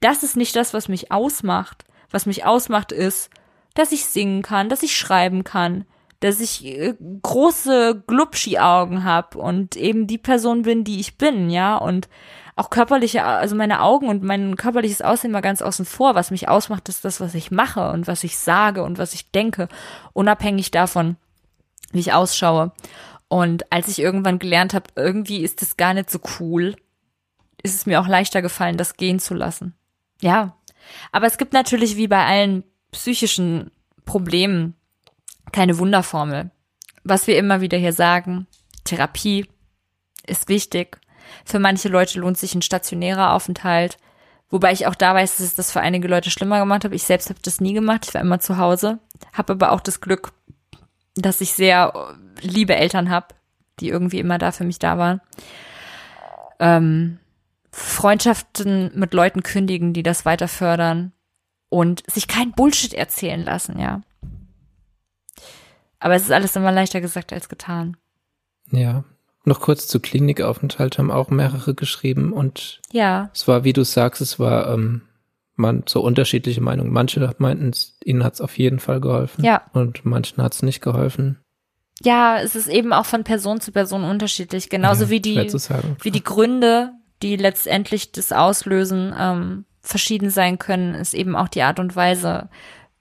[0.00, 1.84] das ist nicht das, was mich ausmacht.
[2.10, 3.30] Was mich ausmacht ist,
[3.74, 5.84] dass ich singen kann, dass ich schreiben kann,
[6.18, 11.76] dass ich äh, große Glubschi-Augen habe und eben die Person bin, die ich bin, ja,
[11.76, 12.08] und
[12.56, 16.14] auch körperliche, also meine Augen und mein körperliches Aussehen mal ganz außen vor.
[16.14, 19.30] Was mich ausmacht, ist das, was ich mache und was ich sage und was ich
[19.30, 19.68] denke,
[20.12, 21.16] unabhängig davon,
[21.92, 22.72] wie ich ausschaue.
[23.28, 26.76] Und als ich irgendwann gelernt habe, irgendwie ist das gar nicht so cool,
[27.62, 29.74] ist es mir auch leichter gefallen, das gehen zu lassen.
[30.20, 30.56] Ja,
[31.12, 33.70] aber es gibt natürlich wie bei allen psychischen
[34.04, 34.74] Problemen
[35.52, 36.50] keine Wunderformel.
[37.04, 38.46] Was wir immer wieder hier sagen,
[38.84, 39.46] Therapie
[40.26, 40.98] ist wichtig.
[41.44, 43.96] Für manche Leute lohnt sich ein stationärer Aufenthalt.
[44.48, 46.96] Wobei ich auch da weiß, dass es das für einige Leute schlimmer gemacht habe.
[46.96, 48.06] Ich selbst habe das nie gemacht.
[48.06, 48.98] Ich war immer zu Hause.
[49.32, 50.32] Habe aber auch das Glück,
[51.14, 53.28] dass ich sehr liebe Eltern habe,
[53.78, 55.20] die irgendwie immer da für mich da waren.
[56.58, 57.20] Ähm,
[57.72, 61.12] Freundschaften mit Leuten kündigen, die das weiter fördern
[61.68, 64.02] und sich kein Bullshit erzählen lassen, ja.
[65.98, 67.96] Aber es ist alles immer leichter gesagt als getan.
[68.70, 69.04] Ja.
[69.44, 73.30] Noch kurz zu Klinikaufenthalt haben auch mehrere geschrieben und ja.
[73.32, 75.02] es war, wie du sagst, es war ähm,
[75.60, 76.92] man so unterschiedliche Meinungen.
[76.92, 77.70] Manche meinten,
[78.04, 79.44] ihnen hat es auf jeden Fall geholfen.
[79.44, 79.62] Ja.
[79.72, 81.38] Und manchen hat es nicht geholfen.
[82.02, 84.70] Ja, es ist eben auch von Person zu Person unterschiedlich.
[84.70, 85.52] Genauso Ja, wie die,
[86.02, 86.92] wie die Gründe,
[87.22, 92.48] die letztendlich das auslösen, ähm, verschieden sein können, ist eben auch die Art und Weise,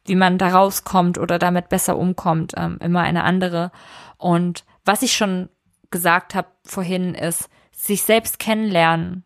[0.05, 3.71] wie man da rauskommt oder damit besser umkommt, ähm, immer eine andere.
[4.17, 5.49] Und was ich schon
[5.91, 9.23] gesagt habe vorhin ist, sich selbst kennenlernen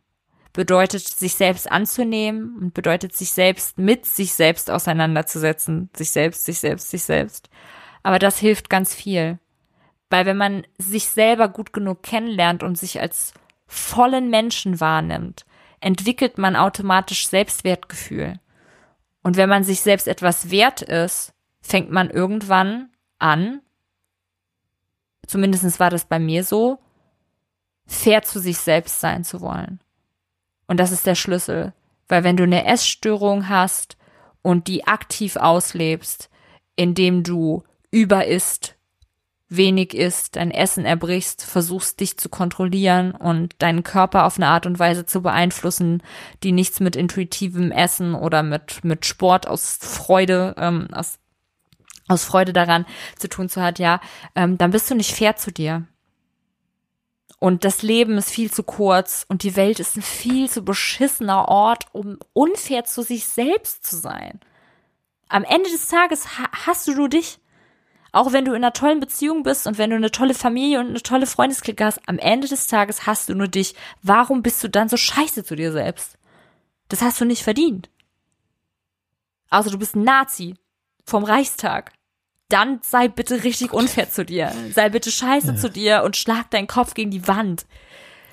[0.54, 5.90] bedeutet, sich selbst anzunehmen und bedeutet, sich selbst mit sich selbst auseinanderzusetzen.
[5.96, 7.50] Sich selbst, sich selbst, sich selbst.
[8.04, 9.40] Aber das hilft ganz viel.
[10.10, 13.34] Weil wenn man sich selber gut genug kennenlernt und sich als
[13.74, 15.46] vollen Menschen wahrnimmt,
[15.80, 18.40] entwickelt man automatisch Selbstwertgefühl.
[19.24, 22.90] Und wenn man sich selbst etwas wert ist, fängt man irgendwann
[23.20, 23.62] an,
[25.28, 26.80] zumindest war das bei mir so,
[27.86, 29.80] fair zu sich selbst sein zu wollen.
[30.68, 31.74] Und das ist der Schlüssel.
[32.08, 33.98] Weil wenn du eine Essstörung hast
[34.42, 36.30] und die aktiv auslebst,
[36.76, 38.76] indem du über isst,
[39.56, 44.66] wenig isst, dein Essen erbrichst, versuchst dich zu kontrollieren und deinen Körper auf eine Art
[44.66, 46.04] und Weise zu beeinflussen,
[46.44, 51.20] die nichts mit intuitivem Essen oder mit, mit Sport aus Freude, ähm, aus,
[52.08, 52.86] aus Freude daran
[53.18, 54.00] zu tun zu hat, ja,
[54.36, 55.86] ähm, dann bist du nicht fair zu dir.
[57.40, 61.50] Und das Leben ist viel zu kurz und die Welt ist ein viel zu beschissener
[61.50, 64.40] Ort, um unfair zu sich selbst zu sein.
[65.28, 67.40] Am Ende des Tages ha hast du nur dich.
[68.14, 70.88] Auch wenn du in einer tollen Beziehung bist und wenn du eine tolle Familie und
[70.90, 73.74] eine tolle Freundesklicke hast, am Ende des Tages hast du nur dich.
[74.04, 76.18] Warum bist du dann so scheiße zu dir selbst?
[76.90, 77.90] Das hast du nicht verdient.
[79.50, 80.56] Also du bist ein Nazi
[81.06, 81.92] vom Reichstag.
[82.50, 84.54] Dann sei bitte richtig unfair zu dir.
[84.76, 85.56] Sei bitte scheiße Ja.
[85.56, 87.66] zu dir und schlag deinen Kopf gegen die Wand.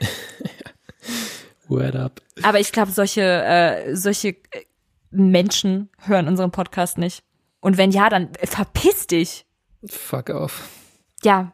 [1.69, 2.21] Word up.
[2.43, 4.65] Aber ich glaube, solche, äh, solche äh,
[5.11, 7.23] Menschen hören unseren Podcast nicht.
[7.61, 9.47] Und wenn ja, dann äh, verpiss dich.
[9.89, 10.69] Fuck off.
[11.23, 11.53] Ja.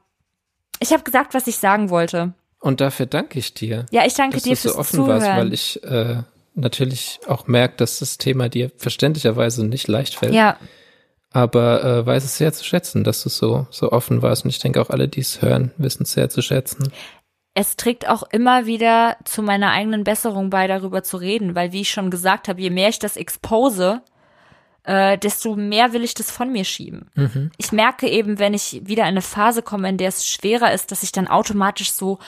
[0.80, 2.34] Ich habe gesagt, was ich sagen wollte.
[2.60, 5.22] Und dafür danke ich dir, Ja, ich danke dass dir du fürs so offen Zuhören.
[5.22, 6.22] warst, weil ich äh,
[6.54, 10.34] natürlich auch merke, dass das Thema dir verständlicherweise nicht leicht fällt.
[10.34, 10.56] ja,
[11.30, 14.44] Aber äh, weiß es sehr zu schätzen, dass du so, so offen warst.
[14.44, 16.90] Und ich denke auch alle, die es hören, wissen es sehr zu schätzen.
[17.54, 21.82] es trägt auch immer wieder zu meiner eigenen Besserung bei, darüber zu reden, weil wie
[21.82, 24.02] ich schon gesagt habe, je mehr ich das expose,
[24.86, 27.10] äh, desto mehr will ich das von mir schieben.
[27.58, 30.92] Ich merke eben, wenn ich wieder in eine Phase komme, in der es schwerer ist,
[30.92, 32.18] dass ich dann automatisch so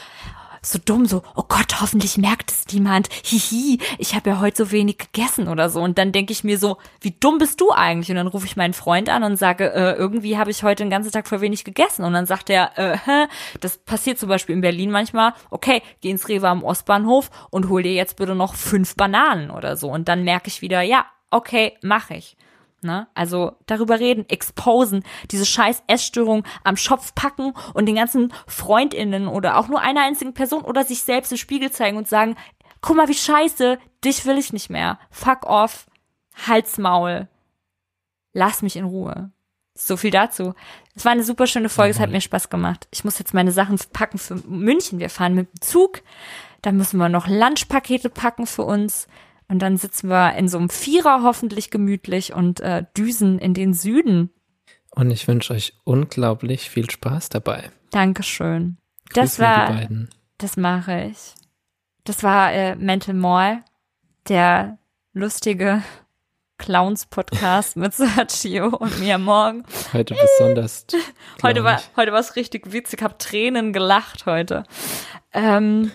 [0.61, 3.09] so dumm, so, oh Gott, hoffentlich merkt es niemand.
[3.25, 5.81] Hihi, ich habe ja heute so wenig gegessen oder so.
[5.81, 8.11] Und dann denke ich mir so, wie dumm bist du eigentlich?
[8.11, 10.91] Und dann rufe ich meinen Freund an und sage, äh, irgendwie habe ich heute den
[10.91, 12.05] ganzen Tag voll wenig gegessen.
[12.05, 13.29] Und dann sagt er, äh,
[13.61, 17.83] das passiert zum Beispiel in Berlin manchmal, okay, geh ins Rewe am Ostbahnhof und hol
[17.83, 19.91] dir jetzt bitte noch fünf Bananen oder so.
[19.91, 22.37] Und dann merke ich wieder, ja, okay, mache ich.
[22.81, 23.09] Ne?
[23.15, 25.03] Also darüber reden, exposen,
[25.33, 30.33] diese scheiß Essstörung am Schopf packen und den ganzen Freundinnen oder auch nur einer einzigen
[30.33, 32.37] Person oder sich selbst im Spiegel zeigen und sagen,
[32.81, 35.01] guck mal, wie scheiße, dich will ich nicht mehr.
[35.11, 35.89] Fuck off,
[36.47, 37.27] Halsmaul,
[38.33, 39.33] lass mich in Ruhe.
[39.75, 40.55] So viel dazu.
[40.95, 42.89] Es war eine super schöne Folge, es hat mir Spaß gemacht.
[42.93, 44.99] Ich muss jetzt meine Sachen packen für München.
[44.99, 46.03] Wir fahren mit dem Zug.
[46.63, 49.07] Dann müssen wir noch Lunchpakete packen für uns.
[49.49, 53.73] Und dann sitzen wir in so einem Vierer hoffentlich gemütlich und äh, düsen in den
[53.73, 54.31] Süden.
[54.91, 57.70] Und ich wünsche euch unglaublich viel Spaß dabei.
[57.91, 58.77] Dankeschön.
[59.15, 60.11] Das Grüß die war, beiden.
[60.37, 61.35] das mache ich.
[62.05, 63.65] Das war äh, Mental Mall,
[64.29, 64.79] der
[65.15, 65.83] lustige
[66.59, 69.65] Clowns-Podcast mit Sergio und mir morgen.
[69.93, 70.87] Heute besonders.
[71.43, 74.65] Heute war, heute war es richtig witzig, hab Tränen gelacht heute.
[75.33, 75.93] Ähm,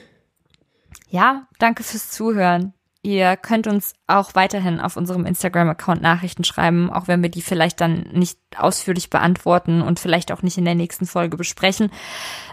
[1.10, 2.74] ja, danke fürs Zuhören.
[3.06, 7.82] Ihr könnt uns auch weiterhin auf unserem Instagram-Account Nachrichten schreiben, auch wenn wir die vielleicht
[7.82, 11.92] dann nicht ausführlich beantworten und vielleicht auch nicht in der nächsten Folge besprechen.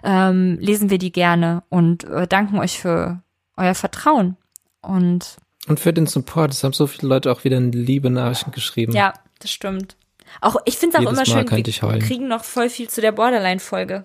[0.02, 3.22] Ähm, lesen wir die gerne und äh, danken euch für
[3.56, 4.36] euer Vertrauen.
[4.82, 5.36] Und
[5.68, 6.52] Und für den Support.
[6.52, 8.92] Es haben so viele Leute auch wieder liebe Nachrichten geschrieben.
[8.92, 9.96] ja, das stimmt.
[10.40, 13.00] Auch ich finde es auch Jedes immer Mal schön, wir kriegen noch voll viel zu
[13.00, 14.04] der Borderline-Folge.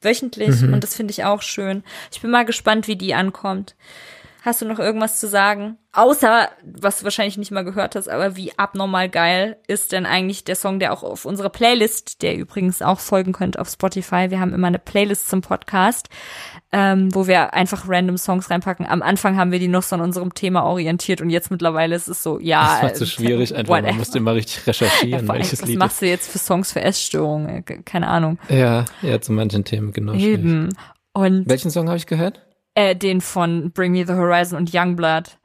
[0.00, 0.62] Wöchentlich.
[0.62, 1.84] Und das finde ich auch schön.
[2.10, 3.76] Ich bin mal gespannt, wie die ankommt.
[4.44, 5.78] Hast du noch irgendwas zu sagen?
[5.92, 10.42] Außer, was du wahrscheinlich nicht mal gehört hast, aber wie abnormal geil ist denn eigentlich
[10.42, 14.30] der Song, der auch auf unserer Playlist, der übrigens auch folgen könnt auf Spotify.
[14.30, 16.08] Wir haben immer eine Playlist zum Podcast,
[16.72, 18.84] ähm, wo wir einfach random Songs reinpacken.
[18.84, 22.08] Am Anfang haben wir die noch so an unserem Thema orientiert und jetzt mittlerweile ist
[22.08, 22.80] es so, ja.
[22.80, 23.80] Das war zu schwierig, einfach.
[23.80, 25.78] Man musste immer richtig recherchieren, ja, welches was Lied.
[25.78, 27.64] machst du jetzt für Songs für Essstörungen?
[27.84, 28.40] Keine Ahnung.
[28.48, 30.14] Ja, ja, zu manchen Themen, genau.
[30.14, 30.70] Eben.
[31.12, 32.40] Und Welchen Song habe ich gehört?
[32.74, 35.38] Äh, den von Bring Me the Horizon und Youngblood.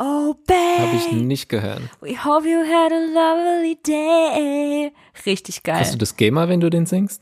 [0.00, 0.78] Oh, babe.
[0.78, 1.80] Habe ich nicht gehört.
[2.00, 4.92] We hope you had a lovely day.
[5.26, 5.80] Richtig geil.
[5.80, 7.20] Hast du das Gamer, wenn du den singst?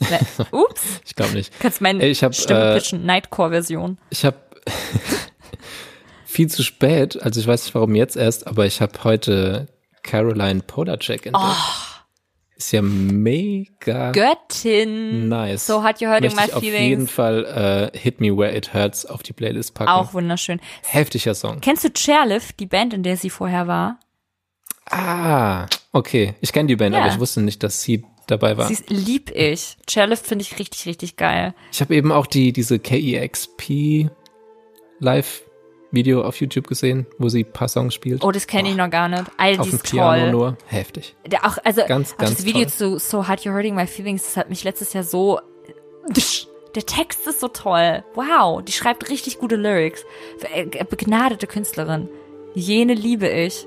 [0.00, 0.20] Ne-
[0.50, 1.00] Ups.
[1.06, 1.58] Ich glaube nicht.
[1.60, 3.06] Kannst meine Ich hab, Stimme äh, pitchen.
[3.06, 3.96] Nightcore-Version.
[4.10, 4.36] Ich habe
[6.26, 9.68] viel zu spät, also ich weiß nicht warum jetzt erst, aber ich habe heute
[10.02, 11.34] Caroline Polacek entdeckt.
[11.36, 11.93] Oh.
[12.56, 15.28] Ist ja mega Göttin.
[15.28, 15.66] nice.
[15.66, 16.80] So You Hurting Möchte My ich auf Feelings.
[16.88, 19.90] jeden Fall äh, Hit Me Where It Hurts auf die Playlist packen.
[19.90, 20.60] Auch wunderschön.
[20.84, 21.60] Heftiger Song.
[21.60, 23.98] Kennst du Chairlift, die Band, in der sie vorher war?
[24.90, 26.34] Ah, okay.
[26.40, 27.02] Ich kenne die Band, Ja.
[27.02, 28.68] aber ich wusste nicht, dass sie dabei war.
[28.68, 29.76] Sie lieb ich.
[29.88, 31.54] Chairlift finde ich richtig, richtig geil.
[31.72, 34.10] Ich habe eben auch die diese KEXP
[35.00, 35.42] Live
[35.94, 38.24] Video auf YouTube gesehen, wo sie ein paar Songs spielt.
[38.24, 39.24] Oh, das kenne ich noch gar nicht.
[39.36, 40.30] All auf dem Piano toll.
[40.30, 40.58] nur.
[40.66, 41.14] Heftig.
[41.26, 42.70] Der auch, also Ganz, auch ganz das Video toll.
[42.70, 45.40] zu So Hot You're Hurting My Feelings, das hat mich letztes Jahr so.
[46.74, 48.02] Der Text ist so toll.
[48.14, 50.04] Wow, die schreibt richtig gute Lyrics.
[50.52, 52.08] Äh, Begnadete Künstlerin.
[52.54, 53.66] Jene liebe ich.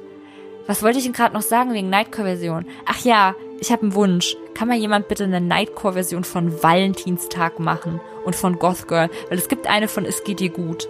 [0.67, 2.65] Was wollte ich denn gerade noch sagen wegen Nightcore-Version?
[2.85, 4.35] Ach ja, ich habe einen Wunsch.
[4.53, 9.09] Kann mal jemand bitte eine Nightcore-Version von Valentinstag machen und von Goth Girl?
[9.29, 10.87] Weil es gibt eine von Es geht dir gut.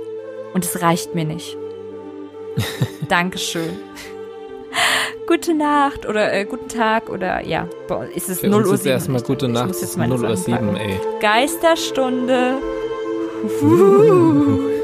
[0.54, 1.58] Und es reicht mir nicht.
[3.10, 3.78] Dankeschön.
[5.28, 8.74] Gute Nacht oder äh, guten Tag oder ja, boah, ist es Für 0 uns Uhr
[8.76, 8.94] ist 7.
[8.94, 9.98] erstmal gute Ich Nacht.
[9.98, 10.76] meine 0 Uhr Sachen packen.
[10.76, 11.00] 7, ey.
[11.20, 12.58] Geisterstunde.
[13.62, 14.77] Uhuhu.